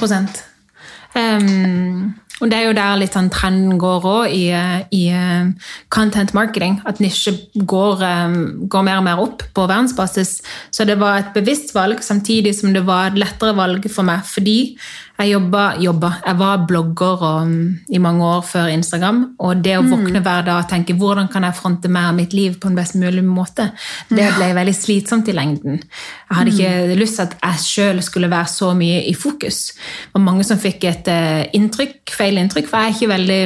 um, 1.14 2.14
Og 2.42 2.50
det 2.50 2.58
er 2.58 2.66
jo 2.66 2.74
der 2.74 2.98
litt 2.98 3.14
sånn 3.14 3.30
trenden 3.30 3.78
går 3.82 4.06
òg 4.10 4.34
i, 4.34 4.48
eh, 4.50 4.80
i 4.98 5.04
eh, 5.14 5.52
content 5.94 6.34
marketing. 6.34 6.80
At 6.89 6.98
nisje 7.04 7.36
går, 7.54 8.02
eh, 8.02 8.34
går 8.66 8.88
mer 8.88 8.98
og 8.98 9.06
mer 9.06 9.22
opp 9.22 9.46
på 9.54 9.68
verdensbasis. 9.70 10.42
Så 10.74 10.88
det 10.89 10.98
var 10.98 11.20
et 11.20 11.34
bevisst 11.34 11.76
valg, 11.78 12.02
samtidig 12.02 12.56
som 12.58 12.74
det 12.74 12.86
var 12.86 13.12
et 13.12 13.22
lettere 13.22 13.54
valg 13.56 13.86
for 13.92 14.04
meg. 14.04 14.26
Fordi 14.26 14.76
jeg 15.22 15.34
jobba, 15.36 15.63
jobba. 15.82 16.09
Jeg 16.26 16.38
var 16.39 16.65
blogger 16.67 17.24
og, 17.28 17.51
i 17.89 18.01
mange 18.01 18.26
år 18.26 18.43
før 18.45 18.69
Instagram. 18.74 19.22
Og 19.39 19.63
det 19.63 19.78
å 19.78 19.86
våkne 19.86 20.22
hver 20.24 20.45
dag 20.47 20.63
og 20.63 20.69
tenke 20.72 20.95
hvordan 20.97 21.30
kan 21.32 21.45
jeg 21.47 21.57
fronte 21.57 21.91
mer 21.91 22.09
av 22.11 22.17
mitt 22.17 22.36
liv 22.38 22.57
på 22.61 22.69
en 22.69 22.78
best 22.78 22.97
mulig 22.99 23.24
måte, 23.26 23.69
det 24.09 24.30
ble 24.38 24.51
veldig 24.57 24.76
slitsomt 24.76 25.32
i 25.32 25.36
lengden. 25.38 25.82
Jeg 25.82 26.38
hadde 26.38 26.55
ikke 26.55 26.99
lyst 26.99 27.19
til 27.19 27.28
at 27.28 27.38
jeg 27.39 27.65
sjøl 27.65 28.03
skulle 28.05 28.32
være 28.32 28.51
så 28.51 28.72
mye 28.78 29.03
i 29.09 29.15
fokus. 29.17 29.63
Det 29.76 30.15
var 30.17 30.28
mange 30.28 30.47
som 30.47 30.61
fikk 30.61 30.88
et 30.89 31.11
eh, 31.11 31.43
inntrykk, 31.57 32.01
feil 32.17 32.41
inntrykk, 32.41 32.69
for 32.69 32.82
jeg 32.82 32.91
er 32.91 32.97
ikke 32.97 33.13
veldig 33.15 33.43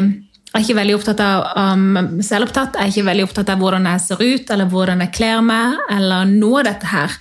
jeg 0.56 0.62
er 0.62 0.68
ikke 0.70 0.78
veldig 0.78 0.94
opptatt 0.96 1.20
av 1.20 1.42
um, 1.76 2.20
selvopptatt, 2.24 2.78
jeg 2.80 2.88
er 2.88 2.92
ikke 2.94 3.10
veldig 3.10 3.24
opptatt 3.26 3.50
av 3.52 3.60
hvordan 3.60 3.88
jeg 3.90 4.02
ser 4.06 4.22
ut, 4.22 4.52
eller 4.56 4.70
hvordan 4.72 5.02
jeg 5.04 5.12
kler 5.18 5.42
meg, 5.44 5.74
eller 5.92 6.30
noe 6.30 6.62
av 6.62 6.70
dette 6.70 6.88
her. 6.88 7.16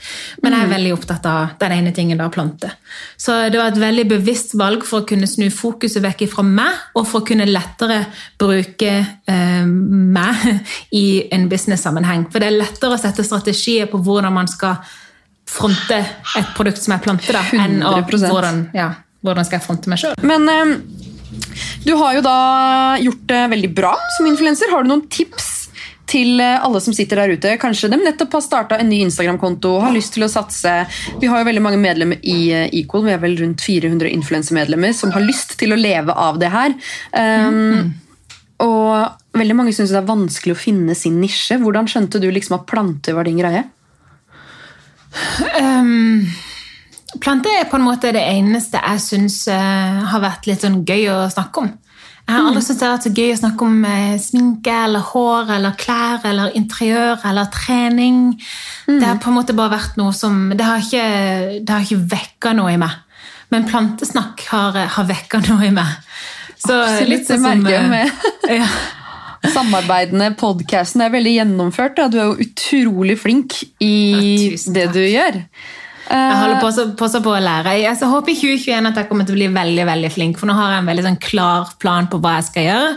Men 0.45 0.55
jeg 0.55 0.63
er 0.63 0.71
veldig 0.71 0.93
opptatt 0.95 1.25
av 1.27 1.57
den 1.59 1.73
ene 1.75 1.91
tingen 1.97 2.21
da, 2.23 2.29
plante. 2.31 2.71
Så 3.19 3.35
det 3.51 3.59
var 3.59 3.73
et 3.73 3.81
veldig 3.83 4.05
bevisst 4.13 4.55
valg 4.61 4.87
for 4.87 5.03
å 5.03 5.09
kunne 5.09 5.27
snu 5.27 5.49
fokuset 5.51 6.05
vekk 6.05 6.23
fra 6.31 6.45
meg, 6.47 6.79
og 6.95 7.09
for 7.11 7.25
å 7.25 7.27
kunne 7.27 7.49
lettere 7.49 8.05
bruke 8.39 8.93
eh, 9.03 9.65
meg 9.67 10.45
i 11.03 11.07
en 11.35 11.49
business-sammenheng. 11.51 12.29
For 12.31 12.39
det 12.39 12.53
er 12.53 12.61
lettere 12.61 12.95
å 12.95 13.01
sette 13.03 13.27
strategier 13.27 13.91
på 13.91 13.99
hvordan 13.99 14.37
man 14.37 14.53
skal 14.53 14.79
fronte 15.51 15.99
et 16.39 16.55
produkt 16.55 16.79
som 16.87 16.95
er 16.95 17.03
plante, 17.03 17.35
da, 17.35 17.43
enn 17.65 17.83
å, 17.83 17.97
hvordan, 18.07 18.69
ja, 18.79 18.93
hvordan 19.27 19.51
skal 19.51 19.59
jeg 19.59 19.67
fronte 19.67 19.91
meg 19.91 20.05
sjøl. 20.05 20.15
Men 20.23 20.47
eh, 20.55 21.11
du 21.85 21.93
har 22.01 22.15
jo 22.17 22.23
da 22.25 22.39
gjort 23.03 23.27
det 23.29 23.43
veldig 23.53 23.71
bra 23.77 23.93
som 24.17 24.29
influenser. 24.31 24.73
Har 24.73 24.85
du 24.85 24.91
noen 24.93 25.05
tips 25.13 25.51
til 26.11 26.41
eh, 26.41 26.61
alle 26.65 26.81
som 26.85 26.95
sitter 26.97 27.21
der 27.21 27.35
ute? 27.37 27.57
Kanskje 27.61 27.91
de 27.93 27.99
nettopp 28.01 28.39
har 28.39 28.45
starta 28.45 28.79
en 28.81 28.89
ny 28.89 29.03
Instagram-konto 29.07 29.77
har 29.85 29.95
lyst 29.95 30.15
til 30.17 30.27
å 30.27 30.31
satse. 30.33 30.73
Vi 31.21 31.31
har 31.31 31.43
jo 31.43 31.49
veldig 31.49 31.65
mange 31.65 31.81
medlemmer 31.83 32.23
i 32.23 32.39
eh, 32.53 32.71
Equal. 32.81 33.05
Vi 33.09 33.15
er 33.17 33.21
vel 33.23 33.37
rundt 33.41 33.65
400 33.65 34.13
influensermedlemmer 34.15 34.97
som 34.97 35.13
har 35.17 35.25
lyst 35.25 35.59
til 35.61 35.75
å 35.75 35.81
leve 35.81 36.17
av 36.17 36.41
det 36.43 36.53
her. 36.55 36.79
Um, 37.13 37.93
Og 38.65 39.37
veldig 39.37 39.57
mange 39.59 39.73
syns 39.75 39.91
det 39.93 39.99
er 39.99 40.09
vanskelig 40.09 40.55
å 40.55 40.59
finne 40.59 40.95
sin 40.97 41.19
nisje. 41.21 41.59
Hvordan 41.61 41.89
skjønte 41.91 42.21
du 42.23 42.29
liksom 42.31 42.61
at 42.61 42.69
planter 42.71 43.17
var 43.17 43.27
din 43.27 43.41
greie? 43.43 43.65
Um, 45.59 46.23
planter 47.21 47.61
er 47.61 47.69
på 47.71 47.79
en 47.79 47.87
måte 47.87 48.13
det 48.15 48.23
eneste 48.25 48.81
jeg 48.81 49.03
syns 49.05 49.39
har 49.49 50.23
vært 50.23 50.49
litt 50.49 50.65
sånn 50.65 50.83
gøy 50.87 51.09
å 51.13 51.19
snakke 51.33 51.65
om. 51.65 51.73
Jeg 52.25 52.39
har 52.39 52.47
aldri 52.49 52.61
syntes 52.65 52.79
det 52.81 52.87
har 52.87 52.95
vært 52.95 53.05
så 53.05 53.11
gøy 53.13 53.31
å 53.35 53.41
snakke 53.43 53.67
om 53.67 53.81
eh, 53.85 54.13
sminke 54.23 54.75
eller 54.87 55.03
hår 55.11 55.51
eller 55.59 55.75
klær 55.77 56.23
eller 56.31 56.55
interiør 56.57 57.27
eller 57.29 57.51
trening. 57.53 58.21
Det 58.89 59.03
har 59.05 59.19
på 59.21 59.29
en 59.29 59.37
måte 59.37 59.57
bare 59.57 59.75
vært 59.75 59.99
noe 60.01 60.15
som 60.17 60.47
Det 60.57 60.65
har 60.65 60.81
ikke, 60.81 61.05
det 61.61 61.75
har 61.75 61.85
ikke 61.85 62.07
vekka 62.15 62.55
noe 62.57 62.73
i 62.73 62.81
meg. 62.81 62.97
Men 63.53 63.69
plantesnakk 63.69 64.41
har, 64.49 64.81
har 64.97 65.09
vekka 65.11 65.43
noe 65.51 65.69
i 65.69 65.75
meg. 65.77 65.93
Så 66.57 66.79
Absolutt, 66.81 67.11
litt 67.13 67.29
sånn 67.29 67.45
som, 67.45 67.61
merker 67.61 67.83
eh, 67.83 67.93
med 67.93 68.59
ja. 68.63 68.73
samarbeidende 69.53 70.33
podcasten. 70.41 71.05
er 71.05 71.13
veldig 71.13 71.39
gjennomført. 71.43 71.99
Da. 72.01 72.09
Du 72.09 72.23
er 72.23 72.33
jo 72.33 72.49
utrolig 72.49 73.21
flink 73.21 73.61
i 73.85 73.95
Ja, 74.49 74.63
det 74.81 74.91
du 74.97 75.03
gjør. 75.05 75.43
Jeg 76.11 76.37
holder 76.37 76.61
på, 76.61 76.69
så- 76.73 76.95
på, 76.97 77.09
så 77.09 77.21
på 77.25 77.31
å 77.33 77.41
lære. 77.41 77.73
Jeg 77.81 77.97
så 77.97 78.07
håper 78.11 78.31
i 78.33 78.35
2021 78.37 78.87
at 78.91 78.95
jeg 78.97 79.09
kommer 79.09 79.25
til 79.27 79.35
å 79.35 79.39
bli 79.39 79.49
veldig 79.49 79.87
veldig 79.89 80.11
flink, 80.13 80.39
for 80.39 80.47
nå 80.47 80.55
har 80.55 80.73
jeg 80.75 80.79
en 80.83 80.87
veldig 80.91 81.05
sånn 81.07 81.21
klar 81.21 81.71
plan 81.81 82.07
på 82.13 82.21
hva 82.21 82.35
jeg 82.37 82.45
skal 82.51 82.63
gjøre. 82.69 82.91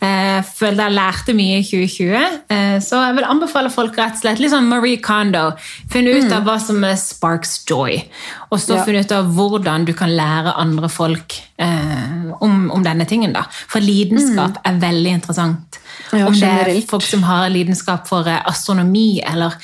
Eh, 0.00 0.24
Jeg 0.34 0.44
føler 0.44 0.82
jeg 0.88 0.96
lærte 0.96 1.34
mye 1.36 1.58
i 1.58 1.62
2020, 1.62 2.40
eh, 2.50 2.78
så 2.80 3.02
jeg 3.06 3.14
vil 3.16 3.24
anbefale 3.24 3.70
folk 3.70 3.96
rett 3.96 4.14
og 4.16 4.20
slett 4.22 4.40
litt 4.40 4.50
sånn 4.50 4.66
Marie 4.68 4.96
Kondo. 4.96 5.52
Finne 5.90 6.16
ut 6.16 6.32
av 6.32 6.44
hva 6.44 6.58
som 6.60 6.82
er 6.84 6.96
sparks 6.96 7.64
joy, 7.68 8.02
og 8.50 8.58
så 8.58 8.76
Ja. 8.76 8.84
finne 8.84 9.00
ut 9.04 9.12
av 9.12 9.26
hvordan 9.34 9.84
du 9.84 9.92
kan 9.92 10.08
lære 10.10 10.56
andre 10.56 10.88
folk 10.88 11.34
eh, 11.58 12.32
om, 12.40 12.70
om 12.72 12.82
denne 12.82 13.06
tingen. 13.06 13.32
da. 13.32 13.42
For 13.68 13.78
lidenskap 13.80 14.56
er 14.64 14.72
veldig 14.80 15.12
interessant. 15.20 15.78
Ja, 16.12 16.26
om 16.26 16.32
det 16.34 16.42
er 16.42 16.80
folk 16.88 17.02
som 17.02 17.22
har 17.22 17.48
lidenskap 17.50 18.08
for 18.08 18.26
eh, 18.26 18.40
astronomi 18.46 19.20
eller 19.24 19.54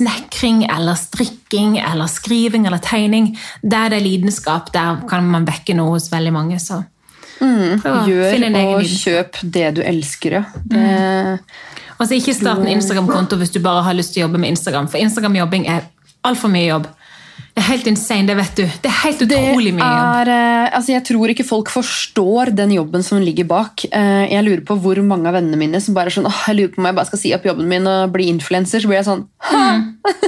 snekring 0.00 0.64
eller 0.66 0.96
strikking 0.98 1.76
eller 1.78 2.08
skriving 2.10 2.66
eller 2.66 2.80
tegning. 2.82 3.34
Der 3.62 3.92
det 3.92 4.00
er 4.00 4.06
lidenskap, 4.06 4.72
der 4.72 5.04
kan 5.10 5.28
man 5.28 5.46
vekke 5.48 5.76
noe 5.76 5.98
hos 5.98 6.10
veldig 6.12 6.32
mange. 6.32 6.58
Så 6.62 6.82
Mm. 7.40 7.80
Gjør 7.80 8.34
og 8.76 8.82
kjøp 8.84 9.38
det 9.42 9.68
du 9.78 9.80
elsker. 9.80 10.34
Ja. 10.36 10.42
Det, 10.68 11.40
Og 11.96 12.08
så 12.08 12.16
ikke 12.16 12.34
start 12.36 12.60
en 12.60 12.68
Instagram-konto 12.68 13.36
hvis 13.40 13.52
du 13.52 13.60
bare 13.64 13.82
har 13.84 13.96
lyst 13.96 14.14
til 14.14 14.22
å 14.22 14.26
jobbe 14.26 14.40
med 14.40 14.54
Instagram, 14.54 14.88
for 14.88 15.00
Instagram-jobbing 15.00 15.66
er 15.68 15.86
altfor 16.24 16.52
mye 16.52 16.68
jobb. 16.68 16.86
Det 17.60 17.66
er 17.66 17.72
helt 17.74 17.88
insane, 17.90 18.24
det 18.30 18.34
vet 18.38 18.54
du. 18.56 18.62
Det 18.80 18.88
er 18.88 18.94
helt 19.02 19.22
utrolig 19.26 19.72
mye 19.76 19.86
er, 19.86 20.28
eh, 20.32 20.68
altså 20.78 20.94
jeg 20.94 21.02
tror 21.10 21.28
ikke 21.34 21.44
folk 21.44 21.68
forstår 21.68 22.54
den 22.56 22.70
jobben 22.72 23.02
som 23.04 23.20
ligger 23.20 23.44
bak. 23.50 23.84
Eh, 23.92 24.30
Jeg 24.32 24.46
lurer 24.46 24.62
på 24.64 24.78
hvor 24.80 24.96
mange 25.04 25.28
av 25.28 25.36
vennene 25.36 25.58
mine 25.60 25.80
som 25.84 25.92
bare 25.94 26.08
er 26.08 26.16
sånn 26.16 26.28
Åh, 26.30 26.38
jeg 26.48 26.56
lurer 26.56 26.72
på 26.72 26.80
om 26.80 26.88
jeg 26.88 26.96
bare 26.96 27.10
skal 27.10 27.20
si 27.20 27.34
opp 27.36 27.44
jobben 27.44 27.68
min 27.68 27.86
og 27.90 28.14
bli 28.14 28.30
influenser. 28.32 28.80
Så 28.80 28.88
blir 28.88 29.02
jeg 29.02 29.08
sånn 29.10 29.26
«Hæ?» 29.50 29.66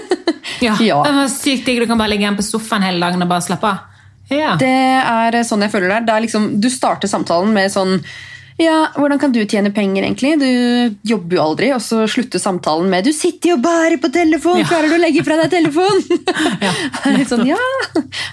Ja. 0.63 0.77
Ja. 0.79 1.01
Det 1.03 1.15
var 1.17 1.31
sykt 1.33 1.65
digg. 1.67 1.81
Du 1.81 1.89
kan 1.91 1.99
bare 1.99 2.13
ligge 2.13 2.23
igjen 2.27 2.37
på 2.39 2.45
sofaen 2.45 2.85
hele 2.85 3.01
dagen 3.03 3.25
og 3.25 3.31
bare 3.33 3.43
slappe 3.49 3.67
av. 3.67 3.89
Ja. 4.31 4.53
Det 4.61 4.69
er 4.69 5.41
sånn 5.49 5.65
jeg 5.65 5.73
føler 5.73 5.89
det 5.89 5.97
er. 5.97 6.05
det 6.07 6.15
er 6.15 6.25
liksom, 6.27 6.45
Du 6.63 6.69
starter 6.71 7.11
samtalen 7.11 7.51
med 7.57 7.73
sånn 7.73 7.97
ja, 8.61 8.93
hvordan 8.97 9.19
kan 9.19 9.33
du 9.33 9.41
tjene 9.49 9.71
penger, 9.75 10.05
egentlig? 10.05 10.35
Du 10.39 11.09
jobber 11.09 11.37
jo 11.39 11.43
aldri. 11.43 11.71
Og 11.75 11.81
så 11.83 12.03
slutter 12.11 12.39
samtalen 12.43 12.89
med 12.93 13.05
'du 13.05 13.13
sitter 13.13 13.55
jo 13.55 13.57
bare 13.57 13.97
på 13.99 14.11
telefon', 14.13 14.59
Ja. 14.61 14.67
klarer 14.69 14.89
du 14.93 14.97
å 14.99 15.01
legge 15.01 15.25
fra 15.25 15.37
deg 15.41 15.51
telefon? 15.51 16.03
Ja, 16.67 16.73
litt 17.17 17.29
sånn, 17.33 17.47
ja, 17.49 17.57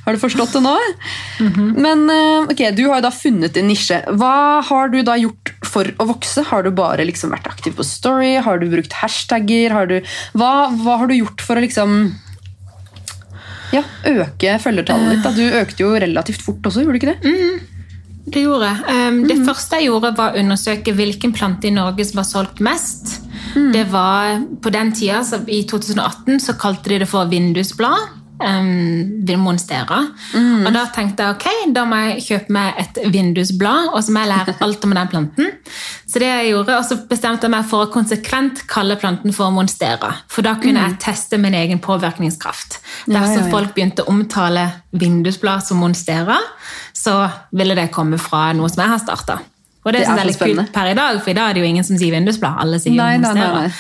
Har 0.06 0.14
du 0.14 0.20
forstått 0.20 0.54
det 0.54 0.62
nå? 0.62 0.76
Men 1.80 2.10
eh, 2.10 2.50
ok, 2.52 2.76
du 2.76 2.84
har 2.90 3.00
jo 3.00 3.08
da 3.08 3.12
funnet 3.16 3.54
din 3.54 3.68
nisje. 3.72 4.04
Hva 4.20 4.62
har 4.62 4.90
du 4.90 5.02
da 5.04 5.16
gjort 5.16 5.54
for 5.64 5.86
å 5.98 6.06
vokse? 6.12 6.44
Har 6.50 6.64
du 6.64 6.72
bare 6.72 7.06
liksom 7.06 7.32
vært 7.32 7.48
aktiv 7.48 7.76
på 7.78 7.86
Story? 7.86 8.36
Har 8.44 8.60
du 8.60 8.68
brukt 8.70 8.94
hashtagger? 9.02 9.72
Har 9.72 9.86
du, 9.88 10.02
hva, 10.34 10.70
hva 10.76 10.98
har 11.00 11.08
du 11.08 11.16
gjort 11.16 11.42
for 11.42 11.56
å 11.56 11.64
liksom 11.64 12.14
ja, 13.72 13.84
øke 14.10 14.56
følgertallet 14.62 15.16
ditt? 15.16 15.24
Da? 15.24 15.32
Du 15.32 15.44
økte 15.62 15.84
jo 15.86 15.92
relativt 16.02 16.42
fort 16.42 16.66
også, 16.66 16.82
gjorde 16.84 16.98
du 16.98 17.02
ikke 17.04 17.14
det? 17.14 17.36
Det 18.26 18.44
gjorde 18.44 18.68
jeg. 18.68 19.10
Um, 19.10 19.24
Det 19.28 19.40
første 19.46 19.80
jeg 19.80 19.90
gjorde, 19.90 20.14
var 20.18 20.34
å 20.36 20.42
undersøke 20.42 20.94
hvilken 20.94 21.34
plante 21.34 21.70
i 21.70 21.74
Norge 21.74 22.06
som 22.06 22.22
var 22.22 22.28
solgt 22.30 22.60
mest. 22.60 23.20
Det 23.56 23.88
var 23.90 24.44
På 24.62 24.70
den 24.70 24.92
tida, 24.94 25.24
så 25.24 25.40
i 25.48 25.64
2018, 25.64 26.40
så 26.40 26.54
kalte 26.60 26.90
de 26.90 27.00
det 27.00 27.10
for 27.10 27.30
vindusblad. 27.32 28.19
Um, 28.40 29.42
Monstera. 29.44 30.00
Og 30.66 30.70
da 30.74 30.86
tenkte 30.96 31.26
jeg 31.26 31.36
ok, 31.36 31.74
da 31.76 31.84
må 31.88 32.00
jeg 32.08 32.24
kjøpe 32.26 32.56
meg 32.56 32.80
et 32.82 33.00
vindusblad, 33.12 33.92
og 33.94 34.04
så 34.04 34.14
må 34.16 34.24
jeg 34.24 34.32
lære 34.32 34.56
alt 34.66 34.86
om 34.88 34.96
den 34.96 35.12
planten. 35.12 35.52
Så 36.10 36.22
det 36.22 36.30
jeg 36.30 36.52
gjorde, 36.54 36.78
Og 36.80 36.86
så 36.88 36.98
bestemte 37.10 37.46
jeg 37.48 37.54
meg 37.54 37.68
for 37.70 37.86
å 37.86 37.92
konsekvent 37.94 38.64
kalle 38.72 38.96
planten 39.00 39.36
for 39.36 39.52
monstera. 39.54 40.14
For 40.32 40.46
da 40.46 40.56
kunne 40.62 40.88
jeg 40.88 41.00
teste 41.04 41.38
min 41.38 41.54
egen 41.54 41.80
påvirkningskraft. 41.84 42.80
Dersom 43.06 43.44
ja, 43.44 43.46
ja. 43.46 43.52
folk 43.52 43.76
begynte 43.76 44.04
å 44.04 44.10
omtale 44.14 44.66
vindusblad 44.92 45.66
som 45.68 45.78
monstera, 45.84 46.40
så 46.94 47.22
ville 47.52 47.76
det 47.78 47.92
komme 47.96 48.18
fra 48.22 48.50
noe 48.58 48.70
som 48.72 48.84
jeg 48.84 48.96
har 48.96 49.04
starta. 49.04 49.40
Og 49.86 49.94
det, 49.94 50.02
Det 50.02 50.08
er 50.08 50.12
er 50.12 50.20
så 50.20 50.28
litt 50.28 50.58
kult 50.58 50.74
per 50.76 50.92
i 50.92 50.96
dag, 50.98 51.22
for 51.24 51.32
i 51.32 51.34
dag 51.38 51.50
er 51.50 51.54
det 51.54 51.62
jo 51.64 51.70
ingen 51.70 51.84
som 51.88 51.98
sier 51.98 52.12
vindusblad. 52.12 52.58
Alle 52.60 52.80
sier 52.80 52.96
Nei, 52.98 53.18
nei, 53.18 53.34
nei, 53.34 53.34
monstera. 53.34 53.62
nei. 53.64 53.72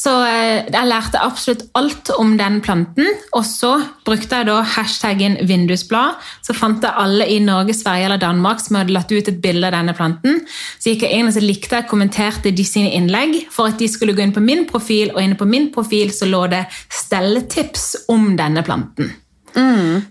Så 0.00 0.12
eh, 0.24 0.64
jeg 0.72 0.88
lærte 0.88 1.20
absolutt 1.20 1.66
alt 1.76 2.08
om 2.16 2.32
den 2.40 2.60
planten, 2.64 3.08
og 3.36 3.44
så 3.44 3.74
brukte 4.06 4.40
jeg 4.40 4.48
da 4.48 4.60
hashtaggen 4.76 5.36
vindusblad. 5.48 6.16
Så 6.46 6.56
fant 6.56 6.84
jeg 6.84 6.96
alle 6.96 7.26
i 7.28 7.36
Norge, 7.44 7.76
Sverige 7.76 8.08
eller 8.08 8.22
Danmark 8.22 8.62
som 8.64 8.80
hadde 8.80 8.96
lagt 8.96 9.12
ut 9.12 9.28
et 9.28 9.40
bilde 9.44 9.68
av 9.68 9.76
denne 9.76 9.96
planten. 9.96 10.40
Så 10.80 10.94
gikk 10.94 11.04
jeg 11.04 11.20
inn 11.20 11.28
og 11.28 11.36
så 11.36 11.44
likte 11.44 11.82
jeg 11.82 11.90
kommenterte 11.90 12.54
de 12.56 12.64
sine 12.66 12.94
innlegg 12.96 13.42
for 13.52 13.68
at 13.68 13.80
de 13.80 13.90
skulle 13.92 14.16
gå 14.16 14.24
inn 14.24 14.36
på 14.36 14.44
min 14.44 14.64
profil, 14.70 15.12
og 15.12 15.20
inne 15.20 15.36
på 15.36 15.48
min 15.48 15.68
profil 15.74 16.14
så 16.16 16.28
lå 16.30 16.46
det 16.52 16.64
stelletips 17.02 18.06
om 18.08 18.32
denne 18.40 18.64
planten. 18.64 19.12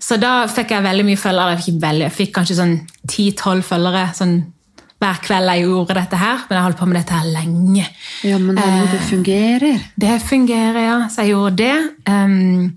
Så 0.04 0.18
da 0.20 0.44
fikk 0.52 0.74
jeg 0.76 0.84
veldig 0.84 1.06
mye 1.08 1.20
følgere. 1.20 1.56
Jeg 1.56 1.66
fikk, 1.66 1.82
veldig, 1.84 2.06
jeg 2.08 2.16
fikk 2.18 2.34
kanskje 2.36 2.58
sånn 2.60 2.74
10-12 3.08 3.62
følgere 3.70 4.06
sånn, 4.18 4.34
hver 5.00 5.22
kveld 5.24 5.52
jeg 5.54 5.64
gjorde 5.64 5.96
dette 5.96 6.20
her. 6.20 6.42
Men 6.48 6.58
jeg 6.58 6.66
holdt 6.68 6.80
på 6.82 6.88
med 6.90 7.00
dette 7.00 7.20
her 7.20 7.30
lenge. 7.32 7.86
Ja, 8.28 8.40
men 8.42 8.60
hallo, 8.60 8.90
det 8.92 9.00
fungerer. 9.08 9.86
Det 9.96 10.18
fungerer, 10.28 10.82
ja. 10.84 10.98
Så 11.12 11.24
jeg 11.24 11.34
gjorde 11.36 11.64
det. 11.64 11.78
Um, 12.10 12.76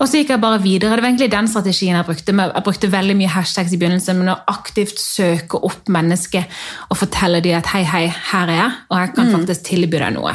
og 0.00 0.08
så 0.08 0.20
gikk 0.20 0.32
jeg 0.32 0.40
bare 0.42 0.58
videre. 0.64 0.96
Det 0.96 1.04
var 1.04 1.10
egentlig 1.10 1.30
den 1.30 1.48
strategien 1.52 1.98
jeg 1.98 2.06
brukte. 2.08 2.34
Jeg 2.40 2.64
brukte 2.66 2.90
veldig 2.90 3.16
mye 3.18 3.30
hashtags 3.30 3.74
i 3.76 3.78
begynnelsen, 3.80 4.18
men 4.18 4.32
å 4.32 4.38
aktivt 4.50 4.98
søke 5.02 5.60
opp 5.68 5.90
mennesker 5.92 6.46
og 6.88 6.98
fortelle 6.98 7.42
dem 7.44 7.58
at 7.58 7.68
hei, 7.74 7.82
hei, 7.86 8.06
her 8.32 8.50
er 8.50 8.58
jeg, 8.62 8.78
og 8.88 9.02
jeg 9.02 9.12
kan 9.18 9.34
faktisk 9.36 9.66
tilby 9.68 10.00
deg 10.00 10.16
noe. 10.16 10.34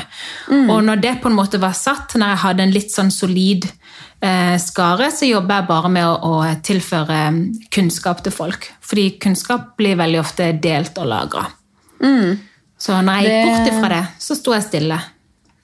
Og 0.69 0.77
når 0.85 1.01
det 1.01 1.15
på 1.23 1.31
en 1.31 1.39
måte 1.39 1.59
var 1.61 1.73
satt, 1.77 2.13
når 2.15 2.35
jeg 2.35 2.43
hadde 2.45 2.67
en 2.67 2.75
litt 2.77 2.93
sånn 2.93 3.11
solid 3.13 3.65
eh, 3.65 3.84
skare, 4.61 5.11
så 5.13 5.27
jobber 5.27 5.59
jeg 5.59 5.67
bare 5.69 5.89
med 5.91 6.05
å, 6.07 6.15
å 6.39 6.53
tilføre 6.65 7.17
kunnskap 7.75 8.23
til 8.25 8.33
folk. 8.33 8.69
Fordi 8.81 9.19
kunnskap 9.21 9.75
blir 9.77 9.99
veldig 9.99 10.19
ofte 10.21 10.47
delt 10.63 10.97
og 10.97 11.09
lagra. 11.11 11.43
Så 12.77 12.97
når 13.01 13.21
jeg 13.21 13.29
gikk 13.29 13.51
bort 13.51 13.69
ifra 13.73 13.89
det, 13.95 14.03
så 14.19 14.35
sto 14.37 14.53
jeg 14.55 14.65
stille. 14.65 14.97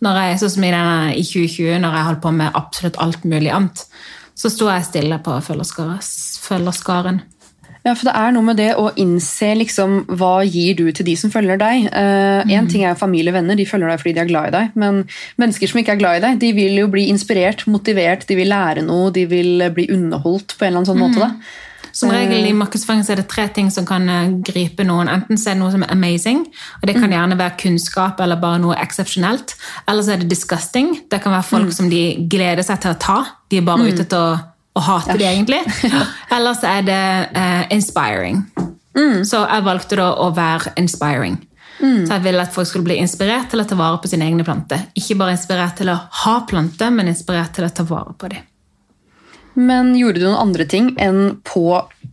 Når 0.02 0.18
jeg, 0.22 0.40
sånn 0.42 0.54
som 0.56 0.64
i, 0.66 0.72
denne, 0.74 1.12
i 1.14 1.24
2020, 1.26 1.80
når 1.84 1.98
jeg 1.98 2.08
holdt 2.08 2.22
på 2.24 2.32
med 2.34 2.56
absolutt 2.58 2.98
alt 3.04 3.26
mulig 3.30 3.52
annet, 3.54 3.84
så 4.42 4.50
sto 4.50 4.70
jeg 4.72 4.88
stille 4.88 5.20
på 5.22 5.36
følgerskare- 5.46 6.00
følgerskaren. 6.46 7.20
Ja, 7.82 7.96
for 7.98 8.12
det 8.12 8.14
er 8.14 8.34
noe 8.36 8.46
med 8.46 8.60
det 8.62 8.70
å 8.78 8.92
innse 9.02 9.56
liksom, 9.58 10.04
hva 10.20 10.44
gir 10.46 10.76
du 10.78 10.84
til 10.94 11.08
de 11.08 11.16
som 11.18 11.32
følger 11.34 11.58
deg. 11.58 11.88
Én 11.90 12.70
ting 12.70 12.86
er 12.86 13.00
familie 13.00 13.34
og 13.34 13.40
venner, 13.40 13.58
de 13.58 13.66
følger 13.66 13.90
deg 13.90 14.04
fordi 14.04 14.14
de 14.14 14.22
er 14.22 14.30
glad 14.30 14.52
i 14.52 14.54
deg. 14.54 14.78
Men 14.84 15.02
mennesker 15.42 15.72
som 15.72 15.82
ikke 15.82 15.96
er 15.96 16.04
glad 16.04 16.20
i 16.20 16.24
deg, 16.28 16.38
de 16.44 16.54
vil 16.60 16.78
jo 16.84 16.92
bli 16.94 17.08
inspirert, 17.10 17.66
motivert, 17.66 18.28
de 18.30 18.38
vil 18.38 18.54
lære 18.54 18.86
noe, 18.86 19.10
de 19.16 19.26
vil 19.32 19.66
bli 19.74 19.90
underholdt 19.98 20.54
på 20.60 20.68
en 20.68 20.70
eller 20.70 20.84
annen 20.84 20.92
sånn 20.92 21.02
måte. 21.02 21.26
da. 21.26 21.72
Som 21.92 22.12
regel 22.14 22.46
i 22.48 22.54
markedsføring 22.56 23.04
så 23.04 23.14
er 23.14 23.22
det 23.22 23.28
tre 23.32 23.48
ting 23.52 23.70
som 23.74 23.86
kan 23.88 24.06
eh, 24.10 24.36
gripe 24.48 24.86
noen. 24.88 25.10
Enten 25.12 25.40
så 25.40 25.52
er 25.52 25.58
det 25.58 25.62
noe 25.64 25.74
som 25.74 25.84
er 25.84 25.92
amazing, 25.92 26.46
og 26.80 26.88
det 26.88 26.96
kan 26.98 27.12
gjerne 27.12 27.38
være 27.40 27.58
kunnskap 27.60 28.22
eller 28.24 28.40
bare 28.42 28.62
noe 28.64 28.78
eksepsjonelt. 28.80 29.56
Eller 29.90 30.06
så 30.06 30.16
er 30.16 30.22
det 30.22 30.30
disgusting. 30.32 30.94
Det 31.12 31.22
kan 31.24 31.36
være 31.36 31.50
folk 31.50 31.76
som 31.76 31.92
de 31.92 32.04
gleder 32.32 32.64
seg 32.68 32.80
til 32.84 32.96
å 32.96 33.00
ta. 33.02 33.20
De 33.52 33.60
er 33.60 33.68
bare 33.68 33.90
ute 33.90 34.06
til 34.06 34.18
å, 34.18 34.40
å 34.76 34.84
hater 34.86 35.20
det, 35.20 35.28
egentlig. 35.28 35.62
Eller 36.36 36.58
så 36.58 36.70
er 36.72 36.86
det 36.88 37.04
uh, 37.36 37.64
inspiring. 37.74 38.44
Så 39.26 39.40
jeg 39.46 39.64
valgte 39.64 39.98
da 40.00 40.10
å 40.20 40.30
være 40.36 40.74
inspiring. 40.80 41.38
Så 41.82 42.14
jeg 42.14 42.22
ville 42.26 42.44
at 42.44 42.54
folk 42.54 42.68
skulle 42.70 42.86
bli 42.86 43.00
inspirert 43.02 43.50
til 43.50 43.64
å 43.64 43.66
ta 43.66 43.78
vare 43.80 43.98
på 44.04 44.10
sine 44.12 44.28
egne 44.28 44.46
planter. 44.46 44.84
Ikke 44.98 45.18
bare 45.18 45.34
inspirert 45.34 45.80
til 45.80 45.90
å 45.90 45.98
ha 46.22 46.36
planter, 46.50 46.92
men 46.94 47.10
inspirert 47.10 47.56
til 47.58 47.66
å 47.66 47.72
ta 47.74 47.86
vare 47.88 48.14
på 48.20 48.30
dem. 48.34 48.44
Men 49.58 49.96
gjorde 49.98 50.22
du 50.22 50.28
noen 50.28 50.44
andre 50.44 50.68
ting 50.70 50.92
enn 51.02 51.42
på 51.48 51.66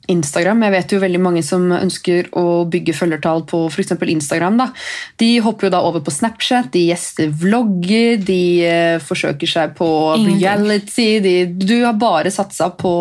Instagram? 0.09 0.63
Jeg 0.67 0.75
vet 0.75 0.95
jo 0.95 1.01
veldig 1.03 1.21
mange 1.23 1.43
som 1.45 1.67
ønsker 1.75 2.31
å 2.39 2.65
bygge 2.71 2.95
følgertall 2.97 3.45
på 3.49 3.65
f.eks. 3.69 3.93
Instagram. 4.15 4.59
da. 4.63 4.69
De 5.21 5.31
hopper 5.45 5.69
jo 5.69 5.75
da 5.75 5.83
over 5.85 6.05
på 6.05 6.15
Snapchat, 6.15 6.71
de 6.75 6.87
gjester 6.89 7.31
vlogger, 7.43 8.17
de 8.25 8.43
uh, 8.65 8.97
forsøker 9.05 9.51
seg 9.51 9.77
på 9.79 9.89
Ingenting. 10.17 10.41
reality. 10.41 11.09
De, 11.25 11.35
du 11.53 11.77
har 11.85 11.99
bare 12.01 12.33
satsa 12.35 12.71
på 12.75 12.93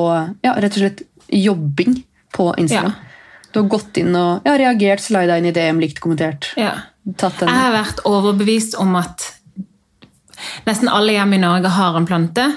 ja, 0.44 0.58
rett 0.58 0.76
og 0.76 0.84
slett 0.84 1.06
jobbing 1.28 2.02
på 2.36 2.52
Instagram. 2.60 2.96
Du 3.52 3.62
har 3.64 3.72
gått 3.72 3.98
inn 3.98 4.14
og 4.14 4.46
ja, 4.46 4.58
reagert, 4.60 5.02
slida 5.02 5.40
inn 5.40 5.48
i 5.50 5.56
DM, 5.56 5.80
likt, 5.82 6.02
kommentert. 6.04 6.52
Ja. 6.60 6.76
Jeg 7.08 7.48
har 7.48 7.72
vært 7.72 8.02
overbevist 8.06 8.76
om 8.84 8.98
at 9.00 9.24
nesten 10.68 10.92
alle 10.92 11.16
hjem 11.16 11.38
i 11.38 11.40
Norge 11.42 11.72
har 11.72 11.96
en 11.98 12.08
plante. 12.08 12.50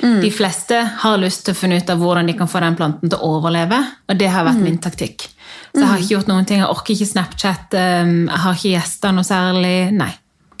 De 0.00 0.30
fleste 0.34 0.78
har 1.02 1.20
lyst 1.20 1.44
til 1.46 1.54
å 1.54 1.58
finne 1.58 1.78
ut 1.78 1.90
av 1.92 2.00
hvordan 2.00 2.26
de 2.30 2.34
kan 2.38 2.48
få 2.50 2.62
den 2.64 2.76
planten 2.78 3.12
til 3.12 3.18
å 3.18 3.36
overleve, 3.36 3.78
og 4.08 4.18
det 4.18 4.30
har 4.32 4.46
vært 4.48 4.62
min 4.64 4.80
taktikk. 4.82 5.28
Så 5.72 5.80
jeg 5.80 5.88
har 5.88 6.00
ikke 6.00 6.14
gjort 6.16 6.30
noen 6.30 6.48
ting. 6.48 6.60
Jeg 6.60 6.70
orker 6.72 6.94
ikke 6.94 7.08
Snapchat, 7.08 7.76
um, 7.76 8.14
jeg 8.28 8.40
har 8.44 8.56
ikke 8.58 8.72
gjester 8.74 9.14
noe 9.16 9.26
særlig. 9.26 9.76
Nei. 9.96 10.10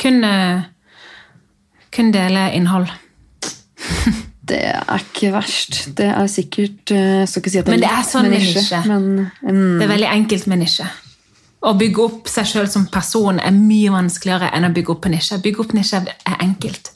Kun, 0.00 0.22
uh, 0.24 0.62
kun 1.92 2.12
dele 2.14 2.50
innhold. 2.56 2.92
Det 4.42 4.58
er 4.58 5.04
ikke 5.04 5.30
verst. 5.36 5.76
Det 5.96 6.08
er 6.10 6.26
sikkert 6.26 6.90
eh, 6.90 7.20
Jeg 7.20 7.28
skal 7.30 7.42
ikke 7.42 7.50
si 7.52 7.60
at 7.60 7.68
det 7.68 7.72
er 7.72 7.76
Men 7.76 7.84
det 7.84 7.90
er 7.94 8.06
sånn 8.08 8.26
med 8.26 8.32
nisje, 8.42 8.58
nisje. 8.58 8.80
men 8.90 9.04
mm, 9.22 9.76
Det 9.78 9.84
er 9.86 9.90
veldig 9.92 10.08
enkelt 10.10 10.48
med 10.50 10.60
nisje. 10.64 10.86
Å 11.62 11.72
bygge 11.78 12.02
opp 12.02 12.30
seg 12.30 12.48
sjøl 12.50 12.66
som 12.70 12.88
person 12.90 13.38
er 13.38 13.54
mye 13.54 13.92
vanskeligere 13.94 14.50
enn 14.56 14.66
å 14.66 14.72
bygge 14.74 14.96
opp 14.96 15.06
en 15.06 15.14
nisje. 15.14 15.38
Bygge 15.44 15.62
opp 15.62 15.76
nisje 15.78 16.02
er 16.02 16.42
enkelt. 16.42 16.90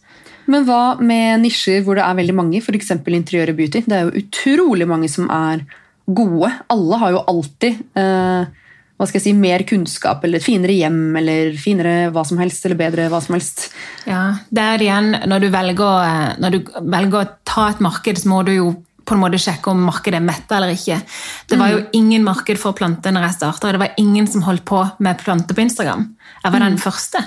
Men 0.52 0.66
hva 0.68 0.96
med 1.02 1.42
nisjer 1.42 1.82
hvor 1.86 1.98
det 1.98 2.04
er 2.06 2.20
veldig 2.20 2.36
mange, 2.36 2.60
f.eks. 2.62 2.94
interiør 3.00 3.52
og 3.52 3.58
beauty? 3.58 3.82
Det 3.86 3.96
er 3.96 4.06
jo 4.06 4.22
utrolig 4.22 4.86
mange 4.88 5.10
som 5.12 5.30
er 5.32 5.64
gode. 6.06 6.52
Alle 6.70 7.00
har 7.02 7.16
jo 7.16 7.24
alltid 7.32 7.82
eh, 7.98 8.64
hva 8.96 9.04
skal 9.08 9.18
jeg 9.20 9.26
si, 9.26 9.34
mer 9.36 9.64
kunnskap 9.68 10.24
eller 10.24 10.40
et 10.40 10.46
finere 10.46 10.72
hjem 10.76 11.18
eller 11.20 11.52
finere 11.60 11.96
hva 12.14 12.24
som 12.24 12.40
helst 12.40 12.64
eller 12.64 12.78
bedre 12.80 13.10
hva 13.12 13.20
som 13.24 13.36
helst. 13.36 13.68
Ja, 14.08 14.38
er 14.48 14.80
det 14.80 14.86
igjen, 14.86 15.12
når 15.28 15.44
du, 15.44 15.48
velger, 15.52 16.36
når 16.40 16.54
du 16.54 16.60
velger 16.80 17.20
å 17.20 17.30
ta 17.44 17.70
et 17.74 17.82
marked, 17.84 18.22
så 18.22 18.32
må 18.32 18.40
du 18.46 18.54
jo 18.56 18.70
på 19.06 19.14
en 19.14 19.22
måte 19.22 19.38
sjekke 19.38 19.70
om 19.70 19.84
markedet 19.86 20.18
er 20.18 20.24
metta 20.24 20.56
eller 20.56 20.72
ikke. 20.74 20.98
Det 21.46 21.58
var 21.60 21.70
jo 21.70 21.82
ingen 21.94 22.24
marked 22.26 22.58
for 22.58 22.74
planter 22.74 23.14
når 23.14 23.28
jeg 23.28 23.36
starta. 23.36 23.74
Det 23.74 23.82
var 23.84 24.00
ingen 24.02 24.26
som 24.30 24.42
holdt 24.46 24.64
på 24.66 24.80
med 25.04 25.20
planter 25.20 25.54
på 25.54 25.62
Instagram. 25.62 26.08
Jeg 26.42 26.54
var 26.54 26.64
den 26.64 26.80
første. 26.82 27.22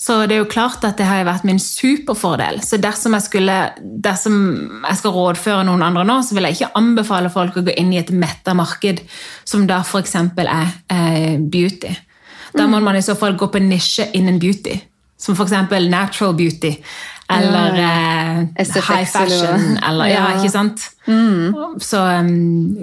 Så 0.00 0.14
det 0.24 0.32
er 0.32 0.38
jo 0.40 0.48
klart 0.48 0.84
at 0.88 0.96
det 0.96 1.04
har 1.04 1.26
vært 1.28 1.44
min 1.44 1.58
superfordel. 1.60 2.62
Så 2.64 2.78
dersom 2.80 3.12
jeg, 3.18 3.22
skulle, 3.26 3.56
dersom 4.00 4.36
jeg 4.86 4.96
skal 4.96 5.12
rådføre 5.12 5.64
noen 5.68 5.82
andre 5.84 6.06
nå, 6.08 6.16
så 6.24 6.34
vil 6.38 6.48
jeg 6.48 6.56
ikke 6.56 6.70
anbefale 6.80 7.28
folk 7.34 7.58
å 7.60 7.64
gå 7.66 7.74
inn 7.76 7.92
i 7.92 7.98
et 8.00 8.08
metta 8.16 8.54
marked, 8.56 9.02
som 9.44 9.66
da 9.68 9.82
f.eks. 9.84 10.14
er 10.16 10.70
eh, 10.88 11.36
beauty. 11.52 11.92
Da 12.56 12.64
må 12.66 12.80
man 12.82 12.96
i 12.96 13.04
så 13.04 13.14
fall 13.14 13.36
gå 13.38 13.50
på 13.52 13.60
nisje 13.62 14.08
innen 14.16 14.40
beauty. 14.40 14.78
Som 15.20 15.36
f.eks. 15.36 15.52
natural 15.92 16.32
beauty. 16.38 16.72
Eller 17.30 17.76
eh, 17.78 18.40
SFX 18.64 18.88
high 18.88 19.04
fashion. 19.06 19.76
eller- 19.86 20.08
ja, 20.10 20.30
Ja. 20.30 20.36
ikke 20.40 20.50
sant? 20.50 20.88
Så 21.84 22.00
um, 22.24 22.32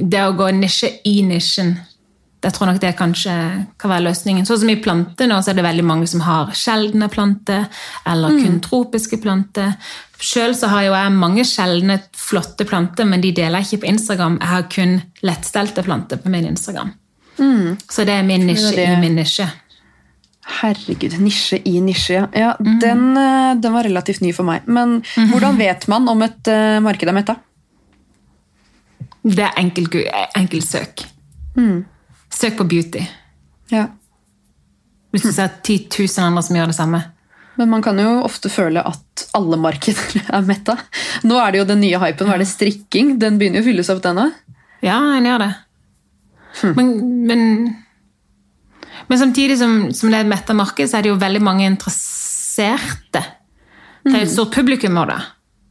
det 0.09 0.21
å 0.21 0.37
gå 0.37 0.51
nisje 0.55 0.93
i 1.09 1.17
nisjen 1.25 1.73
jeg 2.43 2.53
tror 2.53 2.69
nok 2.69 2.79
det 2.81 2.93
kanskje 2.99 3.33
kan 3.81 3.91
være 3.91 4.05
løsningen. 4.05 4.45
Sånn 4.45 4.59
som 4.61 4.69
i 4.69 4.77
planter 4.81 5.29
nå, 5.29 5.39
så 5.41 5.51
er 5.51 5.57
det 5.57 5.65
veldig 5.65 5.85
mange 5.87 6.09
som 6.09 6.21
har 6.21 6.51
sjeldne 6.57 7.09
planter, 7.09 7.65
eller 8.07 8.37
kun 8.43 8.59
tropiske 8.63 9.17
planter. 9.23 9.73
Selv 10.21 10.57
så 10.57 10.69
har 10.71 10.85
jo 10.85 10.93
jeg 10.93 11.13
mange 11.17 11.45
sjeldne, 11.47 11.99
flotte 12.17 12.65
planter, 12.69 13.09
men 13.09 13.21
de 13.25 13.33
deler 13.35 13.61
jeg 13.61 13.71
ikke 13.71 13.85
på 13.85 13.91
Instagram. 13.93 14.37
Jeg 14.41 14.51
har 14.53 14.67
kun 14.73 14.95
lettstelte 15.25 15.85
planter 15.85 16.21
på 16.21 16.33
min 16.33 16.45
Instagram. 16.51 16.93
Så 17.89 18.05
det 18.05 18.15
er 18.17 18.25
min 18.25 18.47
nisje 18.49 18.71
Det 18.75 18.85
det. 18.85 18.93
i 18.93 19.01
min 19.01 19.17
nisje. 19.17 19.49
Herregud, 20.61 21.17
nisje 21.19 21.59
i 21.65 21.81
nisje, 21.83 22.21
ja. 22.33 22.53
mm. 22.55 22.79
den, 22.79 23.03
eh, 23.19 23.57
den 23.59 23.73
var 23.73 23.83
relativt 23.83 24.21
ny 24.23 24.31
for 24.33 24.47
meg. 24.47 24.63
Men 24.65 25.01
hvordan 25.33 25.59
vet 25.59 25.89
man 25.91 26.07
om 26.07 26.23
et 26.23 26.47
uh, 26.47 26.79
marked 26.85 27.09
er 27.09 27.17
metta? 27.17 27.35
Det 29.27 29.43
er 29.43 29.59
enkelt, 29.59 29.99
enkelt 30.39 30.63
søk. 30.63 31.03
Søk 32.37 32.57
på 32.59 32.67
beauty. 32.69 33.03
Ja. 33.73 33.87
Hvis 35.11 35.25
du 35.25 35.31
ser 35.33 35.49
10 35.63 35.87
000 35.89 36.25
andre 36.27 36.43
som 36.45 36.57
gjør 36.59 36.71
det 36.71 36.77
samme. 36.77 37.01
Men 37.57 37.71
man 37.71 37.81
kan 37.81 37.97
jo 37.97 38.19
ofte 38.21 38.51
føle 38.53 38.83
at 38.85 39.23
alle 39.37 39.57
markeder 39.57 40.21
er 40.37 40.45
metta. 40.45 40.77
Nå 41.25 41.39
er 41.41 41.53
det 41.53 41.63
jo 41.63 41.69
den 41.71 41.81
nye 41.81 42.01
hypen. 42.03 42.29
Hva 42.29 42.37
er 42.37 42.43
det 42.43 42.51
strikking? 42.51 43.15
Den 43.21 43.39
begynner 43.41 43.61
jo 43.61 43.65
å 43.65 43.69
fylles 43.71 43.89
opp, 43.93 44.03
denne. 44.05 44.29
Ja, 44.85 44.99
en 45.17 45.25
gjør 45.25 45.47
det. 45.47 45.53
Men, 46.77 46.91
men, 47.29 47.41
men 49.09 49.19
samtidig 49.19 49.57
som, 49.59 49.79
som 49.93 50.13
det 50.13 50.19
er 50.19 50.25
et 50.25 50.31
metta 50.31 50.55
marked, 50.57 50.89
så 50.89 50.99
er 50.99 51.05
det 51.05 51.11
jo 51.11 51.19
veldig 51.21 51.41
mange 51.45 51.65
interesserte. 51.69 53.23
Det 54.05 54.13
er 54.13 54.23
et 54.23 54.31
stort 54.31 54.53
publikum 54.55 54.97
òg, 55.01 55.11
det. 55.11 55.19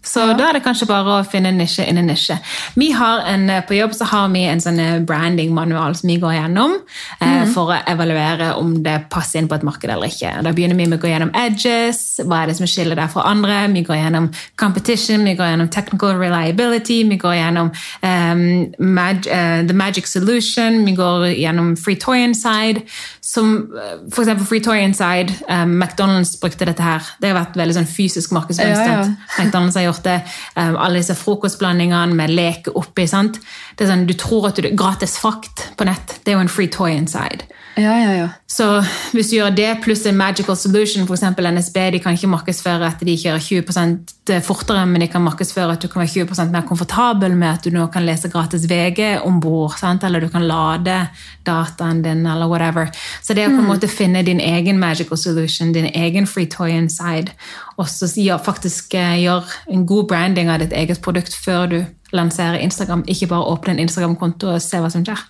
Så 0.06 0.24
da 0.38 0.48
er 0.48 0.58
det 0.58 0.64
kanskje 0.64 0.88
bare 0.88 1.18
å 1.18 1.26
finne 1.26 1.50
en 1.52 1.58
nisje 1.60 1.86
innen 1.86 2.06
nisje. 2.10 2.38
En, 2.76 3.48
på 3.66 3.76
jobb 3.76 3.94
så 3.96 4.08
har 4.10 4.28
vi 4.32 4.44
en 4.46 4.62
sånn 4.62 4.80
branding-manual 5.06 5.96
som 5.98 6.10
vi 6.10 6.18
går 6.22 6.36
gjennom 6.36 6.76
eh, 7.20 7.44
for 7.52 7.72
å 7.74 7.78
evaluere 7.90 8.52
om 8.60 8.76
det 8.84 8.96
passer 9.12 9.40
inn 9.40 9.50
på 9.50 9.58
et 9.58 9.66
marked 9.66 9.90
eller 9.90 10.12
ikke. 10.12 10.32
Da 10.46 10.52
begynner 10.54 10.78
vi 10.78 10.86
med 10.86 10.98
å 10.98 11.02
gå 11.02 11.10
gjennom 11.10 11.32
edges, 11.36 12.02
hva 12.22 12.42
er 12.42 12.52
det 12.52 12.58
som 12.60 12.70
skiller 12.70 12.98
deg 12.98 13.10
fra 13.12 13.26
andre, 13.30 13.58
vi 13.74 13.82
går 13.86 13.98
gjennom 13.98 14.30
competition, 14.60 15.26
vi 15.26 15.34
går 15.38 15.52
gjennom 15.52 15.72
technical 15.74 16.16
reliability, 16.20 17.00
vi 17.10 17.18
går 17.20 17.38
gjennom 17.40 17.72
um, 18.02 18.44
mag, 18.78 19.26
uh, 19.26 19.66
the 19.66 19.76
magic 19.76 20.06
solution, 20.10 20.84
vi 20.86 20.94
går 20.96 21.28
gjennom 21.34 21.74
free 21.80 21.98
toy 21.98 22.22
inside, 22.22 22.84
som 23.24 23.56
eh, 23.74 23.96
for 24.14 24.22
eksempel 24.22 24.46
free 24.46 24.62
toy 24.62 24.78
inside, 24.84 25.34
Um, 25.48 25.78
McDonalds 25.78 26.40
brukte 26.40 26.66
dette 26.66 26.82
her, 26.82 27.04
det 27.20 27.30
har 27.30 27.36
vært 27.38 27.56
veldig 27.58 27.76
sånn 27.78 27.88
fysisk 27.88 28.32
markedsføringsstunt. 28.34 28.88
Ja, 28.88 29.04
ja. 29.06 29.44
McDonald's 29.44 29.76
har 29.78 29.86
gjort 29.86 29.95
det. 30.04 30.20
Um, 30.54 30.76
alle 30.76 31.00
disse 31.00 31.16
frokostblandingene 31.16 32.14
med 32.14 32.34
leke 32.34 32.74
oppi. 32.76 33.06
sant? 33.06 33.40
Det 33.76 33.86
er 33.86 33.92
sånn, 33.92 34.06
Du 34.06 34.14
tror 34.14 34.48
at 34.48 34.56
du 34.56 34.68
gratis 34.74 35.18
frakt 35.18 35.70
på 35.76 35.84
nett. 35.84 36.20
Det 36.24 36.32
er 36.32 36.36
jo 36.36 36.44
en 36.44 36.52
free 36.52 36.68
toy 36.68 36.92
inside. 36.92 37.46
Ja, 37.76 37.92
ja, 38.00 38.12
ja. 38.16 38.28
Så 38.48 38.64
hvis 39.12 39.28
du 39.28 39.34
gjør 39.36 39.50
det 39.52 39.82
pluss 39.84 40.06
en 40.08 40.16
magical 40.16 40.56
solution, 40.56 41.04
f.eks. 41.04 41.24
NSB, 41.36 41.76
de 41.92 41.98
kan 42.00 42.14
ikke 42.16 42.30
markedsføre 42.32 42.88
at 42.88 43.02
de 43.04 43.16
kjører 43.20 43.42
20% 43.44 44.32
fortere, 44.46 44.86
men 44.88 45.04
de 45.04 45.08
kan 45.12 45.20
markedsføre 45.20 45.74
at 45.74 45.84
du 45.84 45.90
kan 45.92 46.00
være 46.00 46.24
20% 46.24 46.54
mer 46.54 46.64
komfortabel 46.64 47.36
med 47.36 47.50
at 47.50 47.68
du 47.68 47.76
nå 47.76 47.84
kan 47.92 48.08
lese 48.08 48.32
gratis 48.32 48.64
VG 48.70 49.20
om 49.28 49.42
bord, 49.44 49.76
eller 49.84 50.24
du 50.24 50.28
kan 50.32 50.48
lade 50.48 50.96
dataen 51.44 52.00
din, 52.02 52.24
eller 52.24 52.48
whatever. 52.48 52.88
Så 53.20 53.36
det 53.36 53.44
å 53.44 53.52
på 53.52 53.60
en 53.60 53.68
måte 53.68 53.92
finne 53.92 54.24
din 54.24 54.40
egen 54.40 54.80
magical 54.80 55.20
solution, 55.20 55.76
din 55.76 55.92
egen 55.92 56.26
free 56.26 56.48
toy 56.48 56.72
inside, 56.72 57.36
og 57.76 57.92
så 57.92 58.08
faktisk 58.40 58.96
gjøre 58.96 59.44
en 59.68 59.86
god 59.86 60.08
branding 60.08 60.48
av 60.48 60.64
ditt 60.64 60.72
eget 60.72 61.04
produkt 61.04 61.36
før 61.44 61.66
du 61.66 61.80
lanserer 62.16 62.56
Instagram. 62.56 63.04
Ikke 63.06 63.28
bare 63.28 63.52
åpne 63.52 63.76
en 63.76 63.84
Instagram-konto 63.84 64.54
og 64.54 64.62
se 64.64 64.80
hva 64.80 64.88
som 64.88 65.04
skjer. 65.04 65.20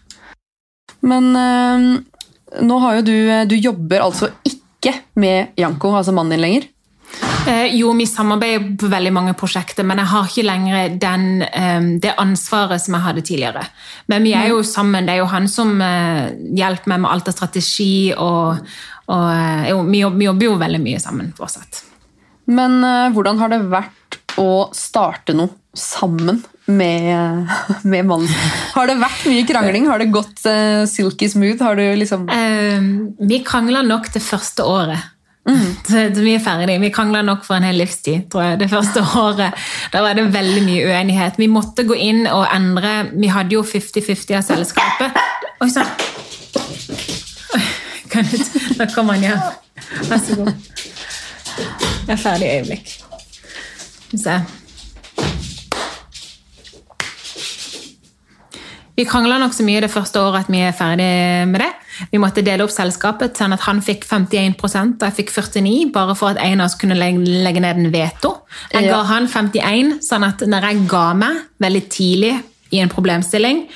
Men 1.03 1.35
eh, 1.37 2.05
nå 2.63 2.79
har 2.79 2.99
jo 2.99 3.07
du 3.07 3.17
Du 3.51 3.57
jobber 3.57 4.05
altså 4.05 4.31
ikke 4.47 4.95
med 5.19 5.57
Janko, 5.59 5.95
altså 5.97 6.13
mannen 6.15 6.37
din, 6.37 6.45
lenger? 6.45 6.67
Eh, 7.47 7.77
jo, 7.79 7.93
vi 7.95 8.07
samarbeider 8.07 8.73
på 8.81 8.89
veldig 8.91 9.13
mange 9.15 9.35
prosjekter, 9.39 9.87
men 9.87 10.01
jeg 10.03 10.11
har 10.11 10.27
ikke 10.27 10.45
lenger 10.47 10.97
den, 11.01 11.27
eh, 11.43 11.89
det 12.03 12.15
ansvaret 12.19 12.83
som 12.83 12.97
jeg 12.97 13.05
hadde 13.05 13.23
tidligere. 13.23 13.63
Men 14.11 14.27
vi 14.27 14.35
er 14.35 14.49
jo 14.51 14.63
sammen. 14.67 15.07
Det 15.07 15.15
er 15.15 15.23
jo 15.23 15.31
han 15.31 15.47
som 15.49 15.81
eh, 15.81 16.35
hjelper 16.59 16.91
meg 16.91 17.05
med 17.05 17.11
alt 17.11 17.29
av 17.31 17.37
strategi, 17.37 18.13
og, 18.13 18.59
og 19.07 19.29
eh, 19.31 19.71
jo, 19.71 19.83
vi, 19.87 20.03
jobber, 20.03 20.19
vi 20.19 20.29
jobber 20.31 20.49
jo 20.49 20.57
veldig 20.65 20.83
mye 20.83 21.03
sammen 21.03 21.31
fortsatt. 21.39 21.85
Men 22.51 22.83
eh, 22.83 23.13
hvordan 23.15 23.39
har 23.43 23.55
det 23.55 23.63
vært 23.71 23.95
å 24.41 24.69
starte 24.77 25.35
noe 25.37 25.53
sammen 25.77 26.43
med, 26.67 27.49
med 27.93 28.07
mannen? 28.09 28.31
Har 28.75 28.89
det 28.91 28.97
vært 29.01 29.27
mye 29.31 29.45
krangling? 29.49 29.89
Har 29.91 30.03
det 30.03 30.13
gått 30.15 30.45
uh, 30.49 30.85
silky 30.91 31.29
smooth? 31.33 31.63
Har 31.63 31.79
du 31.79 31.85
liksom 31.99 32.29
Eh, 32.33 32.89
vi 33.29 33.43
krangla 33.47 33.83
nok 33.87 34.11
det 34.15 34.23
første 34.25 34.67
året. 34.67 35.13
Så 35.87 36.09
vi 36.19 36.35
er 36.35 36.43
ferdige. 36.43 36.81
Vi 36.83 36.91
krangla 36.91 37.23
nok 37.23 37.45
for 37.47 37.59
en 37.59 37.67
hel 37.69 37.79
livstid, 37.79 38.27
tror 38.33 38.43
jeg. 38.43 38.61
Det 38.65 38.71
første 38.73 39.05
året. 39.27 39.67
Da 39.93 40.03
var 40.03 40.19
det 40.19 40.27
veldig 40.35 40.65
mye 40.67 40.89
uenighet. 40.91 41.39
Vi 41.39 41.49
måtte 41.51 41.87
gå 41.87 41.95
inn 41.95 42.25
og 42.27 42.47
endre 42.51 43.13
Vi 43.15 43.31
hadde 43.31 43.55
jo 43.59 43.63
50-50 43.67 44.39
av 44.41 44.47
selskapet. 44.47 45.21
Oi 45.63 45.71
sann! 45.73 45.89
Da 48.77 48.87
kommer 48.95 49.17
han 49.17 49.25
hjem. 49.27 49.41
Vær 50.09 50.21
så 50.25 50.37
god. 50.39 50.53
Jeg 52.07 52.15
er 52.15 52.21
ferdig 52.21 52.47
i 52.47 52.55
øyeblikk. 52.61 52.95
Skal 54.17 54.41
vi 54.41 54.47
se. 54.47 54.63
Vi 58.97 59.05
krangla 59.05 59.37
nokså 59.37 59.65
mye 59.67 59.83
det 59.85 59.93
første 59.93 60.21
året 60.25 60.47
at 60.47 60.53
vi 60.53 60.63
er 60.65 60.73
ferdig 60.73 61.09
med 61.51 61.61
det. 61.61 61.73
Vi 62.13 62.21
måtte 62.21 62.45
dele 62.45 62.65
opp 62.65 62.73
selskapet 62.73 63.37
sånn 63.37 63.53
at 63.53 63.65
han 63.67 63.83
fikk 63.85 64.07
51 64.09 64.57
og 64.57 65.05
jeg 65.05 65.17
fikk 65.19 65.33
49 65.35 65.91
bare 65.93 66.15
for 66.17 66.33
at 66.33 66.41
en 66.41 66.63
av 66.63 66.71
oss 66.71 66.79
kunne 66.81 66.97
legge, 66.97 67.21
legge 67.45 67.61
ned 67.61 67.83
en 67.83 67.93
veto. 67.93 68.33
Jeg 68.73 68.89
ga 68.89 69.03
han 69.11 69.29
51, 69.29 69.99
sånn 70.05 70.25
at 70.25 70.47
når 70.49 70.69
jeg 70.71 70.87
ga 70.89 71.05
meg 71.17 71.43
veldig 71.61 71.85
tidlig 71.93 72.33
i 72.73 72.81
en 72.81 72.93
problemstilling, 72.93 73.67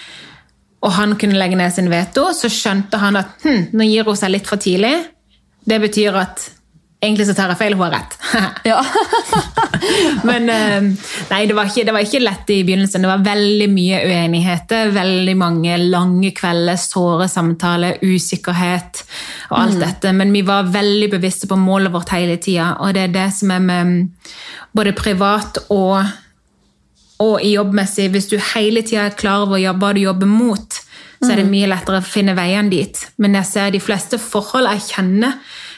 og 0.80 0.94
han 0.96 1.12
kunne 1.20 1.36
legge 1.36 1.58
ned 1.60 1.72
sin 1.74 1.92
veto, 1.92 2.30
så 2.36 2.48
skjønte 2.48 3.00
han 3.00 3.20
at 3.20 3.44
hm, 3.44 3.76
nå 3.76 3.88
gir 3.90 4.08
hun 4.08 4.16
seg 4.16 4.32
litt 4.32 4.48
for 4.48 4.60
tidlig. 4.60 4.94
Det 5.68 5.80
betyr 5.84 6.16
at 6.16 6.48
egentlig 7.00 7.26
så 7.26 7.34
tar 7.36 7.52
jeg 7.52 7.60
feil, 7.60 7.76
hun 7.76 7.86
har 7.88 7.98
rett. 7.98 8.16
Ja. 8.70 8.80
Men 10.28 10.50
eh, 10.52 10.88
nei, 11.30 11.40
det 11.48 11.54
var, 11.56 11.70
ikke, 11.70 11.84
det 11.88 11.94
var 11.96 12.04
ikke 12.04 12.20
lett 12.22 12.50
i 12.52 12.60
begynnelsen. 12.66 13.04
Det 13.04 13.10
var 13.10 13.24
veldig 13.24 13.68
mye 13.72 14.00
uenigheter, 14.04 14.92
veldig 14.94 15.36
mange 15.40 15.78
lange 15.80 16.32
kvelder, 16.36 16.76
såre 16.80 17.28
samtaler, 17.32 18.00
usikkerhet 18.04 19.04
og 19.50 19.56
alt 19.62 19.80
dette. 19.80 20.12
Men 20.16 20.34
vi 20.36 20.44
var 20.46 20.68
veldig 20.72 21.10
bevisste 21.16 21.48
på 21.50 21.58
målet 21.60 21.94
vårt 21.94 22.12
hele 22.14 22.36
tida, 22.42 22.74
og 22.80 22.92
det 22.96 23.08
er 23.08 23.16
det 23.16 23.30
som 23.38 23.54
er 23.54 23.64
med 23.64 23.94
mm, 23.94 23.96
både 24.76 24.94
privat 24.98 25.62
og, 25.72 25.96
og 27.24 27.34
i 27.40 27.54
jobbmessig. 27.56 28.10
Hvis 28.12 28.28
du 28.30 28.36
hele 28.52 28.84
tida 28.84 29.08
er 29.08 29.18
klar 29.18 29.48
over 29.48 29.64
hva 29.72 29.94
du 29.96 30.04
jobber 30.04 30.28
mot, 30.28 30.82
så 31.20 31.34
er 31.34 31.42
det 31.42 31.50
mye 31.50 31.68
lettere 31.68 32.00
å 32.00 32.04
finne 32.04 32.32
veiene 32.36 32.72
dit. 32.72 33.00
Men 33.20 33.36
jeg 33.36 33.48
ser 33.48 33.74
de 33.74 33.82
fleste 33.82 34.16
forhold 34.20 34.70
jeg 34.70 34.86
kjenner, 34.86 35.36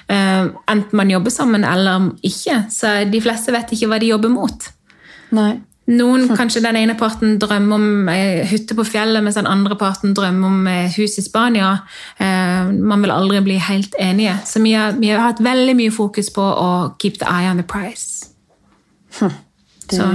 enten 0.09 0.97
man 0.99 1.11
jobber 1.11 1.31
sammen 1.31 1.65
eller 1.65 2.11
ikke, 2.27 2.65
så 2.73 3.03
de 3.09 3.21
fleste 3.23 3.55
vet 3.55 3.75
ikke 3.75 3.91
hva 3.91 4.01
de 4.03 4.11
jobber 4.11 4.33
mot. 4.33 4.67
Nei. 5.33 5.53
Noen, 5.91 6.29
kanskje 6.39 6.61
den 6.63 6.77
ene 6.79 6.95
parten 6.95 7.41
drømmer 7.43 7.75
om 7.75 8.11
eh, 8.13 8.45
hytte 8.47 8.77
på 8.79 8.85
fjellet, 8.87 9.19
mens 9.25 9.35
den 9.35 9.49
andre 9.51 9.75
parten 9.79 10.15
drømmer 10.15 10.47
om 10.47 10.69
eh, 10.71 10.95
hus 10.95 11.17
i 11.19 11.25
Spania. 11.27 11.73
Eh, 12.23 12.71
man 12.71 13.03
vil 13.03 13.11
aldri 13.11 13.41
bli 13.43 13.57
helt 13.59 13.97
enige. 13.99 14.37
Så 14.47 14.63
vi 14.63 14.77
har, 14.79 14.95
vi 15.01 15.11
har 15.11 15.25
hatt 15.25 15.43
veldig 15.43 15.75
mye 15.81 15.93
fokus 15.95 16.31
på 16.35 16.43
å 16.43 16.71
keep 17.03 17.19
the 17.19 17.27
eye 17.27 17.51
on 17.51 17.59
the 17.59 17.67
price. 17.67 18.31
Det 19.19 19.99
Så. 19.99 20.07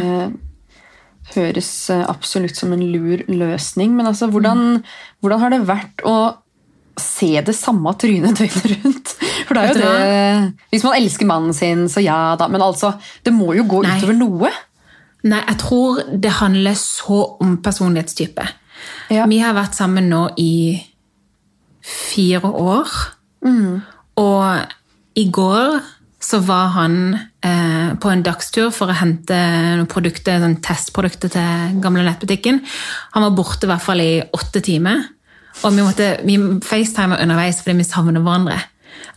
høres 1.35 1.71
eh, 1.91 2.05
absolutt 2.07 2.55
som 2.55 2.71
en 2.71 2.87
lur 2.87 3.25
løsning. 3.27 3.91
Men 3.99 4.07
altså, 4.07 4.31
hvordan, 4.31 4.85
hvordan 5.19 5.43
har 5.43 5.51
det 5.51 5.65
vært 5.67 6.07
å 6.07 6.17
se 7.01 7.29
det 7.45 7.55
samme 7.55 7.93
trynet 7.99 8.39
døgnet 8.39 8.69
rundt? 8.73 9.13
For 9.47 9.57
det 9.57 9.63
er 9.63 9.71
jo 9.71 9.81
det 9.81 10.69
Hvis 10.73 10.85
man 10.87 10.97
elsker 10.99 11.29
mannen 11.29 11.55
sin, 11.55 11.85
så 11.91 12.03
ja 12.03 12.35
da. 12.39 12.49
Men 12.51 12.63
altså, 12.65 12.93
det 13.25 13.33
må 13.35 13.53
jo 13.57 13.67
gå 13.69 13.83
Nei. 13.85 13.97
utover 13.97 14.17
noe. 14.17 14.53
Nei, 15.27 15.41
jeg 15.41 15.59
tror 15.63 16.01
det 16.13 16.37
handler 16.39 16.77
så 16.79 17.23
om 17.43 17.57
personlighetstype. 17.63 18.45
Ja. 19.13 19.25
Vi 19.29 19.41
har 19.41 19.55
vært 19.57 19.77
sammen 19.77 20.09
nå 20.11 20.27
i 20.39 20.77
fire 21.87 22.51
år. 22.51 22.97
Og 24.17 24.73
i 25.17 25.27
går 25.33 25.79
så 26.27 26.39
var 26.43 26.73
han 26.73 26.95
eh, 27.45 27.93
på 28.01 28.09
en 28.09 28.23
dagstur 28.25 28.71
for 28.73 28.89
å 28.89 28.97
hente 28.97 29.37
noen 29.77 29.89
produkter, 29.89 30.41
sånn 30.41 30.57
testprodukter 30.65 31.31
til 31.31 31.77
gamle 31.83 32.03
nettbutikken. 32.07 32.59
Han 33.13 33.27
var 33.27 33.35
borte 33.37 33.67
i 33.67 33.71
hvert 33.71 33.85
fall 33.85 34.01
i 34.03 34.11
åtte 34.35 34.63
timer. 34.65 35.05
Og 35.65 35.73
vi 35.73 35.83
måtte 35.83 36.09
vi 36.27 36.37
facetime 36.65 37.17
underveis 37.21 37.61
fordi 37.63 37.79
vi 37.79 37.87
savner 37.87 38.21
hverandre. 38.21 38.59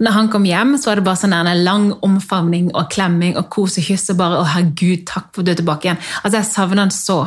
Når 0.00 0.14
han 0.16 0.28
kom 0.32 0.46
hjem, 0.48 0.76
så 0.80 0.90
var 0.90 1.00
det 1.00 1.04
bare 1.04 1.20
sånn 1.20 1.34
en 1.36 1.64
lang 1.64 1.90
omfavning 2.04 2.70
og 2.72 2.88
klemming 2.92 3.36
og 3.36 3.50
kos 3.52 3.76
og 3.80 3.84
kyss. 3.84 4.08
og 4.12 4.20
bare, 4.20 4.40
å 4.40 4.48
herregud, 4.48 5.04
takk 5.08 5.28
for 5.32 5.42
at 5.42 5.48
du 5.48 5.52
er 5.52 5.60
tilbake 5.60 5.88
igjen. 5.88 6.00
Altså, 6.22 6.36
Jeg 6.38 6.48
savner 6.48 6.82
han 6.86 6.94
så. 6.94 7.20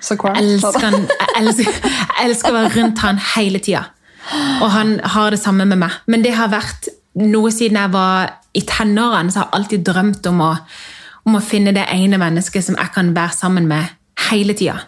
Så 0.00 0.14
Jeg 0.14 0.42
elsker, 0.42 0.80
han, 0.82 1.06
jeg, 1.06 1.30
elsker, 1.40 1.78
jeg 1.82 2.28
elsker 2.28 2.50
å 2.50 2.56
være 2.58 2.74
rundt 2.76 2.98
han 3.02 3.22
hele 3.34 3.58
tida. 3.58 3.84
Og 4.62 4.70
han 4.70 4.98
har 5.14 5.30
det 5.34 5.40
samme 5.42 5.66
med 5.66 5.78
meg. 5.78 5.94
Men 6.06 6.22
det 6.22 6.34
har 6.38 6.50
vært 6.52 6.90
noe 7.18 7.50
siden 7.54 7.78
jeg 7.80 7.92
var 7.94 8.34
i 8.54 8.62
tenårene, 8.66 9.32
så 9.32 9.42
har 9.42 9.48
jeg 9.48 9.58
alltid 9.58 9.86
drømt 9.86 10.28
om 10.30 10.42
å, 10.42 10.52
om 11.26 11.38
å 11.38 11.42
finne 11.44 11.74
det 11.74 11.86
ene 11.94 12.18
mennesket 12.20 12.66
som 12.66 12.78
jeg 12.78 12.94
kan 12.94 13.14
være 13.16 13.34
sammen 13.34 13.66
med 13.70 13.94
hele 14.28 14.54
tida. 14.58 14.78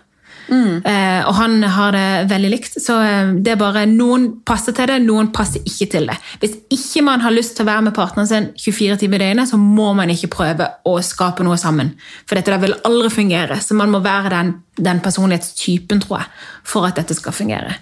Eh, 0.51 1.21
og 1.29 1.35
han 1.39 1.63
har 1.63 1.95
det 1.95 2.07
veldig 2.31 2.51
likt. 2.53 2.79
Så 2.83 2.97
eh, 3.05 3.33
det 3.39 3.55
er 3.55 3.61
bare 3.61 3.85
noen 3.91 4.29
passer 4.47 4.75
til 4.77 4.91
det, 4.91 5.01
noen 5.05 5.31
passer 5.35 5.65
ikke 5.67 5.91
til 5.95 6.09
det. 6.11 6.17
Hvis 6.43 6.57
ikke 6.77 7.05
man 7.07 7.25
har 7.25 7.35
lyst 7.35 7.57
til 7.57 7.67
å 7.67 7.71
være 7.71 7.87
med 7.89 7.97
partneren 7.97 8.31
sin 8.31 8.49
24 8.59 9.01
timer 9.03 9.21
i 9.21 9.29
døgnet, 9.29 9.51
så 9.51 9.61
må 9.61 9.93
man 9.99 10.13
ikke 10.13 10.33
prøve 10.33 10.71
å 10.89 10.97
skape 11.05 11.47
noe 11.47 11.59
sammen. 11.61 11.95
For 12.27 12.39
dette 12.39 12.63
vil 12.65 12.79
aldri 12.89 13.13
fungere. 13.21 13.61
Så 13.63 13.79
man 13.79 13.93
må 13.95 14.03
være 14.05 14.35
den, 14.35 14.57
den 14.81 15.05
personlighetstypen, 15.05 16.03
tror 16.05 16.23
jeg, 16.23 16.33
for 16.75 16.89
at 16.89 16.99
dette 17.01 17.17
skal 17.19 17.37
fungere. 17.37 17.79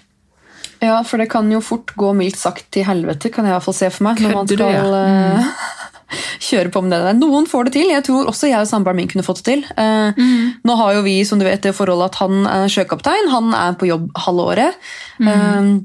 Ja, 0.79 1.01
for 1.03 1.19
det 1.19 1.27
kan 1.31 1.49
jo 1.51 1.59
fort 1.63 1.91
gå 1.99 2.13
mildt 2.15 2.39
sagt 2.39 2.69
til 2.71 2.85
helvete, 2.87 3.31
kan 3.33 3.43
jeg 3.43 3.51
i 3.51 3.57
hvert 3.57 3.65
fall 3.65 3.75
se 3.75 3.89
for 3.91 4.07
meg. 4.07 4.21
Når 4.23 4.35
man 4.37 4.47
skal, 4.47 4.61
du, 4.61 4.69
ja? 4.71 5.43
Mm. 5.43 5.95
eh, 6.11 6.17
kjøre 6.49 6.71
på 6.73 6.81
med 6.83 6.91
det 6.91 7.01
der. 7.05 7.13
Noen 7.19 7.45
får 7.47 7.65
det 7.69 7.73
til. 7.73 7.89
Jeg 7.93 8.03
tror 8.07 8.27
også 8.31 8.49
jeg 8.49 8.59
og 8.61 8.67
samboeren 8.67 8.95
min 8.97 9.07
kunne 9.07 9.23
fått 9.27 9.43
det 9.43 9.47
til. 9.53 9.63
Eh, 9.77 10.13
Mm. 10.17 10.53
Nå 10.65 10.75
har 10.75 10.93
jo 10.95 11.01
vi 11.05 11.23
som 11.25 11.39
du 11.39 11.45
vet, 11.45 11.61
det 11.61 11.75
forholdet 11.75 12.11
at 12.13 12.15
han 12.23 12.45
er 12.47 12.67
sjøkaptein. 12.67 13.29
Han 13.31 13.53
er 13.53 13.73
på 13.79 13.87
jobb 13.87 14.09
halve 14.15 14.45
året. 14.53 14.75
Eh, 15.21 15.79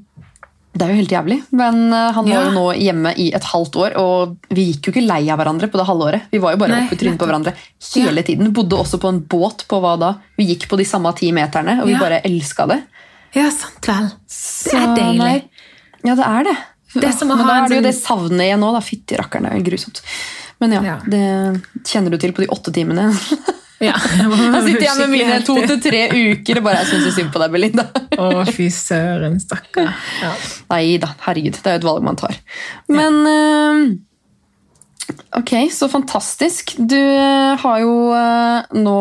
det 0.75 0.83
er 0.83 0.91
jo 0.91 0.97
helt 0.99 1.13
jævlig, 1.15 1.37
men 1.55 1.77
han 1.93 2.15
han 2.17 2.25
var 2.27 2.49
Mm. 2.49 2.49
Jo 2.49 2.55
nå 2.57 2.63
hjemme 2.75 3.13
i 3.17 3.29
et 3.33 3.45
halvt 3.47 3.77
år, 3.79 3.93
og 3.97 4.37
vi 4.51 4.65
gikk 4.73 4.89
jo 4.89 4.93
ikke 4.93 5.07
lei 5.07 5.21
av 5.31 5.39
hverandre 5.39 5.69
på 5.71 5.79
det 5.79 5.87
halve 5.87 6.03
året. 6.09 6.23
Vi 6.33 6.39
var 6.43 6.51
jo 6.57 6.59
bare 6.59 6.69
Nei, 6.75 6.81
oppe 6.89 6.97
i 6.97 6.99
trynet 6.99 7.19
på 7.21 7.27
hverandre 7.29 7.53
hele 7.95 8.23
tiden. 8.27 8.51
Bodde 8.53 8.75
også 8.83 8.99
på 8.99 9.09
en 9.13 9.21
båt 9.23 9.63
på 9.71 9.79
hva 9.81 9.93
da? 10.01 10.09
Vi 10.37 10.49
gikk 10.49 10.67
på 10.69 10.77
de 10.77 10.85
samme 10.85 11.15
ti 11.15 11.31
meterne, 11.31 11.77
og 11.81 11.87
vi 11.87 11.93
Ja. 11.93 12.01
bare 12.01 12.21
elska 12.25 12.67
det. 12.67 12.83
Ja, 13.37 13.51
sant 13.51 13.87
vel. 13.87 14.11
Det 14.27 14.75
er 14.75 14.97
deilig. 14.97 15.19
nei, 15.19 15.43
Ja, 16.05 16.15
det 16.17 16.27
er 16.27 16.43
det. 16.45 16.57
Det 16.95 17.11
som 17.19 17.31
å 17.31 17.37
Men 17.37 17.47
da 17.47 17.57
er 17.65 17.69
det 17.69 17.77
jo 17.77 17.81
sånn- 17.83 17.89
det 17.89 17.95
savnet 17.99 18.47
igjen 18.47 18.61
nå. 18.63 18.73
da. 18.73 18.81
Fytti 18.81 19.17
rakkeren, 19.19 19.49
det 19.51 19.59
er 19.61 19.67
grusomt. 19.71 20.01
Men 20.61 20.73
ja, 20.73 20.81
Ja. 20.83 20.97
det 21.07 21.25
kjenner 21.85 22.11
du 22.15 22.19
til 22.19 22.33
på 22.33 22.45
de 22.47 22.49
åtte 22.55 22.73
timene. 22.73 23.11
Ja. 23.83 23.93
Jeg 23.99 24.63
sitter 24.65 24.85
igjen 24.87 24.99
med 25.03 25.11
mine 25.11 25.41
to 25.45 25.55
til 25.67 25.81
tre 25.83 26.05
uker 26.31 26.57
og 26.61 26.63
bare 26.65 26.79
jeg 26.85 26.87
syns 26.95 27.17
synd 27.19 27.33
på 27.35 27.41
deg, 27.43 27.51
Belinda. 27.53 27.83
Å, 28.23 28.47
fy 28.49 28.69
søren, 28.73 29.35
stakkar. 29.43 29.91
Ja. 30.23 30.31
Nei 30.71 30.97
da, 31.03 31.11
herregud. 31.27 31.59
Det 31.59 31.67
er 31.67 31.75
jo 31.75 31.81
et 31.83 31.89
valg 31.91 32.07
man 32.07 32.17
tar. 32.17 32.39
Men 32.89 33.19
eh, 33.29 33.83
Ok, 35.37 35.51
så 35.75 35.91
fantastisk. 35.91 36.77
Du 36.79 36.97
eh, 36.97 37.57
har 37.61 37.81
jo 37.83 37.93
eh, 38.15 38.63
nå 38.79 38.97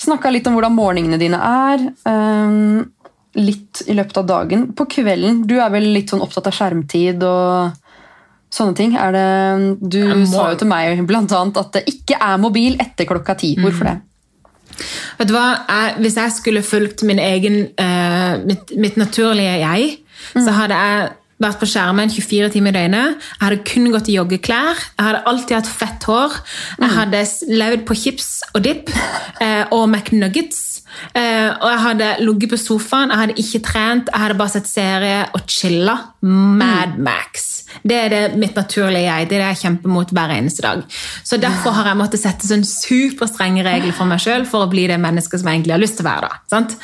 snakka 0.00 0.30
litt 0.32 0.46
om 0.48 0.54
hvordan 0.56 0.72
morgenene 0.78 1.18
dine 1.20 1.42
er. 1.44 1.84
Litt 3.34 3.82
i 3.88 3.94
løpet 3.96 4.20
av 4.22 4.26
dagen. 4.26 4.68
På 4.76 4.86
kvelden, 4.90 5.42
du 5.46 5.56
er 5.60 5.70
vel 5.74 5.88
litt 5.94 6.12
sånn 6.12 6.22
opptatt 6.24 6.46
av 6.50 6.54
skjermtid 6.54 7.22
og 7.26 7.72
sånne 8.54 8.76
ting. 8.78 8.96
Er 8.96 9.12
det, 9.12 9.78
du 9.82 10.00
må- 10.14 10.26
sa 10.30 10.50
jo 10.52 10.56
til 10.62 10.68
meg 10.70 11.06
blant 11.06 11.32
annet 11.32 11.56
at 11.58 11.72
det 11.72 11.84
ikke 11.90 12.20
er 12.20 12.38
mobil 12.38 12.76
etter 12.78 13.04
klokka 13.06 13.36
ti. 13.38 13.56
Hvorfor 13.56 13.84
det? 13.90 14.00
Vet 15.18 15.28
du 15.28 15.34
hva? 15.34 15.64
Jeg, 15.68 15.96
hvis 16.02 16.16
jeg 16.18 16.32
skulle 16.32 16.62
fulgt 16.62 17.02
min 17.06 17.18
egen, 17.18 17.68
uh, 17.78 18.38
mitt, 18.44 18.76
mitt 18.76 18.96
naturlige 18.96 19.60
jeg, 19.60 19.98
så 20.34 20.50
hadde 20.50 20.74
jeg 20.74 21.10
vært 21.42 21.60
på 21.60 21.68
skjermen 21.68 22.12
24 22.12 22.52
timer 22.54 22.74
i 22.74 22.78
døgnet. 22.78 23.24
Jeg 23.34 23.42
hadde 23.42 23.62
kun 23.70 23.90
gått 23.94 24.10
i 24.10 24.18
joggeklær. 24.18 24.84
Jeg 24.94 25.08
hadde 25.08 25.24
alltid 25.30 25.56
hatt 25.58 25.72
fett 25.80 26.06
hår. 26.10 26.38
Jeg 26.80 26.92
hadde 26.98 27.24
levd 27.50 27.84
på 27.88 27.98
chips 27.98 28.30
og 28.52 28.62
dip 28.66 28.92
eh, 29.42 29.64
og 29.74 29.88
McNuggets. 29.88 30.62
Eh, 31.14 31.50
og 31.50 31.66
jeg 31.68 31.82
hadde 31.88 32.10
ligget 32.22 32.54
på 32.54 32.58
sofaen, 32.60 33.10
jeg 33.10 33.20
hadde 33.20 33.36
ikke 33.42 33.60
trent, 33.66 34.10
jeg 34.12 34.22
hadde 34.22 34.38
bare 34.38 34.54
sett 34.54 34.70
serie 34.70 35.20
og 35.34 35.44
chilla. 35.50 35.96
Mad 36.24 36.96
Max. 37.02 37.50
Det 37.82 37.96
er 37.98 38.12
det 38.12 38.38
mitt 38.38 38.56
naturlige 38.56 39.02
jeg. 39.02 39.28
Det 39.28 39.36
er 39.36 39.42
det 39.42 39.50
jeg 39.50 39.62
kjemper 39.64 39.92
mot 39.92 40.12
hver 40.14 40.32
eneste 40.36 40.62
dag. 40.64 40.84
Så 41.26 41.36
derfor 41.42 41.74
har 41.76 41.90
jeg 41.90 41.98
måttet 42.00 42.22
sette 42.22 42.48
sånn 42.48 42.64
superstrenge 42.68 43.64
regler 43.66 43.94
for 43.96 44.08
meg 44.08 44.22
sjøl 44.22 44.46
for 44.48 44.64
å 44.64 44.70
bli 44.72 44.86
det 44.90 45.00
mennesket 45.02 45.42
som 45.42 45.50
jeg 45.50 45.60
egentlig 45.60 45.76
har 45.76 45.82
lyst 45.82 45.98
til 45.98 46.06
å 46.06 46.10
være. 46.12 46.30
da. 46.30 46.42
Sant? 46.54 46.76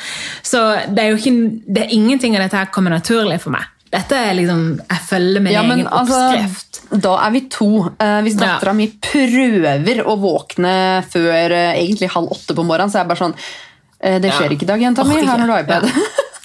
Så 0.45 0.63
det 0.91 1.05
er 1.05 1.13
jo 1.13 1.21
ikke, 1.21 1.35
det 1.65 1.85
er 1.85 1.95
ingenting 1.95 2.35
av 2.35 2.45
dette 2.45 2.59
her 2.59 2.73
kommer 2.75 2.93
naturlig 2.93 3.39
for 3.41 3.55
meg. 3.55 3.69
Dette 3.91 4.15
er 4.15 4.33
liksom, 4.37 4.61
Jeg 4.87 5.01
følger 5.09 5.41
min 5.43 5.51
Ja, 5.53 5.61
egen 5.67 5.87
altså, 5.87 6.19
oppskrift. 6.31 6.79
da 7.03 7.15
er 7.25 7.31
vi 7.35 7.41
to. 7.51 7.67
Eh, 7.99 8.21
hvis 8.23 8.37
Ja. 8.39 8.73
mi 8.77 8.87
prøver 9.01 10.03
å 10.07 10.15
våkne 10.19 11.03
før 11.11 11.51
eh, 11.51 11.73
egentlig 11.81 12.09
halv 12.13 12.31
åtte 12.31 12.55
på 12.55 12.63
morgenen, 12.63 12.89
så 12.91 12.99
er 12.99 13.03
jeg 13.03 13.11
bare 13.11 13.23
sånn 13.25 13.35
eh, 13.99 14.19
Det 14.19 14.31
skjer 14.31 14.47
Ja. 14.49 14.55
ikke 14.55 14.63
i 14.63 14.71
dag, 14.71 14.81
jenta 14.81 15.03
mi. 15.03 15.15
Her 15.15 15.37
har 15.37 15.47
du 15.47 15.57
iPad. 15.59 15.91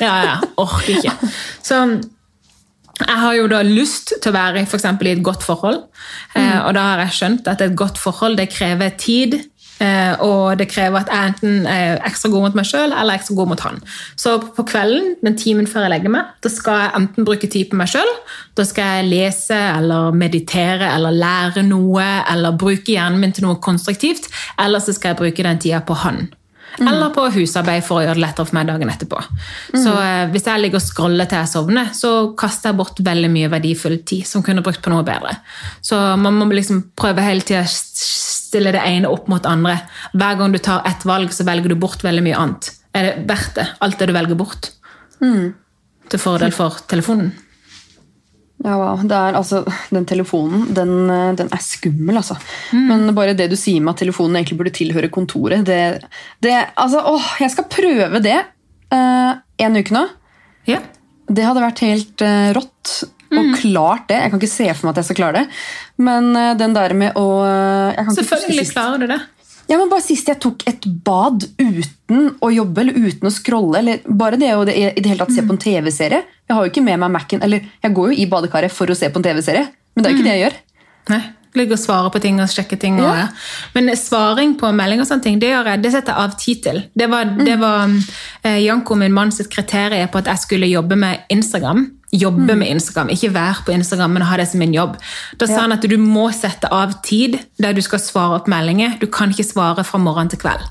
Ja, 0.01 0.15
ja. 0.25 0.35
Orker 0.59 0.93
ikke. 0.99 1.13
Så 1.65 1.79
jeg 3.07 3.17
har 3.21 3.35
jo 3.37 3.47
da 3.49 3.63
lyst 3.63 4.13
til 4.23 4.33
å 4.33 4.35
være 4.37 4.67
for 4.67 4.79
i 5.09 5.13
et 5.13 5.23
godt 5.23 5.43
forhold. 5.43 5.85
mm. 6.35 6.67
og 6.67 6.75
da 6.75 6.81
har 6.81 6.99
jeg 7.07 7.13
skjønt 7.17 7.49
at 7.49 7.61
et 7.61 7.75
godt 7.77 7.99
forhold 7.99 8.37
det 8.37 8.51
krever 8.51 8.91
tid. 8.97 9.39
Eh, 9.83 10.15
og 10.25 10.57
det 10.57 10.69
krever 10.71 11.03
at 11.03 11.11
jeg 11.13 11.33
enten 11.33 11.67
er 11.69 11.99
ekstra 12.07 12.31
god 12.33 12.47
mot 12.47 12.57
meg 12.57 12.69
sjøl 12.69 12.95
eller 12.95 13.19
ekstra 13.19 13.37
god 13.37 13.51
mot 13.53 13.65
han. 13.67 13.83
Så 14.17 14.39
på 14.57 14.65
kvelden, 14.69 15.17
den 15.25 15.37
timen 15.37 15.69
før 15.69 15.87
jeg 15.87 15.95
legger 15.97 16.15
meg, 16.15 16.33
da 16.45 16.53
skal 16.53 16.81
jeg 16.85 16.95
enten 17.01 17.29
bruke 17.29 17.51
tid 17.53 17.69
på 17.71 17.81
meg 17.81 17.93
sjøl. 17.93 18.15
Da 18.57 18.65
skal 18.69 19.01
jeg 19.01 19.11
lese 19.11 19.59
eller 19.77 20.17
meditere 20.17 20.95
eller 20.95 21.13
lære 21.13 21.67
noe 21.67 22.07
eller 22.25 22.57
bruke 22.57 22.95
hjernen 22.95 23.21
min 23.21 23.37
til 23.37 23.49
noe 23.49 23.61
konstruktivt. 23.63 24.31
Eller 24.63 24.81
så 24.81 24.97
skal 24.97 25.13
jeg 25.13 25.23
bruke 25.23 25.47
den 25.47 25.61
tida 25.63 25.85
på 25.85 25.99
han. 26.07 26.27
Eller 26.77 27.13
på 27.15 27.23
husarbeid 27.33 27.85
for 27.87 28.01
å 28.01 28.05
gjøre 28.05 28.19
det 28.19 28.23
lettere 28.23 28.49
for 28.49 28.57
meg 28.59 28.67
dagen 28.69 28.91
etterpå. 28.93 29.21
Så 29.73 29.93
eh, 29.97 30.27
Hvis 30.33 30.49
jeg 30.49 30.61
ligger 30.61 30.81
og 30.81 30.85
scroller 30.85 31.29
til 31.29 31.41
jeg 31.41 31.53
sovner, 31.53 31.93
så 31.97 32.13
kaster 32.39 32.73
jeg 32.73 32.81
bort 32.81 33.01
veldig 33.07 33.31
mye 33.33 33.53
verdifull 33.53 33.97
tid 34.09 34.29
som 34.29 34.45
kunne 34.45 34.65
brukt 34.67 34.83
på 34.85 34.93
noe 34.93 35.07
bedre. 35.07 35.39
Så 35.85 35.97
man 36.21 36.37
må 36.37 36.49
liksom 36.53 36.83
prøve 36.99 37.25
hele 37.25 37.47
tida 37.47 37.65
stille 38.57 38.73
det 38.73 38.83
ene 38.89 39.13
opp 39.13 39.29
mot 39.29 39.47
andre. 39.49 39.79
Hver 40.17 40.41
gang 40.41 40.55
du 40.55 40.61
tar 40.63 40.87
ett 40.89 41.05
valg, 41.09 41.33
så 41.35 41.45
velger 41.47 41.73
du 41.73 41.79
bort 41.81 42.05
veldig 42.05 42.25
mye 42.25 42.41
annet. 42.41 42.73
Er 42.97 43.11
det 43.11 43.17
verdt 43.29 43.57
det, 43.59 43.67
alt 43.85 43.99
det 44.01 44.09
du 44.09 44.17
velger 44.17 44.39
bort? 44.39 44.71
Til 45.21 46.23
fordel 46.23 46.55
for 46.57 46.81
telefonen? 46.89 47.35
Ja, 48.65 48.73
wow. 48.81 49.03
det 49.05 49.13
er, 49.13 49.37
altså, 49.37 49.61
Den 49.93 50.07
telefonen 50.09 50.63
den, 50.75 51.11
eh, 51.13 51.35
den 51.37 51.51
er 51.53 51.61
skummel, 51.61 52.17
altså. 52.17 52.39
Men 52.73 53.05
bare 53.15 53.37
det 53.37 53.51
du 53.53 53.57
sier 53.59 53.83
med 53.85 53.93
at 53.93 54.01
telefonen 54.01 54.39
egentlig 54.39 54.57
burde 54.59 54.73
tilhøre 54.75 55.11
kontoret 55.13 55.67
det, 55.69 56.07
det, 56.43 56.55
altså, 56.75 57.03
åh, 57.05 57.27
Jeg 57.43 57.53
skal 57.53 57.69
prøve 57.71 58.23
det 58.25 58.39
uh, 58.95 59.37
en 59.61 59.77
uke 59.77 59.93
nå. 59.95 60.07
Ja. 60.71 60.81
Det 61.29 61.45
hadde 61.45 61.67
vært 61.67 61.85
helt 61.85 62.25
uh, 62.25 62.55
rått. 62.57 62.95
Og 63.33 63.55
klart 63.61 64.07
det. 64.11 64.21
Jeg 64.23 64.33
kan 64.33 64.43
ikke 64.43 64.53
se 64.53 64.67
for 64.73 64.87
meg 64.87 64.93
at 64.95 65.01
jeg 65.03 65.09
skal 65.09 65.19
klare 65.23 65.41
det. 65.41 65.47
Men 66.09 66.29
eh, 66.39 66.53
den 66.59 66.77
der 66.77 66.95
med 66.99 67.19
å 67.19 67.27
eh, 67.47 68.13
Selvfølgelig 68.19 68.69
klarer 68.71 69.03
du 69.03 69.09
det. 69.11 69.21
Ja, 69.67 69.81
men 69.81 69.91
bare 69.91 70.05
Sist 70.05 70.29
jeg 70.31 70.39
tok 70.43 70.63
et 70.71 70.85
bad 71.07 71.49
uten 71.59 72.29
å 72.39 72.51
jobbe 72.55 72.85
eller 72.85 72.99
uten 73.09 73.27
å 73.27 73.33
scrolle, 73.35 73.81
eller 73.81 74.05
bare 74.07 74.39
det 74.39 74.53
å 74.55 74.63
i 74.63 74.93
det 74.95 75.09
hele 75.09 75.25
tatt 75.25 75.35
se 75.35 75.43
på 75.43 75.57
en 75.57 75.59
TV-serie 75.59 76.21
Jeg 76.23 76.55
har 76.55 76.63
jo 76.63 76.71
ikke 76.71 76.85
med 76.87 77.01
meg 77.03 77.11
Mac-en, 77.17 77.43
eller 77.43 77.67
jeg 77.83 77.97
går 77.97 78.13
jo 78.13 78.21
i 78.23 78.29
badekaret 78.31 78.71
for 78.75 78.93
å 78.93 78.95
se 78.99 79.11
på 79.11 79.19
en 79.19 79.27
TV-serie, 79.27 79.67
men 79.67 80.05
det 80.05 80.09
er 80.09 80.15
jo 80.15 80.21
ikke 80.21 80.29
det 80.29 80.37
jeg 80.37 80.45
gjør. 80.45 80.57
Nei, 81.11 81.21
Ligge 81.57 81.77
og 81.77 81.81
svare 81.81 82.11
på 82.13 82.21
ting 82.21 82.39
og 82.43 82.51
sjekke 82.53 82.77
ting. 82.81 82.99
Og, 83.01 83.09
Ja. 83.09 83.29
Men 83.75 83.89
svaring 83.97 84.55
på 84.61 84.71
melding 84.77 85.01
og 85.01 85.09
sånne 85.09 85.25
ting, 85.25 85.39
det, 85.41 85.51
gjør 85.55 85.71
jeg, 85.73 85.83
det 85.83 85.93
setter 85.95 86.13
jeg 86.13 86.23
av 86.23 86.37
tid 86.37 86.63
til. 86.67 86.83
Det 86.93 87.09
var, 87.09 87.25
det 87.25 87.57
var 87.61 87.89
eh, 87.89 88.11
Janko, 88.63 88.95
min 88.95 89.13
mann, 89.13 89.33
sitt 89.33 89.49
kriterium 89.53 90.09
på 90.13 90.19
at 90.19 90.27
jeg 90.33 90.39
skulle 90.45 90.67
jobbe 90.71 90.97
med 90.97 91.25
Instagram. 91.33 91.87
Jobbe 92.13 92.55
med 92.57 92.69
Instagram, 92.71 93.09
ikke 93.13 93.33
være 93.35 93.65
på 93.67 93.73
Instagram, 93.75 94.11
men 94.17 94.23
ha 94.23 94.37
det 94.39 94.47
som 94.49 94.61
min 94.63 94.75
jobb. 94.75 94.97
Da 95.41 95.47
sa 95.47 95.53
Ja. 95.53 95.61
han 95.67 95.73
at 95.73 95.83
du 95.83 95.97
må 95.99 96.29
sette 96.33 96.71
av 96.73 96.93
tid 97.03 97.39
der 97.59 97.73
du 97.73 97.81
skal 97.83 97.99
svare 97.99 98.37
opp 98.41 98.47
meldinger. 98.49 98.99
Du 99.01 99.07
kan 99.07 99.31
ikke 99.31 99.45
svare 99.45 99.85
fra 99.85 99.99
morgen 99.99 100.29
til 100.29 100.39
kveld. 100.39 100.63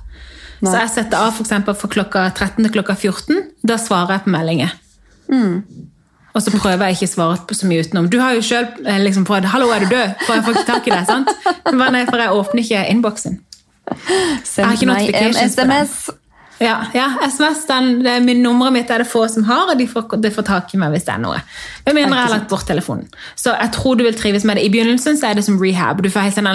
Så 0.63 0.71
jeg 0.80 0.89
setter 0.89 1.17
av 1.17 1.34
for 1.34 1.43
eksempel 1.43 1.76
for 1.76 1.88
klokka 1.91 2.32
13 2.34 2.63
til 2.63 2.71
klokka 2.71 2.95
14. 2.95 3.43
Da 3.67 3.76
svarer 3.78 4.11
jeg 4.15 4.23
på 4.23 4.30
meldinger. 4.30 4.71
Og 6.36 6.41
så 6.41 6.51
prøver 6.51 6.88
jeg 6.88 6.95
ikke 6.97 7.07
å 7.09 7.13
svare 7.15 7.38
på 7.47 7.55
så 7.55 7.67
mye 7.67 7.84
utenom. 7.84 8.09
Du 8.09 8.19
har 8.19 8.34
jo 8.36 8.41
selv 8.41 8.67
eh, 8.86 8.99
liksom 8.99 9.26
prøvd 9.26 9.45
'Hallo, 9.45 9.69
er 9.71 9.80
du 9.80 9.86
død?' 9.86 10.15
For 10.26 10.34
jeg 10.34 10.43
får 10.43 10.53
ikke 10.55 10.65
tak 10.65 10.88
i 10.88 10.91
deg. 10.91 11.05
sant? 11.05 11.30
Men 11.73 11.93
nei, 11.93 12.05
for 12.05 12.17
jeg 12.17 12.30
åpner 12.30 12.61
ikke 12.63 12.89
innboksen. 12.89 13.39
Send 14.43 14.86
meg 14.88 15.13
en. 15.15 15.34
SMS. 15.34 16.09
Ja, 16.64 16.86
ja 16.95 17.08
SMS, 17.28 17.66
den, 17.68 17.99
det 18.06 18.14
min 18.24 18.39
Nummeret 18.43 18.72
mitt 18.74 18.91
er 18.93 19.03
det 19.03 19.08
få 19.12 19.26
som 19.32 19.43
har, 19.43 19.72
og 19.74 19.78
de 19.80 19.88
får, 19.91 20.06
de 20.24 20.32
får 20.32 20.45
tak 20.47 20.74
i 20.74 20.80
meg 20.80 20.93
hvis 20.95 21.03
det 21.08 21.14
er 21.18 21.20
noe. 21.24 21.41
Med 21.86 21.97
mindre 21.97 22.16
jeg 22.22 22.30
har 22.30 22.34
lagt 22.38 22.47
bort 22.49 22.66
telefonen. 22.70 23.10
Så 23.36 23.51
jeg 23.58 23.74
tror 23.76 23.97
du 23.99 24.06
vil 24.08 24.16
trives 24.16 24.45
med 24.47 24.56
det. 24.60 24.64
I 24.64 24.72
begynnelsen 24.72 25.20
så 25.20 25.32
er 25.32 25.36
det 25.39 25.43
som 25.47 25.60
rehab. 25.62 25.99
Du 26.06 26.10
får 26.14 26.30
helt 26.30 26.39
sånn 26.39 26.51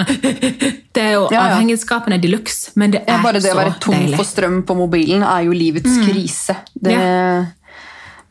Det 0.97 1.05
er 1.05 1.13
jo 1.19 1.27
Ja, 1.29 1.37
ja. 1.37 1.45
avhengighetsskapende 1.51 2.17
de 2.23 2.33
luxe, 2.33 2.71
men 2.75 2.91
det 2.97 3.03
er 3.05 3.13
Ja, 3.13 3.21
deilig 3.21 3.23
bare 3.27 3.39
det 3.39 3.45
så 3.45 3.53
å 3.55 3.61
være 3.61 3.77
tom 3.79 3.95
deilig. 3.99 4.17
for 4.17 4.31
strøm 4.33 4.61
på 4.67 4.77
mobilen 4.81 5.23
er 5.23 5.45
jo 5.47 5.53
livets 5.55 5.97
krise. 6.05 6.57
Det... 6.73 6.97
Ja. 6.97 7.41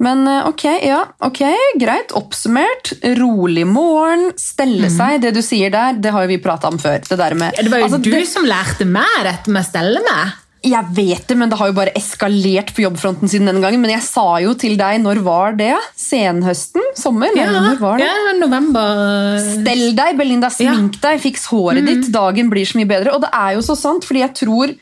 Men 0.00 0.22
eh, 0.26 0.46
ok, 0.48 0.62
ja, 0.88 1.00
ok, 1.28 1.40
greit. 1.78 2.12
Oppsummert. 2.16 2.94
Rolig 3.18 3.66
morgen, 3.68 4.30
stelle 4.40 4.88
seg. 4.92 5.18
Det 5.20 5.34
du 5.36 5.42
sier 5.44 5.70
der, 5.74 5.98
det 6.00 6.12
har 6.14 6.24
jo 6.24 6.30
vi 6.32 6.38
prata 6.40 6.70
om 6.72 6.78
før. 6.80 7.02
Det, 7.04 7.18
med, 7.36 7.52
Ja, 7.52 7.62
det 7.66 7.70
var 7.72 7.82
jo 7.82 7.88
Altså, 7.90 8.00
du 8.00 8.10
det- 8.10 8.26
som 8.30 8.48
lærte 8.48 8.86
meg 8.88 9.18
dette 9.28 9.52
med 9.52 9.60
å 9.62 9.68
stelle 9.68 10.00
meg. 10.06 10.32
Jeg 10.60 10.92
vet 10.92 11.22
det, 11.24 11.36
men 11.40 11.48
det 11.48 11.56
har 11.56 11.70
jo 11.70 11.76
bare 11.78 11.92
eskalert 11.96 12.74
på 12.76 12.82
jobbfronten 12.84 13.30
siden 13.32 13.48
den 13.48 13.62
gangen. 13.64 13.80
Men 13.80 13.94
jeg 13.94 14.04
sa 14.04 14.26
jo 14.44 14.52
til 14.60 14.76
deg, 14.76 14.98
når 15.00 15.22
var 15.24 15.56
det? 15.56 15.72
Senhøsten? 15.96 16.84
Sommer? 17.00 17.32
Ja, 17.38 17.48
når 17.54 17.80
var 17.80 18.00
det? 18.02 18.08
ja, 18.10 18.34
november. 18.36 19.40
Stell 19.40 19.86
deg, 19.96 20.18
Belinda, 20.20 20.52
smink 20.52 21.00
deg, 21.00 21.22
fiks 21.24 21.48
håret 21.48 21.88
ditt. 21.88 22.10
Dagen 22.12 22.52
blir 22.52 22.68
så 22.68 22.80
mye 22.80 22.90
bedre. 22.90 23.16
Og 23.16 23.24
det 23.24 23.32
er 23.32 23.56
jo 23.56 23.64
så 23.64 23.78
sant, 23.78 24.04
fordi 24.04 24.24
jeg 24.26 24.36
tror 24.42 24.76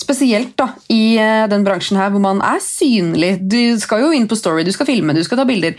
spesielt 0.00 0.54
da, 0.58 0.70
i 0.90 1.18
eh, 1.20 1.46
den 1.52 1.64
bransjen 1.66 1.98
her 2.00 2.10
hvor 2.10 2.22
man 2.24 2.40
er 2.42 2.58
synlig. 2.64 3.36
Du 3.44 3.60
skal 3.82 4.06
jo 4.06 4.14
inn 4.16 4.28
på 4.30 4.38
story, 4.38 4.64
du 4.66 4.72
skal 4.74 4.88
filme, 4.88 5.14
du 5.14 5.22
skal 5.26 5.38
ta 5.40 5.46
bilder. 5.48 5.76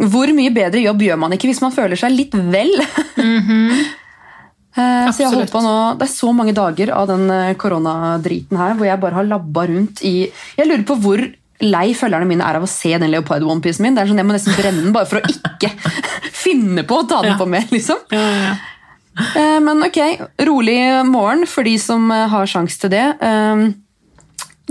Hvor 0.00 0.30
mye 0.34 0.50
bedre 0.54 0.82
jobb 0.82 1.04
gjør 1.06 1.20
man 1.22 1.36
ikke 1.36 1.50
hvis 1.52 1.62
man 1.62 1.74
føler 1.74 2.00
seg 2.00 2.16
litt 2.16 2.34
vel? 2.34 2.72
Eh, 3.20 3.84
Så 4.74 5.22
jeg 5.22 5.30
holdt 5.30 5.52
på 5.54 5.60
nå, 5.62 5.72
Det 6.00 6.08
er 6.08 6.10
så 6.12 6.32
mange 6.34 6.52
dager 6.56 6.90
av 6.96 7.06
den 7.06 7.28
eh, 7.30 7.52
koronadriten 7.54 8.58
her 8.58 8.74
hvor 8.74 8.88
jeg 8.88 8.98
bare 9.00 9.14
har 9.20 9.28
labba 9.28 9.66
rundt 9.70 10.02
i 10.02 10.14
Jeg 10.58 10.66
lurer 10.66 10.82
på 10.88 10.96
hvor 11.04 11.22
lei 11.64 11.92
følgerne 11.94 12.26
mine 12.26 12.42
er 12.44 12.58
av 12.58 12.64
å 12.66 12.68
se 12.68 12.90
den 12.98 13.12
leopard 13.12 13.42
onepiecen 13.46 13.84
min. 13.86 13.94
Det 13.94 14.02
er 14.02 14.08
sånn, 14.10 14.18
Jeg 14.18 14.26
må 14.26 14.34
nesten 14.34 14.56
brenne 14.58 14.82
den 14.82 14.92
bare 14.92 15.06
for 15.06 15.20
å 15.22 15.30
ikke 15.30 15.70
finne 16.44 16.82
på 16.84 16.98
å 17.04 17.06
ta 17.08 17.20
den 17.22 17.32
Ja. 17.36 17.38
på 17.38 17.46
mer. 17.48 17.64
liksom. 17.70 18.02
Ja, 18.12 18.24
ja. 18.42 18.54
Eh, 19.38 19.60
Men 19.62 19.82
ok, 19.86 20.00
rolig 20.44 20.76
morgen 21.06 21.46
for 21.46 21.62
de 21.62 21.76
som 21.78 22.10
eh, 22.10 22.26
har 22.28 22.46
sjanse 22.50 22.80
til 22.82 22.90
det. 22.90 23.04
Eh, 23.22 23.62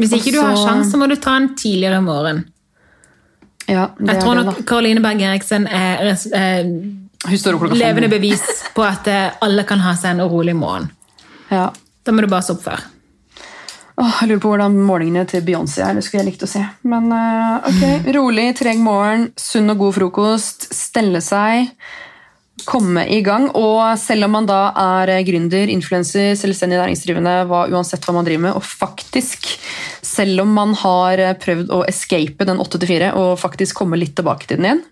Hvis 0.03 0.11
ikke 0.19 0.33
du 0.35 0.41
har 0.43 0.59
sjanse, 0.59 0.91
så 0.91 0.99
må 0.99 1.07
du 1.07 1.15
ta 1.15 1.37
den 1.39 1.53
tidligere 1.55 2.01
morgen. 2.03 2.43
Ja, 3.69 3.87
det 3.97 4.09
Jeg 4.11 4.17
er 4.17 4.21
tror 4.21 4.35
nok. 4.43 4.65
Karoline 4.67 5.01
Berg 5.01 5.21
Eriksen 5.23 5.65
er 5.71 6.11
eh, 6.11 6.73
Levende 7.79 8.09
bevis 8.11 8.43
på 8.75 8.83
at 8.83 9.07
eh, 9.07 9.37
alle 9.43 9.63
kan 9.67 9.83
ha 9.83 9.95
seg 9.99 10.17
en 10.17 10.27
rolig 10.31 10.55
morgen. 10.57 10.89
Ja. 11.51 11.69
Da 12.03 12.11
må 12.11 12.23
du 12.23 12.27
bare 12.31 12.43
stoppe 12.43 12.67
før. 12.67 12.83
Åh, 13.93 14.21
jeg 14.23 14.31
lurer 14.31 14.41
på 14.41 14.49
hvordan 14.51 14.77
morgenene 14.87 15.27
til 15.29 15.43
Beyoncé 15.45 15.83
er. 15.85 15.93
Det 15.95 16.03
skulle 16.03 16.23
jeg 16.23 16.31
likt 16.31 16.45
å 16.47 16.49
se. 16.49 16.63
Men 16.89 17.11
eh, 17.13 17.67
ok, 17.69 18.09
rolig, 18.15 18.47
treg 18.57 18.81
morgen, 18.81 19.29
sunn 19.39 19.69
og 19.71 19.83
god 19.83 19.95
frokost, 19.99 20.67
stelle 20.73 21.21
seg, 21.23 21.69
komme 22.65 23.05
i 23.13 23.21
gang. 23.25 23.47
Og 23.55 23.93
selv 24.01 24.27
om 24.27 24.35
man 24.39 24.49
da 24.49 24.59
er 24.81 25.13
eh, 25.13 25.23
gründer, 25.27 25.71
influenser, 25.71 26.33
selvstendig 26.39 26.81
næringsdrivende, 26.81 27.37
hva, 27.47 27.67
uansett 27.71 28.03
hva 28.03 28.17
man 28.17 28.27
driver 28.27 28.47
med, 28.49 28.57
og 28.57 28.65
faktisk, 28.65 29.53
selv 30.03 30.43
om 30.43 30.57
man 30.57 30.73
har 30.81 31.23
prøvd 31.45 31.71
å 31.71 31.83
escape 31.87 32.49
den 32.49 32.59
8-4 32.65 33.13
og 33.21 33.37
faktisk 33.45 33.83
komme 33.83 34.01
litt 34.01 34.17
tilbake 34.17 34.49
til 34.49 34.59
den 34.59 34.71
igjen, 34.71 34.85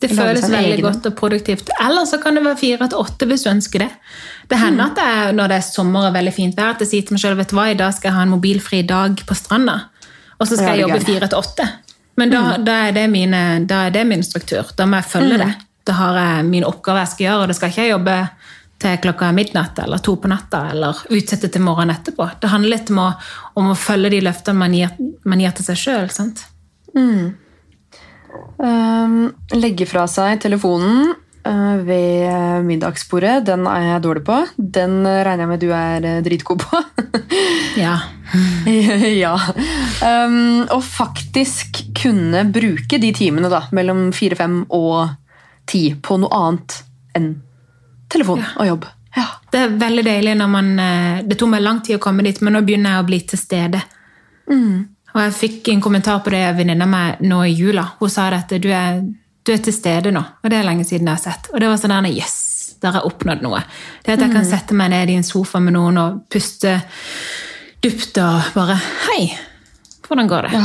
Det 0.00 0.08
føles 0.08 0.46
veldig 0.48 0.76
egen. 0.78 0.84
godt 0.86 1.06
og 1.10 1.16
produktivt. 1.18 1.70
Eller 1.84 2.06
så 2.08 2.16
kan 2.22 2.38
det 2.38 2.44
være 2.46 2.56
fire 2.56 2.88
til 2.88 3.02
åtte 3.02 3.26
hvis 3.28 3.44
du 3.44 3.50
ønsker 3.50 3.84
det. 3.84 3.90
Det 4.48 4.58
hender 4.58 4.88
at 4.88 4.96
det 4.96 5.04
er, 5.04 5.32
når 5.36 5.52
det 5.52 5.58
er 5.60 5.66
sommer 5.66 6.08
og 6.08 6.14
veldig 6.16 6.32
fint 6.34 6.56
vær, 6.56 6.72
at 6.74 6.84
jeg 6.84 6.90
sier 6.90 7.06
til 7.06 7.16
meg 7.16 7.22
selv 7.22 7.40
vet 7.40 7.52
du 7.52 7.56
hva, 7.58 7.66
i 7.68 7.76
dag 7.78 7.92
skal 7.94 8.10
jeg 8.10 8.16
ha 8.16 8.24
en 8.24 8.32
mobilfri 8.32 8.80
dag 8.88 9.20
på 9.28 9.36
stranda. 9.36 9.76
og 10.38 10.48
så 10.48 10.56
skal 10.56 10.72
jeg 10.72 10.86
jobbe 10.86 11.00
fire 11.04 11.28
til 11.28 11.38
åtte. 11.38 11.68
Men 12.20 12.32
da, 12.32 12.40
da, 12.60 12.78
er 12.88 12.96
det 12.96 13.10
mine, 13.12 13.42
da 13.68 13.84
er 13.88 13.92
det 13.94 14.06
min 14.08 14.24
struktur. 14.24 14.72
Da 14.76 14.86
må 14.88 15.00
jeg 15.00 15.08
følge 15.12 15.40
det. 15.40 15.52
Da 15.88 15.96
har 15.96 16.16
jeg 16.20 16.48
mine 16.48 16.68
oppgaver 16.68 17.04
jeg 17.04 17.12
skal 17.14 17.26
gjøre, 17.26 17.42
og 17.42 17.50
da 17.50 17.56
skal 17.56 17.72
ikke 17.72 17.84
jeg 17.84 17.94
jobbe 17.94 18.16
til 18.80 18.96
klokka 19.04 19.28
midnatt 19.36 19.78
eller 19.82 20.00
to 20.04 20.14
på 20.16 20.28
natta 20.30 20.62
eller 20.72 21.02
utsette 21.12 21.50
til 21.52 21.64
morgenen 21.64 21.94
etterpå. 21.98 22.26
Det 22.40 22.48
handler 22.52 22.76
litt 22.76 22.92
om 22.92 23.02
å, 23.04 23.08
om 23.60 23.70
å 23.72 23.76
følge 23.76 24.14
de 24.14 24.22
løftene 24.24 24.62
man 24.62 24.76
gir, 24.76 24.94
man 25.28 25.42
gir 25.42 25.52
til 25.56 25.68
seg 25.68 25.80
sjøl. 25.80 26.08
Um, 26.96 27.34
legge 29.56 29.86
fra 29.88 30.04
seg 30.10 30.40
telefonen 30.42 31.12
uh, 31.48 31.76
ved 31.86 32.66
middagsbordet. 32.66 33.46
Den 33.48 33.66
er 33.70 33.86
jeg 33.86 34.04
dårlig 34.04 34.24
på. 34.26 34.38
Den 34.56 35.00
uh, 35.06 35.20
regner 35.26 35.46
jeg 35.46 35.52
med 35.52 35.62
du 35.64 35.70
er 35.74 36.08
dritgod 36.26 36.64
på. 36.66 36.82
Ja. 37.78 38.00
ja. 39.24 39.34
Um, 40.02 40.66
og 40.74 40.82
faktisk 40.84 41.78
kunne 42.02 42.42
bruke 42.52 42.98
de 43.00 43.12
timene 43.14 43.50
da, 43.52 43.62
mellom 43.74 44.08
fire, 44.14 44.36
fem 44.38 44.56
og 44.74 45.12
ti 45.70 45.84
på 46.02 46.18
noe 46.20 46.40
annet 46.40 46.76
enn 47.16 47.30
telefon 48.10 48.42
og 48.42 48.66
jobb. 48.66 48.88
Ja. 49.16 49.26
Det 49.50 49.62
er 49.62 49.78
veldig 49.78 50.04
deilig 50.06 50.36
når 50.38 50.50
man 50.52 50.68
eh, 50.78 51.22
Det 51.26 51.34
tok 51.38 51.50
meg 51.50 51.64
lang 51.64 51.80
tid 51.82 51.96
å 51.98 52.02
komme 52.02 52.22
dit, 52.22 52.38
men 52.46 52.54
nå 52.54 52.62
begynner 52.66 52.94
jeg 52.94 53.02
å 53.02 53.08
bli 53.08 53.18
til 53.32 53.40
stede. 53.40 53.80
Og 55.14 55.22
jeg 55.24 55.36
fikk 55.36 55.72
en 55.72 55.82
kommentar 55.82 56.20
på 56.24 56.32
det 56.34 56.44
av 56.48 56.60
venninna 56.60 56.86
mi 56.86 57.02
nå 57.28 57.40
i 57.48 57.54
jula. 57.56 57.86
Hun 57.98 58.12
sa 58.12 58.28
at 58.34 58.52
du 58.62 58.68
er, 58.70 59.02
du 59.02 59.52
er 59.52 59.62
til 59.64 59.74
stede 59.74 60.12
nå, 60.14 60.22
og 60.42 60.50
det 60.52 60.60
er 60.60 60.68
lenge 60.68 60.86
siden 60.86 61.10
jeg 61.10 61.18
har 61.18 61.24
sett. 61.24 61.50
Og 61.52 61.60
det 61.60 61.70
var 61.70 61.80
sånn 61.80 61.96
der, 61.96 62.10
yes, 62.14 62.76
der 62.80 62.94
har 62.94 63.02
jeg 63.02 63.12
oppnådd 63.12 63.42
noe. 63.44 63.62
Det 64.04 64.14
at 64.14 64.24
jeg 64.24 64.34
kan 64.34 64.46
sette 64.46 64.76
meg 64.78 64.92
ned 64.94 65.10
i 65.10 65.18
en 65.18 65.26
sofa 65.26 65.60
med 65.62 65.74
noen 65.76 65.98
og 66.00 66.22
puste 66.30 66.78
dypt 67.80 68.20
og 68.20 68.54
bare 68.54 68.76
Hei, 69.08 69.30
hvordan 70.06 70.30
går 70.30 70.48
det? 70.48 70.64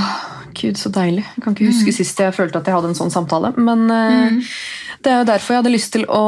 Gud, 0.55 0.77
så 0.79 0.89
deilig. 0.93 1.25
Jeg 1.35 1.43
kan 1.43 1.55
ikke 1.55 1.67
huske 1.67 1.91
sist 1.95 2.19
jeg 2.19 2.33
følte 2.35 2.61
at 2.61 2.69
jeg 2.69 2.77
hadde 2.77 2.93
en 2.93 2.97
sånn 2.97 3.11
samtale. 3.11 3.51
Men 3.59 3.89
eh, 3.91 4.53
det 5.05 5.11
er 5.13 5.19
jo 5.21 5.27
derfor 5.29 5.53
jeg 5.53 5.61
hadde 5.61 5.73
lyst 5.73 5.91
til 5.93 6.05
å 6.09 6.23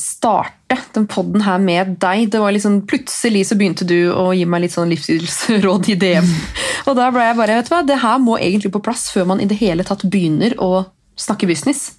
starte 0.00 0.76
den 0.94 1.06
podden 1.08 1.42
her 1.46 1.60
med 1.62 1.94
deg. 2.02 2.26
Det 2.32 2.42
var 2.42 2.52
liksom, 2.52 2.82
Plutselig 2.88 3.46
så 3.48 3.56
begynte 3.58 3.86
du 3.88 4.10
å 4.12 4.28
gi 4.36 4.44
meg 4.48 4.66
litt 4.66 4.74
sånn 4.74 4.90
livsstilsråd 4.92 5.88
i 5.94 5.96
DM. 6.00 6.28
Og 6.88 6.98
da 6.98 7.08
ble 7.14 7.24
jeg 7.24 7.38
bare, 7.40 7.56
vet 7.58 7.70
du 7.70 7.72
hva, 7.72 7.80
det 7.88 8.00
her 8.04 8.20
må 8.22 8.36
egentlig 8.36 8.72
på 8.74 8.82
plass 8.84 9.08
før 9.14 9.30
man 9.32 9.40
i 9.40 9.48
det 9.48 9.58
hele 9.62 9.86
tatt 9.88 10.04
begynner 10.12 10.56
å 10.60 10.84
snakke 11.18 11.48
business. 11.48 11.94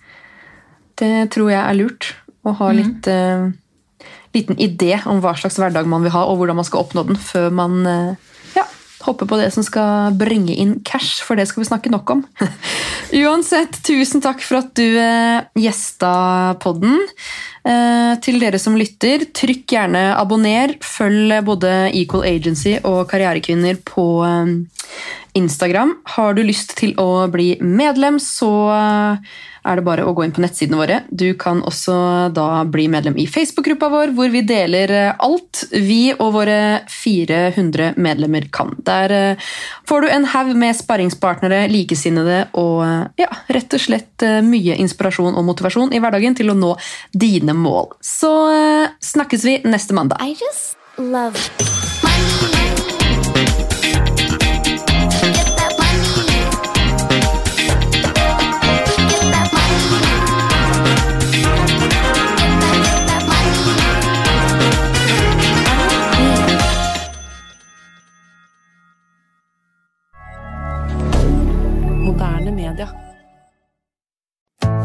Det 0.99 1.29
tror 1.33 1.49
jeg 1.51 1.63
er 1.63 1.79
lurt. 1.79 2.13
Å 2.47 2.53
ha 2.61 2.69
litt 2.71 3.09
eh, 3.11 3.49
liten 4.37 4.59
idé 4.61 4.93
om 5.09 5.19
hva 5.23 5.33
slags 5.37 5.57
hverdag 5.59 5.89
man 5.89 6.05
vil 6.05 6.13
ha, 6.13 6.23
og 6.29 6.39
hvordan 6.39 6.59
man 6.59 6.67
skal 6.67 6.85
oppnå 6.85 7.07
den, 7.09 7.19
før 7.19 7.49
man 7.53 7.79
eh, 7.89 8.29
ja, 8.99 9.05
hopper 9.05 9.27
på 9.29 9.37
det 9.39 9.49
som 9.55 9.63
skal 9.65 10.15
bringe 10.17 10.55
inn 10.55 10.79
cash, 10.85 11.23
for 11.25 11.39
det 11.39 11.47
skal 11.49 11.63
vi 11.63 11.69
snakke 11.69 11.91
nok 11.93 12.09
om. 12.15 12.23
Uansett, 13.21 13.79
tusen 13.85 14.23
takk 14.23 14.43
for 14.45 14.61
at 14.61 14.73
du 14.77 14.97
eh, 14.99 15.45
gjesta 15.59 16.11
podden. 16.63 16.99
Eh, 17.63 18.13
til 18.23 18.39
dere 18.41 18.59
som 18.61 18.77
lytter, 18.79 19.27
trykk 19.35 19.65
gjerne 19.75 20.03
abonner. 20.17 20.75
Følg 20.83 21.39
både 21.47 21.73
Equal 21.95 22.27
Agency 22.29 22.77
og 22.83 23.05
Karrierekvinner 23.11 23.79
på 23.87 24.09
eh, 24.27 24.53
Instagram. 25.39 25.97
Har 26.15 26.35
du 26.37 26.43
lyst 26.45 26.75
til 26.79 26.95
å 27.01 27.27
bli 27.31 27.53
medlem, 27.63 28.19
så 28.21 28.51
er 29.65 29.79
det 29.79 29.85
bare 29.85 30.05
å 30.07 30.13
gå 30.15 30.23
inn 30.25 30.33
på 30.35 30.41
nettsidene 30.43 30.79
våre. 30.79 30.99
Du 31.09 31.27
kan 31.39 31.61
også 31.67 31.95
da 32.35 32.63
bli 32.69 32.87
medlem 32.91 33.17
i 33.19 33.27
Facebook-gruppa 33.29 33.89
vår, 33.91 34.13
hvor 34.17 34.31
vi 34.33 34.43
deler 34.47 34.93
eh, 34.95 35.11
alt 35.25 35.65
vi 35.73 36.13
og 36.15 36.33
våre 36.37 36.59
400 36.91 37.93
medlemmer 37.99 38.49
kan. 38.53 38.73
Der 38.87 39.15
eh, 39.15 39.49
får 39.89 40.05
du 40.05 40.09
en 40.13 40.27
haug 40.33 40.53
med 40.59 40.77
sparringspartnere, 40.79 41.65
likesinnede 41.71 42.41
og 42.59 42.83
eh, 42.87 43.25
ja, 43.25 43.31
rett 43.51 43.75
og 43.75 43.83
slett 43.83 44.27
mye 44.45 44.75
inspirasjon 44.81 45.37
og 45.37 45.47
motivasjon 45.47 45.93
i 45.95 46.01
hverdagen 46.01 46.35
til 46.37 46.51
å 46.51 46.57
nå 46.57 46.73
dine 47.13 47.55
mål. 47.55 47.93
Så 48.03 48.31
snakkes 49.03 49.47
vi 49.47 49.59
neste 49.67 49.95
mandag. 49.97 50.21
I 50.23 50.35
just 50.35 50.77
love 50.97 51.39
money. 52.03 52.88